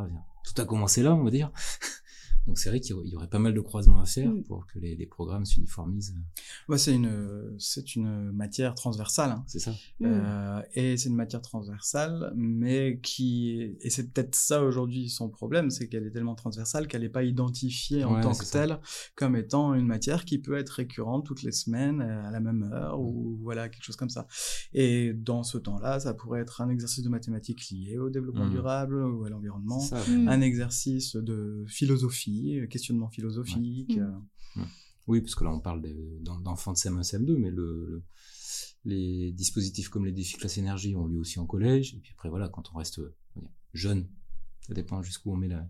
Tout 0.44 0.62
a 0.62 0.64
commencé 0.64 1.02
là, 1.02 1.14
on 1.14 1.24
va 1.24 1.30
dire. 1.30 1.50
Donc 2.46 2.58
c'est 2.58 2.68
vrai 2.70 2.80
qu'il 2.80 2.96
y 2.96 3.14
aurait- 3.16 3.28
pas 3.28 3.38
mal 3.38 3.54
de 3.54 3.60
croisements 3.60 4.00
à 4.00 4.06
faire 4.06 4.30
Mm. 4.30 4.42
pour 4.44 4.66
que 4.66 4.78
les, 4.78 4.96
les 4.96 5.06
programmes 5.06 5.44
s'uniformisent. 5.44 6.14
Ouais, 6.68 6.78
c'est 6.78 6.94
une, 6.94 7.54
c'est 7.58 7.94
une 7.96 8.32
matière 8.32 8.74
transversale. 8.74 9.30
hein. 9.30 9.44
C'est 9.46 9.58
ça. 9.60 9.72
Mm. 10.00 10.04
Euh, 10.06 10.62
et 10.74 10.96
c'est 10.96 11.08
une 11.10 11.16
matière 11.16 11.42
transversale, 11.42 12.32
mais 12.36 12.98
qui 13.02 13.76
et 13.80 13.90
c'est 13.90 14.12
peut-être 14.12 14.34
ça 14.34 14.62
aujourd'hui 14.64 15.08
son 15.10 15.28
problème, 15.28 15.70
c'est 15.70 15.86
qu'elle 15.88 16.06
est 16.06 16.10
tellement 16.10 16.34
transversale 16.34 16.88
qu'elle 16.88 17.02
n'est 17.02 17.08
pas 17.08 17.22
identifiée 17.24 18.04
en 18.04 18.14
Ouais, 18.16 18.20
tant 18.20 18.34
que 18.34 18.44
ça. 18.44 18.58
telle 18.66 18.78
comme 19.14 19.36
étant 19.36 19.74
une 19.74 19.86
matière 19.86 20.24
qui 20.24 20.38
peut 20.38 20.56
être 20.56 20.70
récurrente 20.70 21.24
toutes 21.26 21.42
les 21.42 21.52
semaines 21.52 22.00
euh, 22.00 22.26
à 22.26 22.30
la 22.30 22.40
même 22.40 22.62
heure 22.72 23.00
ou 23.00 23.38
voilà 23.42 23.68
quelque 23.68 23.84
chose 23.84 23.96
comme 23.96 24.08
ça. 24.10 24.26
Et 24.72 25.12
dans 25.12 25.42
ce 25.42 25.58
temps-là, 25.58 26.00
ça 26.00 26.14
pourrait 26.14 26.40
être 26.40 26.60
un 26.62 26.68
exercice 26.70 27.04
de 27.04 27.08
mathématiques 27.08 27.68
lié 27.70 27.98
au 27.98 28.08
développement 28.10 28.48
durable 28.48 29.04
ou 29.04 29.24
à 29.24 29.30
l'environnement. 29.30 29.82
Mm. 30.08 30.28
un 30.28 30.40
exercice 30.40 31.16
de 31.16 31.64
philosophie, 31.66 32.29
euh, 32.60 32.66
questionnement 32.66 33.08
philosophique. 33.08 33.90
Ouais. 33.96 34.00
euh, 34.02 34.62
Oui, 35.06 35.20
parce 35.20 35.34
que 35.34 35.44
là, 35.44 35.50
on 35.52 35.60
parle 35.60 35.82
de- 35.82 36.18
d'en- 36.20 36.38
d'enfants 36.38 36.72
de 36.72 36.78
CM1, 36.78 37.02
CM2, 37.02 37.36
mais 37.36 37.50
le, 37.50 37.86
le- 37.90 38.02
les 38.84 39.32
dispositifs 39.32 39.88
comme 39.88 40.06
les 40.06 40.12
défis 40.12 40.36
classe 40.36 40.56
énergie 40.58 40.94
ont 40.96 41.06
lieu 41.06 41.18
aussi 41.18 41.38
en 41.38 41.46
collège. 41.46 41.94
Et 41.94 41.98
puis 41.98 42.12
après, 42.12 42.28
voilà, 42.30 42.48
quand 42.48 42.70
on 42.72 42.78
reste 42.78 42.98
euh, 43.00 43.14
on 43.36 43.42
jeune, 43.74 44.08
ça 44.66 44.72
dépend 44.74 45.02
jusqu'où 45.02 45.32
on 45.32 45.36
met 45.36 45.48
la, 45.48 45.68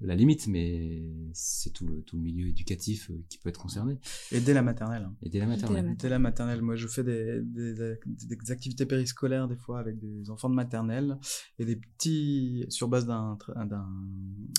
la 0.00 0.14
limite, 0.16 0.48
mais 0.48 1.02
c'est 1.32 1.70
tout 1.72 1.86
le, 1.86 2.02
tout 2.02 2.16
le 2.16 2.22
milieu 2.22 2.48
éducatif 2.48 3.10
euh, 3.10 3.22
qui 3.28 3.38
peut 3.38 3.48
être 3.48 3.60
concerné. 3.60 3.98
Et 4.32 4.40
dès 4.40 4.52
la 4.52 4.62
maternelle. 4.62 5.04
hein. 5.04 5.14
Et 5.22 5.28
dès 5.30 5.38
la 5.38 5.44
Dès 5.46 5.50
la 5.50 5.56
maternelle. 5.56 5.76
maternelle. 5.82 5.96
Dès 6.00 6.08
la 6.08 6.18
maternelle, 6.18 6.62
moi 6.62 6.76
je 6.76 6.86
fais 6.88 7.04
des, 7.04 7.40
des, 7.42 7.74
des 8.06 8.50
activités 8.50 8.86
périscolaires 8.86 9.48
des 9.48 9.56
fois 9.56 9.78
avec 9.78 9.98
des 9.98 10.30
enfants 10.30 10.50
de 10.50 10.54
maternelle 10.54 11.18
et 11.58 11.64
des 11.64 11.76
petits 11.76 12.66
sur 12.68 12.88
base 12.88 13.06
d'un 13.06 13.36
tra- 13.40 13.66
d'un 13.68 13.88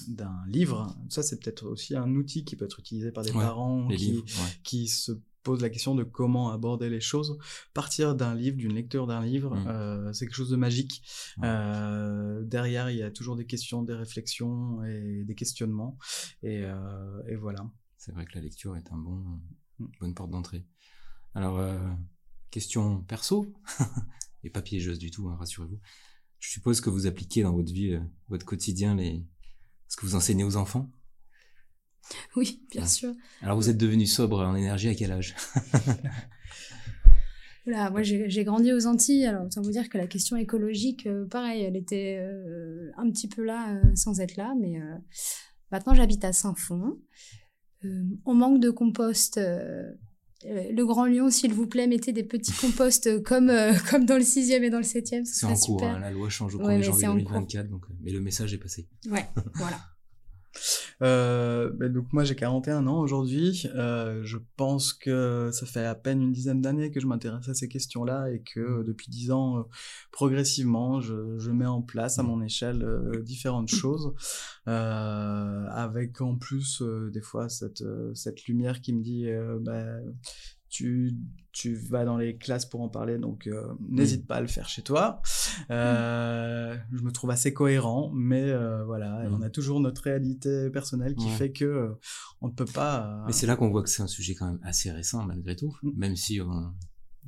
d'un 0.07 0.35
livre. 0.47 0.95
Ça 1.09 1.21
c'est 1.23 1.39
peut-être 1.41 1.65
aussi 1.67 1.95
un 1.95 2.09
outil 2.15 2.43
qui 2.45 2.55
peut 2.55 2.65
être 2.65 2.79
utilisé 2.79 3.11
par 3.11 3.23
des 3.23 3.31
Ouais, 3.31 3.41
parents 3.43 3.87
qui, 3.89 3.97
livres, 3.97 4.23
ouais. 4.25 4.49
qui 4.63 4.87
se 4.87 5.11
posent 5.45 5.61
la 5.61 5.69
question 5.69 5.95
de 5.95 6.03
comment 6.03 6.51
aborder 6.51 6.89
les 6.89 6.99
choses. 6.99 7.37
Partir 7.73 8.15
d'un 8.15 8.35
livre, 8.35 8.57
d'une 8.57 8.73
lecture 8.73 9.07
d'un 9.07 9.23
livre, 9.23 9.55
Mm. 9.55 9.67
euh, 9.67 10.11
c'est 10.13 10.25
quelque 10.25 10.35
chose 10.35 10.49
de 10.49 10.57
magique. 10.57 11.01
Ouais. 11.37 11.47
Euh, 11.47 12.43
derrière, 12.43 12.89
il 12.89 12.97
y 12.97 13.03
a 13.03 13.11
toujours 13.11 13.37
des 13.37 13.45
questions, 13.45 13.83
des 13.83 13.93
réflexions 13.93 14.83
et 14.83 15.23
des 15.23 15.35
questionnements. 15.35 15.97
Et, 16.43 16.63
euh, 16.65 17.21
et 17.29 17.35
voilà. 17.35 17.69
C'est 17.97 18.11
vrai 18.11 18.25
que 18.25 18.33
la 18.35 18.41
lecture 18.41 18.75
est 18.75 18.91
un 18.91 18.97
bon, 18.97 19.39
Mm. 19.79 19.85
bonne 20.01 20.13
porte 20.13 20.31
d'entrée. 20.31 20.65
Alors, 21.33 21.59
question 22.51 23.01
perso, 23.03 23.53
et 24.43 24.49
pas 24.49 24.61
piégeuse 24.61 24.99
du 24.99 25.11
tout, 25.11 25.27
hein, 25.29 25.35
rassurez-vous. 25.37 25.79
Je 26.39 26.49
suppose 26.49 26.79
que 26.81 26.89
vous 26.89 27.07
appliquez 27.07 27.43
dans 27.43 27.53
votre 27.53 27.71
vie, 27.73 27.97
votre 28.29 28.45
quotidien, 28.45 28.95
les... 28.95 29.25
ce 29.87 29.97
que 29.97 30.05
vous 30.05 30.15
enseignez 30.15 30.43
aux 30.43 30.55
enfants? 30.55 30.89
Oui, 32.35 32.61
bien 32.71 32.81
Ouais. 32.83 32.87
sûr. 32.87 33.13
Alors, 33.41 33.55
vous 33.57 33.69
êtes 33.69 33.77
devenu 33.77 34.05
sobre 34.05 34.39
en 34.41 34.55
énergie 34.55 34.89
à 34.89 34.95
quel 34.95 35.11
âge? 35.11 35.35
Oula, 37.67 37.89
moi 37.89 38.03
j'ai 38.03 38.43
grandi 38.43 38.71
aux 38.73 38.85
Antilles, 38.85 39.25
alors 39.25 39.45
autant 39.45 39.61
vous 39.63 39.71
dire 39.71 39.89
que 39.89 39.97
la 39.97 40.05
question 40.05 40.37
écologique, 40.37 41.07
euh, 41.07 41.25
pareil, 41.25 41.63
elle 41.63 41.75
était 41.75 42.17
euh, 42.19 42.91
un 42.95 43.09
petit 43.09 43.27
peu 43.27 43.43
là 43.43 43.73
euh, 43.73 43.95
sans 43.95 44.19
être 44.19 44.35
là, 44.37 44.53
mais 44.59 44.75
maintenant 45.71 45.95
j'habite 45.95 46.23
à 46.25 46.31
Saint-Fond. 46.33 46.99
On 48.25 48.33
manque 48.35 48.59
de 48.59 48.69
compost 48.69 49.39
le 50.43 50.83
Grand 50.83 51.05
Lyon, 51.05 51.31
s'il 51.31 51.53
vous 51.53 51.65
plaît, 51.65 51.87
mettez 51.87 52.13
des 52.13 52.23
petits 52.23 52.51
composts 52.51 53.23
comme, 53.23 53.51
comme 53.89 54.05
dans 54.05 54.17
le 54.17 54.21
6e 54.23 54.61
et 54.61 54.69
dans 54.69 54.77
le 54.77 54.83
7e. 54.83 55.25
C'est 55.25 55.47
en 55.47 55.55
cours, 55.55 55.83
hein, 55.83 55.97
la 55.99 56.11
loi 56.11 56.29
change 56.29 56.53
au 56.53 56.59
1er 56.59 56.83
janvier 56.83 57.07
2024, 57.07 57.67
donc, 57.67 57.85
mais 58.01 58.11
le 58.11 58.21
message 58.21 58.53
est 58.53 58.59
passé. 58.59 58.87
Ouais, 59.09 59.25
voilà. 59.55 59.79
Euh, 61.01 61.71
ben 61.73 61.91
donc 61.91 62.11
moi 62.13 62.23
j'ai 62.23 62.35
41 62.35 62.87
ans 62.87 62.99
aujourd'hui. 62.99 63.67
Euh, 63.75 64.21
je 64.23 64.37
pense 64.55 64.93
que 64.93 65.49
ça 65.51 65.65
fait 65.65 65.85
à 65.85 65.95
peine 65.95 66.21
une 66.21 66.31
dizaine 66.31 66.61
d'années 66.61 66.91
que 66.91 66.99
je 66.99 67.07
m'intéresse 67.07 67.47
à 67.49 67.53
ces 67.53 67.67
questions-là 67.67 68.29
et 68.31 68.41
que 68.41 68.59
euh, 68.59 68.83
depuis 68.83 69.09
10 69.09 69.31
ans, 69.31 69.59
euh, 69.59 69.63
progressivement, 70.11 71.01
je, 71.01 71.37
je, 71.37 71.51
mets 71.51 71.65
en 71.65 71.81
place 71.81 72.19
à 72.19 72.23
mon 72.23 72.41
échelle 72.41 72.83
euh, 72.83 73.21
différentes 73.21 73.69
choses, 73.69 74.13
avec 74.65 76.21
en 76.21 76.35
plus 76.35 76.81
des 77.11 77.21
fois 77.21 77.49
cette, 77.49 77.83
cette 78.13 78.45
lumière 78.45 78.81
qui 78.81 78.93
me 78.93 79.01
dit 79.01 79.27
ben, 79.61 80.01
tu, 80.75 81.15
tu 81.53 81.73
vas 81.75 82.03
dans 82.03 82.17
les 82.17 82.35
classes 82.35 82.65
pour 82.65 82.81
en 82.81 82.89
parler, 82.89 83.17
donc 83.17 83.47
euh, 83.47 83.73
n'hésite 83.79 84.27
pas 84.27 84.35
à 84.35 84.41
le 84.41 84.47
faire 84.47 84.67
chez 84.67 84.81
toi. 84.81 85.21
Euh, 85.71 86.75
je 86.91 87.01
me 87.01 87.11
trouve 87.11 87.31
assez 87.31 87.53
cohérent, 87.53 88.11
mais 88.13 88.43
euh, 88.43 88.83
voilà, 88.83 89.25
on 89.31 89.41
a 89.41 89.49
toujours 89.49 89.79
notre 89.79 90.03
réalité 90.03 90.69
personnelle 90.69 91.15
qui 91.15 91.29
fait 91.29 91.53
que 91.53 91.95
on 92.41 92.49
ne 92.49 92.53
peut 92.53 92.65
pas. 92.65 93.23
Mais 93.25 93.31
c'est 93.31 93.47
là 93.47 93.55
qu'on 93.55 93.69
voit 93.69 93.83
que 93.83 93.89
c'est 93.89 94.03
un 94.03 94.07
sujet 94.07 94.35
quand 94.35 94.47
même 94.47 94.59
assez 94.63 94.91
récent 94.91 95.23
malgré 95.23 95.55
tout, 95.55 95.73
mm. 95.81 95.91
même 95.95 96.15
si 96.17 96.41
on, 96.41 96.73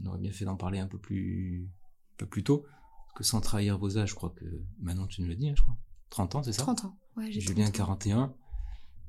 aurait 0.06 0.20
bien 0.20 0.34
fait 0.34 0.44
d'en 0.44 0.58
parler 0.58 0.80
un 0.80 0.88
peu 0.88 0.98
plus, 0.98 1.70
un 2.16 2.18
peu 2.18 2.26
plus 2.26 2.44
tôt, 2.44 2.66
parce 3.06 3.18
que 3.20 3.24
sans 3.24 3.40
trahir 3.40 3.78
vos 3.78 3.98
âges, 3.98 4.10
je 4.10 4.16
crois 4.16 4.34
que 4.36 4.46
Manon, 4.82 5.08
tu 5.08 5.22
nous 5.22 5.28
le 5.28 5.36
dis, 5.36 5.50
hein, 5.50 5.54
je 5.56 5.62
crois. 5.62 5.78
30 6.10 6.36
ans, 6.36 6.44
c'est 6.44 6.54
ça? 6.54 6.64
30 6.64 6.86
ans, 6.86 6.98
ouais, 7.16 7.32
j'ai 7.32 7.40
Julien, 7.40 7.72
41. 7.72 8.34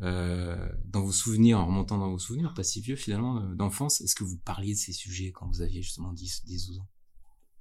Euh, 0.01 0.69
dans 0.85 1.03
vos 1.03 1.13
souvenirs, 1.13 1.59
en 1.59 1.67
remontant 1.67 1.99
dans 1.99 2.11
vos 2.11 2.19
souvenirs, 2.19 2.55
pas 2.55 2.63
si 2.63 2.81
vieux 2.81 2.95
finalement, 2.95 3.41
euh, 3.41 3.55
d'enfance, 3.55 4.01
est-ce 4.01 4.15
que 4.15 4.23
vous 4.23 4.39
parliez 4.39 4.75
de 4.75 4.79
ces 4.79 4.93
sujets 4.93 5.33
quand 5.33 5.49
vous 5.49 5.61
aviez 5.61 5.83
justement 5.83 6.13
10, 6.13 6.45
10 6.47 6.67
12 6.69 6.79
ans 6.79 6.89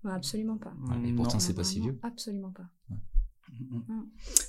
Absolument 0.06 0.58
pas. 0.58 0.73
et 1.04 1.13
pourtant, 1.13 1.39
c'est 1.39 1.56
pas 1.56 1.63
si 1.63 1.80
vieux. 1.80 2.00
Absolument 2.04 2.52
pas. 2.52 2.69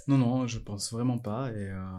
Non, 0.07 0.18
non, 0.18 0.46
je 0.46 0.59
pense 0.59 0.92
vraiment 0.92 1.18
pas. 1.18 1.51
Et, 1.53 1.70
euh, 1.70 1.98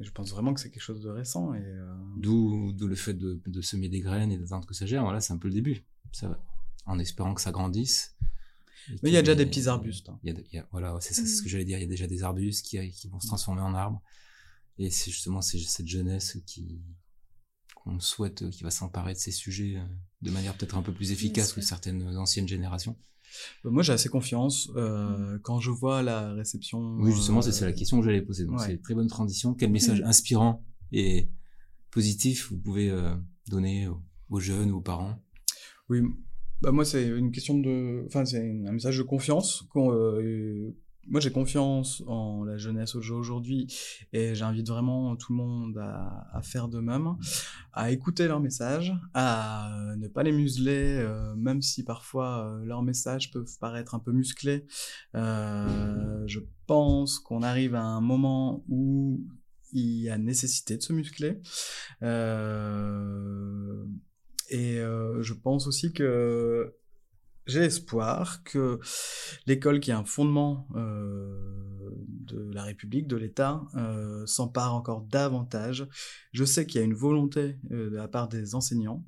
je 0.00 0.10
pense 0.10 0.30
vraiment 0.30 0.54
que 0.54 0.60
c'est 0.60 0.70
quelque 0.70 0.82
chose 0.82 1.02
de 1.02 1.10
récent. 1.10 1.54
Et 1.54 1.62
euh... 1.62 1.94
D'où 2.16 2.72
le 2.78 2.94
fait 2.94 3.14
de, 3.14 3.42
de, 3.44 3.60
semer 3.60 3.88
des 3.88 4.00
graines 4.00 4.30
et 4.30 4.38
d'attendre 4.38 4.66
que 4.66 4.74
ça 4.74 4.86
gère. 4.86 5.02
Voilà, 5.02 5.20
c'est 5.20 5.32
un 5.32 5.38
peu 5.38 5.48
le 5.48 5.54
début. 5.54 5.84
Ça 6.12 6.28
va. 6.28 6.42
En 6.86 6.98
espérant 6.98 7.34
que 7.34 7.40
ça 7.40 7.50
grandisse. 7.50 8.16
Mais 9.02 9.10
il 9.10 9.12
y 9.12 9.16
a 9.16 9.22
déjà 9.22 9.34
des 9.34 9.44
petits 9.44 9.68
arbustes. 9.68 10.08
Hein. 10.08 10.18
Il 10.22 10.32
y 10.32 10.36
a, 10.36 10.40
il 10.40 10.56
y 10.56 10.58
a, 10.58 10.66
voilà, 10.70 10.96
c'est 11.00 11.12
ça, 11.12 11.22
c'est 11.22 11.28
ce 11.28 11.42
que 11.42 11.48
j'allais 11.48 11.64
dire. 11.64 11.78
Il 11.78 11.82
y 11.82 11.84
a 11.84 11.88
déjà 11.88 12.06
des 12.06 12.22
arbustes 12.22 12.64
qui, 12.64 12.90
qui 12.90 13.08
vont 13.08 13.20
se 13.20 13.26
transformer 13.26 13.60
en 13.60 13.74
arbres. 13.74 14.00
Et 14.78 14.90
c'est 14.90 15.10
justement 15.10 15.42
cette 15.42 15.86
jeunesse 15.86 16.38
qui 16.46 16.80
qu'on 17.74 18.00
souhaite, 18.00 18.50
qui 18.50 18.62
va 18.64 18.70
s'emparer 18.70 19.14
de 19.14 19.18
ces 19.18 19.30
sujets 19.30 19.76
euh, 19.76 19.84
de 20.22 20.30
manière 20.30 20.56
peut-être 20.56 20.76
un 20.76 20.82
peu 20.82 20.92
plus 20.92 21.12
efficace 21.12 21.52
que 21.52 21.60
certaines 21.60 22.02
anciennes 22.16 22.48
générations. 22.48 22.96
Bah, 23.62 23.70
moi, 23.70 23.82
j'ai 23.82 23.92
assez 23.92 24.08
confiance 24.08 24.70
euh, 24.76 25.36
mm. 25.36 25.40
quand 25.42 25.60
je 25.60 25.70
vois 25.70 26.02
la 26.02 26.32
réception. 26.32 26.96
Oui, 26.98 27.12
justement, 27.12 27.42
c'est 27.42 27.64
la 27.64 27.72
question 27.72 28.00
que 28.00 28.04
j'allais 28.04 28.22
poser. 28.22 28.46
Donc, 28.46 28.60
c'est 28.60 28.72
une 28.72 28.80
très 28.80 28.94
bonne 28.94 29.08
transition. 29.08 29.54
Quel 29.54 29.70
message 29.70 30.00
mm. 30.00 30.06
inspirant 30.06 30.64
et 30.90 31.28
positif 31.90 32.50
vous 32.50 32.58
pouvez 32.58 32.90
euh, 32.90 33.14
donner 33.48 33.88
aux 34.28 34.40
jeunes 34.40 34.70
ou 34.70 34.78
aux 34.78 34.82
parents? 34.82 35.16
Oui, 35.88 36.02
bah 36.60 36.72
moi, 36.72 36.84
c'est 36.84 37.06
une 37.06 37.30
question 37.30 37.58
de, 37.58 38.04
enfin, 38.06 38.24
c'est 38.24 38.40
un 38.40 38.72
message 38.72 38.98
de 38.98 39.02
confiance 39.02 39.64
qu'on 39.70 39.92
moi 41.10 41.20
j'ai 41.20 41.30
confiance 41.30 42.02
en 42.06 42.44
la 42.44 42.56
jeunesse 42.58 42.94
aujourd'hui 42.94 43.66
et 44.12 44.34
j'invite 44.34 44.68
vraiment 44.68 45.16
tout 45.16 45.32
le 45.32 45.38
monde 45.38 45.78
à, 45.78 46.40
faire 46.42 46.68
de 46.68 46.80
même, 46.80 47.16
à 47.72 47.90
écouter 47.90 48.28
leurs 48.28 48.40
messages, 48.40 48.94
à 49.14 49.70
ne 49.96 50.08
pas 50.08 50.22
les 50.22 50.32
museler, 50.32 50.98
euh, 50.98 51.34
même 51.34 51.62
si 51.62 51.84
parfois 51.84 52.46
euh, 52.46 52.64
leurs 52.64 52.82
messages 52.82 53.30
peuvent 53.32 53.58
paraître 53.58 53.94
un 53.94 53.98
peu 53.98 54.12
musclés. 54.12 54.66
Euh, 55.14 56.22
je 56.26 56.40
pense 56.66 57.18
qu'on 57.18 57.42
arrive 57.42 57.74
à 57.74 57.82
un 57.82 58.00
moment 58.00 58.64
où 58.68 59.20
il 59.72 60.02
y 60.02 60.10
a 60.10 60.18
nécessité 60.18 60.76
de 60.76 60.82
se 60.82 60.92
muscler. 60.92 61.40
Et 64.50 64.78
je 64.78 65.32
pense 65.34 65.66
aussi 65.66 65.92
que 65.92 66.74
j'ai 67.48 67.64
espoir 67.64 68.42
que 68.44 68.78
l'école, 69.46 69.80
qui 69.80 69.90
est 69.90 69.94
un 69.94 70.04
fondement 70.04 70.68
euh, 70.76 71.90
de 72.00 72.50
la 72.52 72.62
République, 72.62 73.08
de 73.08 73.16
l'État, 73.16 73.62
euh, 73.74 74.26
s'empare 74.26 74.74
encore 74.74 75.00
davantage. 75.00 75.88
Je 76.32 76.44
sais 76.44 76.66
qu'il 76.66 76.80
y 76.80 76.84
a 76.84 76.86
une 76.86 76.94
volonté 76.94 77.58
euh, 77.72 77.90
de 77.90 77.96
la 77.96 78.06
part 78.06 78.28
des 78.28 78.54
enseignants, 78.54 79.04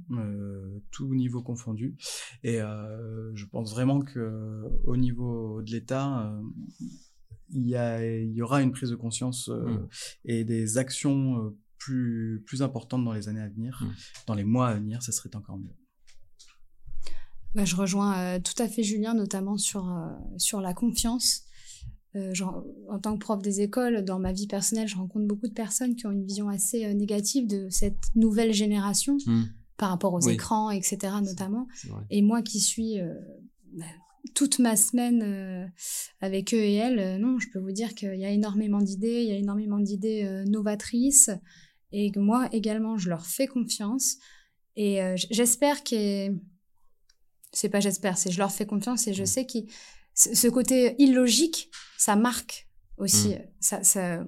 tout 0.90 1.14
niveau 1.14 1.42
confondu, 1.42 1.96
et 2.42 2.58
je 2.58 3.44
pense 3.46 3.72
vraiment 3.72 4.00
que 4.00 4.64
au 4.84 4.96
niveau 4.96 5.62
de 5.62 5.70
l'État, 5.70 6.32
il 7.50 7.66
y, 7.66 7.76
a, 7.76 8.04
il 8.04 8.32
y 8.32 8.42
aura 8.42 8.62
une 8.62 8.72
prise 8.72 8.90
de 8.90 8.96
conscience 8.96 9.48
mmh. 9.48 9.88
et 10.24 10.44
des 10.44 10.78
actions 10.78 11.54
plus, 11.78 12.42
plus 12.46 12.62
importantes 12.62 13.04
dans 13.04 13.12
les 13.12 13.28
années 13.28 13.40
à 13.40 13.48
venir, 13.48 13.82
mmh. 13.82 13.94
dans 14.26 14.34
les 14.34 14.44
mois 14.44 14.68
à 14.68 14.74
venir, 14.74 15.02
ça 15.02 15.12
serait 15.12 15.34
encore 15.34 15.58
mieux. 15.58 15.74
Bah, 17.54 17.64
je 17.64 17.74
rejoins 17.74 18.16
euh, 18.18 18.38
tout 18.38 18.60
à 18.62 18.68
fait 18.68 18.82
Julien, 18.82 19.14
notamment 19.14 19.58
sur, 19.58 19.88
euh, 19.88 20.06
sur 20.38 20.60
la 20.60 20.72
confiance. 20.72 21.42
Euh, 22.16 22.34
genre, 22.34 22.64
en 22.88 22.98
tant 22.98 23.14
que 23.14 23.20
prof 23.20 23.40
des 23.40 23.60
écoles, 23.60 24.04
dans 24.04 24.18
ma 24.18 24.32
vie 24.32 24.46
personnelle, 24.46 24.88
je 24.88 24.96
rencontre 24.96 25.26
beaucoup 25.26 25.46
de 25.46 25.52
personnes 25.52 25.94
qui 25.94 26.06
ont 26.06 26.10
une 26.10 26.24
vision 26.24 26.48
assez 26.48 26.84
euh, 26.84 26.92
négative 26.92 27.46
de 27.46 27.68
cette 27.70 28.14
nouvelle 28.14 28.52
génération 28.52 29.16
mmh. 29.26 29.44
par 29.76 29.90
rapport 29.90 30.14
aux 30.14 30.26
oui. 30.26 30.34
écrans, 30.34 30.70
etc. 30.70 30.98
notamment. 31.22 31.66
Et 32.10 32.22
moi 32.22 32.42
qui 32.42 32.60
suis 32.60 32.98
bah, 33.72 33.84
toute 34.34 34.58
ma 34.58 34.76
semaine 34.76 35.72
avec 36.20 36.52
eux 36.52 36.58
et 36.58 36.74
elles, 36.74 37.20
non, 37.20 37.38
je 37.38 37.48
peux 37.52 37.60
vous 37.60 37.72
dire 37.72 37.94
qu'il 37.94 38.16
y 38.16 38.24
a 38.24 38.30
énormément 38.30 38.80
d'idées, 38.80 39.22
il 39.22 39.28
y 39.28 39.32
a 39.32 39.36
énormément 39.36 39.78
d'idées 39.78 40.44
novatrices 40.46 41.30
et 41.92 42.10
que 42.10 42.18
moi 42.18 42.48
également, 42.52 42.98
je 42.98 43.08
leur 43.08 43.24
fais 43.24 43.46
confiance. 43.46 44.16
Et 44.76 45.00
j'espère 45.30 45.82
que 45.84 46.28
c'est 47.52 47.68
pas 47.68 47.80
j'espère, 47.80 48.16
c'est 48.16 48.30
je 48.30 48.38
leur 48.38 48.52
fais 48.52 48.66
confiance 48.66 49.06
et 49.06 49.14
je 49.14 49.22
mmh. 49.22 49.26
sais 49.26 49.46
que 49.46 49.58
ce 50.14 50.48
côté 50.48 50.94
illogique, 50.98 51.70
ça 51.96 52.16
marque 52.16 52.68
aussi. 52.96 53.30
Mmh. 53.30 53.40
Ça, 53.60 53.82
ça... 53.82 54.24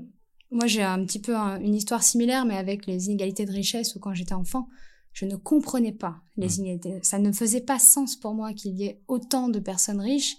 Moi, 0.50 0.66
j'ai 0.66 0.82
un 0.82 1.04
petit 1.04 1.18
peu 1.18 1.36
un, 1.36 1.60
une 1.60 1.74
histoire 1.74 2.02
similaire, 2.02 2.44
mais 2.44 2.56
avec 2.56 2.86
les 2.86 3.06
inégalités 3.06 3.46
de 3.46 3.52
richesse, 3.52 3.94
où 3.94 3.98
quand 3.98 4.14
j'étais 4.14 4.34
enfant, 4.34 4.68
je 5.12 5.24
ne 5.24 5.36
comprenais 5.36 5.92
pas 5.92 6.22
les 6.36 6.46
mmh. 6.46 6.60
inégalités. 6.60 6.98
Ça 7.02 7.18
ne 7.18 7.32
faisait 7.32 7.60
pas 7.60 7.78
sens 7.78 8.16
pour 8.16 8.34
moi 8.34 8.52
qu'il 8.52 8.74
y 8.76 8.84
ait 8.84 9.00
autant 9.08 9.48
de 9.48 9.58
personnes 9.58 10.00
riches 10.00 10.36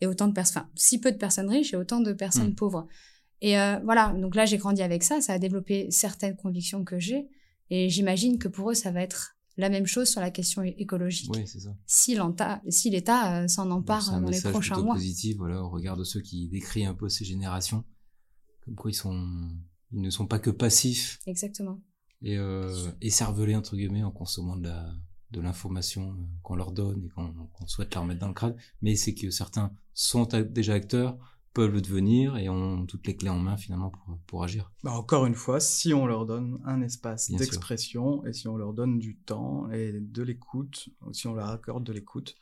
et 0.00 0.06
autant 0.06 0.28
de 0.28 0.32
personnes, 0.32 0.62
enfin, 0.62 0.70
si 0.76 0.98
peu 0.98 1.12
de 1.12 1.18
personnes 1.18 1.48
riches 1.48 1.72
et 1.74 1.76
autant 1.76 2.00
de 2.00 2.12
personnes 2.12 2.54
pauvres. 2.54 2.86
Et 3.42 3.58
euh, 3.58 3.78
voilà, 3.84 4.14
donc 4.16 4.34
là, 4.34 4.46
j'ai 4.46 4.56
grandi 4.56 4.82
avec 4.82 5.02
ça, 5.02 5.20
ça 5.20 5.34
a 5.34 5.38
développé 5.38 5.90
certaines 5.90 6.36
convictions 6.36 6.84
que 6.84 6.98
j'ai, 6.98 7.28
et 7.70 7.88
j'imagine 7.88 8.38
que 8.38 8.48
pour 8.48 8.70
eux, 8.70 8.74
ça 8.74 8.90
va 8.90 9.02
être 9.02 9.36
la 9.56 9.68
même 9.68 9.86
chose 9.86 10.08
sur 10.08 10.20
la 10.20 10.30
question 10.30 10.62
écologique. 10.62 11.30
Oui, 11.34 11.46
c'est 11.46 11.60
ça. 11.60 11.76
Si 11.86 12.14
l'État 12.14 12.62
si 12.68 12.94
euh, 12.96 13.48
s'en 13.48 13.70
empare 13.70 14.20
dans 14.20 14.28
les 14.28 14.40
prochains 14.40 14.80
mois. 14.80 14.94
positif, 14.94 15.36
voilà, 15.36 15.62
au 15.62 15.68
regard 15.68 15.96
de 15.96 16.04
ceux 16.04 16.20
qui 16.20 16.48
décrivent 16.48 16.88
un 16.88 16.94
peu 16.94 17.08
ces 17.08 17.24
générations, 17.24 17.84
comme 18.64 18.74
quoi 18.74 18.90
ils 18.90 18.94
sont, 18.94 19.50
ils 19.92 20.00
ne 20.00 20.10
sont 20.10 20.26
pas 20.26 20.38
que 20.38 20.50
passifs. 20.50 21.18
Exactement. 21.26 21.80
Et, 22.22 22.36
euh, 22.36 22.90
et 23.00 23.10
cervelés, 23.10 23.56
entre 23.56 23.76
guillemets, 23.76 24.02
en 24.02 24.10
consommant 24.10 24.56
de 24.56 24.64
la, 24.64 24.94
de 25.30 25.40
l'information 25.40 26.12
euh, 26.12 26.24
qu'on 26.42 26.56
leur 26.56 26.72
donne 26.72 27.04
et 27.04 27.08
qu'on 27.08 27.66
souhaite 27.66 27.94
leur 27.94 28.04
mettre 28.04 28.20
dans 28.20 28.28
le 28.28 28.34
crâne. 28.34 28.56
Mais 28.82 28.96
c'est 28.96 29.14
que 29.14 29.30
certains 29.30 29.72
sont 29.94 30.24
déjà 30.24 30.74
acteurs, 30.74 31.18
peuvent 31.52 31.72
le 31.72 31.80
devenir 31.80 32.36
et 32.36 32.48
ont 32.48 32.86
toutes 32.86 33.06
les 33.06 33.16
clés 33.16 33.28
en 33.28 33.38
main 33.38 33.56
finalement 33.56 33.90
pour, 33.90 34.18
pour 34.26 34.44
agir. 34.44 34.72
Bah 34.84 34.92
encore 34.92 35.26
une 35.26 35.34
fois, 35.34 35.60
si 35.60 35.92
on 35.92 36.06
leur 36.06 36.26
donne 36.26 36.60
un 36.64 36.80
espace 36.82 37.30
d'expression 37.30 38.24
et 38.24 38.32
si 38.32 38.46
on 38.48 38.56
leur 38.56 38.72
donne 38.72 38.98
du 38.98 39.16
temps 39.16 39.70
et 39.70 39.92
de 40.00 40.22
l'écoute, 40.22 40.88
si 41.12 41.26
on 41.26 41.34
leur 41.34 41.48
accorde 41.48 41.84
de 41.84 41.92
l'écoute, 41.92 42.36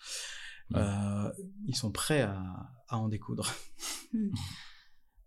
mmh. 0.71 0.77
euh, 0.77 1.31
ils 1.67 1.77
sont 1.77 1.91
prêts 1.91 2.23
à, 2.23 2.43
à 2.89 2.99
en 2.99 3.09
découdre. 3.09 3.51
Mmh. 4.13 4.29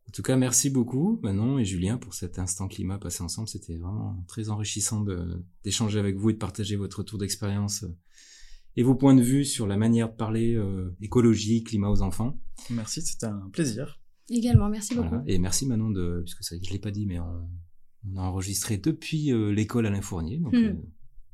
En 0.07 0.11
tout 0.11 0.23
cas, 0.23 0.35
merci 0.35 0.69
beaucoup 0.69 1.19
Manon 1.23 1.57
et 1.57 1.63
Julien 1.63 1.97
pour 1.97 2.13
cet 2.13 2.37
instant 2.37 2.67
climat 2.67 2.97
passé 2.97 3.23
ensemble. 3.23 3.47
C'était 3.47 3.77
vraiment 3.77 4.23
très 4.27 4.49
enrichissant 4.49 5.05
d'échanger 5.63 5.99
avec 5.99 6.17
vous 6.17 6.31
et 6.31 6.33
de 6.33 6.37
partager 6.37 6.75
votre 6.75 6.99
retour 6.99 7.17
d'expérience 7.17 7.85
et 8.77 8.83
vos 8.83 8.95
points 8.95 9.15
de 9.15 9.21
vue 9.21 9.45
sur 9.45 9.67
la 9.67 9.77
manière 9.77 10.09
de 10.09 10.15
parler 10.15 10.55
euh, 10.55 10.95
écologie, 11.01 11.63
climat 11.63 11.89
aux 11.89 12.01
enfants. 12.01 12.39
Merci, 12.69 13.01
c'était 13.01 13.25
un 13.25 13.49
plaisir. 13.51 13.99
Également, 14.29 14.69
merci 14.69 14.95
beaucoup. 14.95 15.09
Voilà. 15.09 15.23
Et 15.27 15.39
merci 15.39 15.65
Manon 15.67 15.89
de, 15.89 16.21
puisque 16.23 16.43
ça, 16.43 16.55
je 16.61 16.71
l'ai 16.71 16.79
pas 16.79 16.91
dit, 16.91 17.05
mais 17.05 17.19
on, 17.19 17.49
on 18.09 18.17
a 18.17 18.21
enregistré 18.21 18.77
depuis 18.77 19.31
euh, 19.31 19.51
l'école 19.51 19.85
Alain 19.85 20.01
Fournier, 20.01 20.37
donc 20.37 20.53
mmh. 20.53 20.57
euh, 20.57 20.73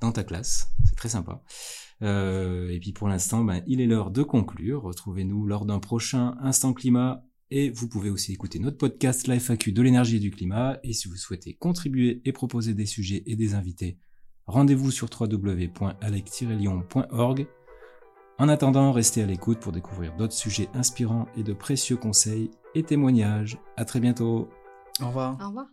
dans 0.01 0.11
ta 0.11 0.23
classe, 0.23 0.71
c'est 0.85 0.95
très 0.95 1.09
sympa. 1.09 1.43
Euh, 2.03 2.69
et 2.69 2.79
puis 2.79 2.93
pour 2.93 3.07
l'instant, 3.07 3.43
ben, 3.43 3.63
il 3.67 3.81
est 3.81 3.87
l'heure 3.87 4.11
de 4.11 4.23
conclure. 4.23 4.83
Retrouvez-nous 4.83 5.45
lors 5.45 5.65
d'un 5.65 5.79
prochain 5.79 6.35
Instant 6.41 6.73
Climat 6.73 7.23
et 7.49 7.71
vous 7.71 7.87
pouvez 7.87 8.09
aussi 8.09 8.33
écouter 8.33 8.59
notre 8.59 8.77
podcast 8.77 9.27
Life 9.27 9.49
AQ 9.49 9.71
de 9.71 9.81
l'énergie 9.81 10.17
et 10.17 10.19
du 10.19 10.29
climat. 10.29 10.77
Et 10.83 10.93
si 10.93 11.07
vous 11.07 11.15
souhaitez 11.15 11.55
contribuer 11.55 12.21
et 12.25 12.31
proposer 12.31 12.73
des 12.73 12.85
sujets 12.85 13.23
et 13.25 13.35
des 13.35 13.55
invités, 13.55 13.97
Rendez-vous 14.47 14.91
sur 14.91 15.09
www.alec-lyon.org. 15.11 17.47
En 18.39 18.49
attendant, 18.49 18.91
restez 18.91 19.23
à 19.23 19.25
l'écoute 19.25 19.59
pour 19.59 19.71
découvrir 19.71 20.15
d'autres 20.15 20.33
sujets 20.33 20.69
inspirants 20.73 21.27
et 21.35 21.41
de 21.43 21.53
précieux 21.53 21.97
conseils 21.97 22.51
et 22.75 22.83
témoignages. 22.83 23.57
À 23.75 23.85
très 23.85 23.99
bientôt. 23.99 24.47
Au 25.01 25.07
revoir. 25.07 25.37
Au 25.41 25.47
revoir. 25.47 25.65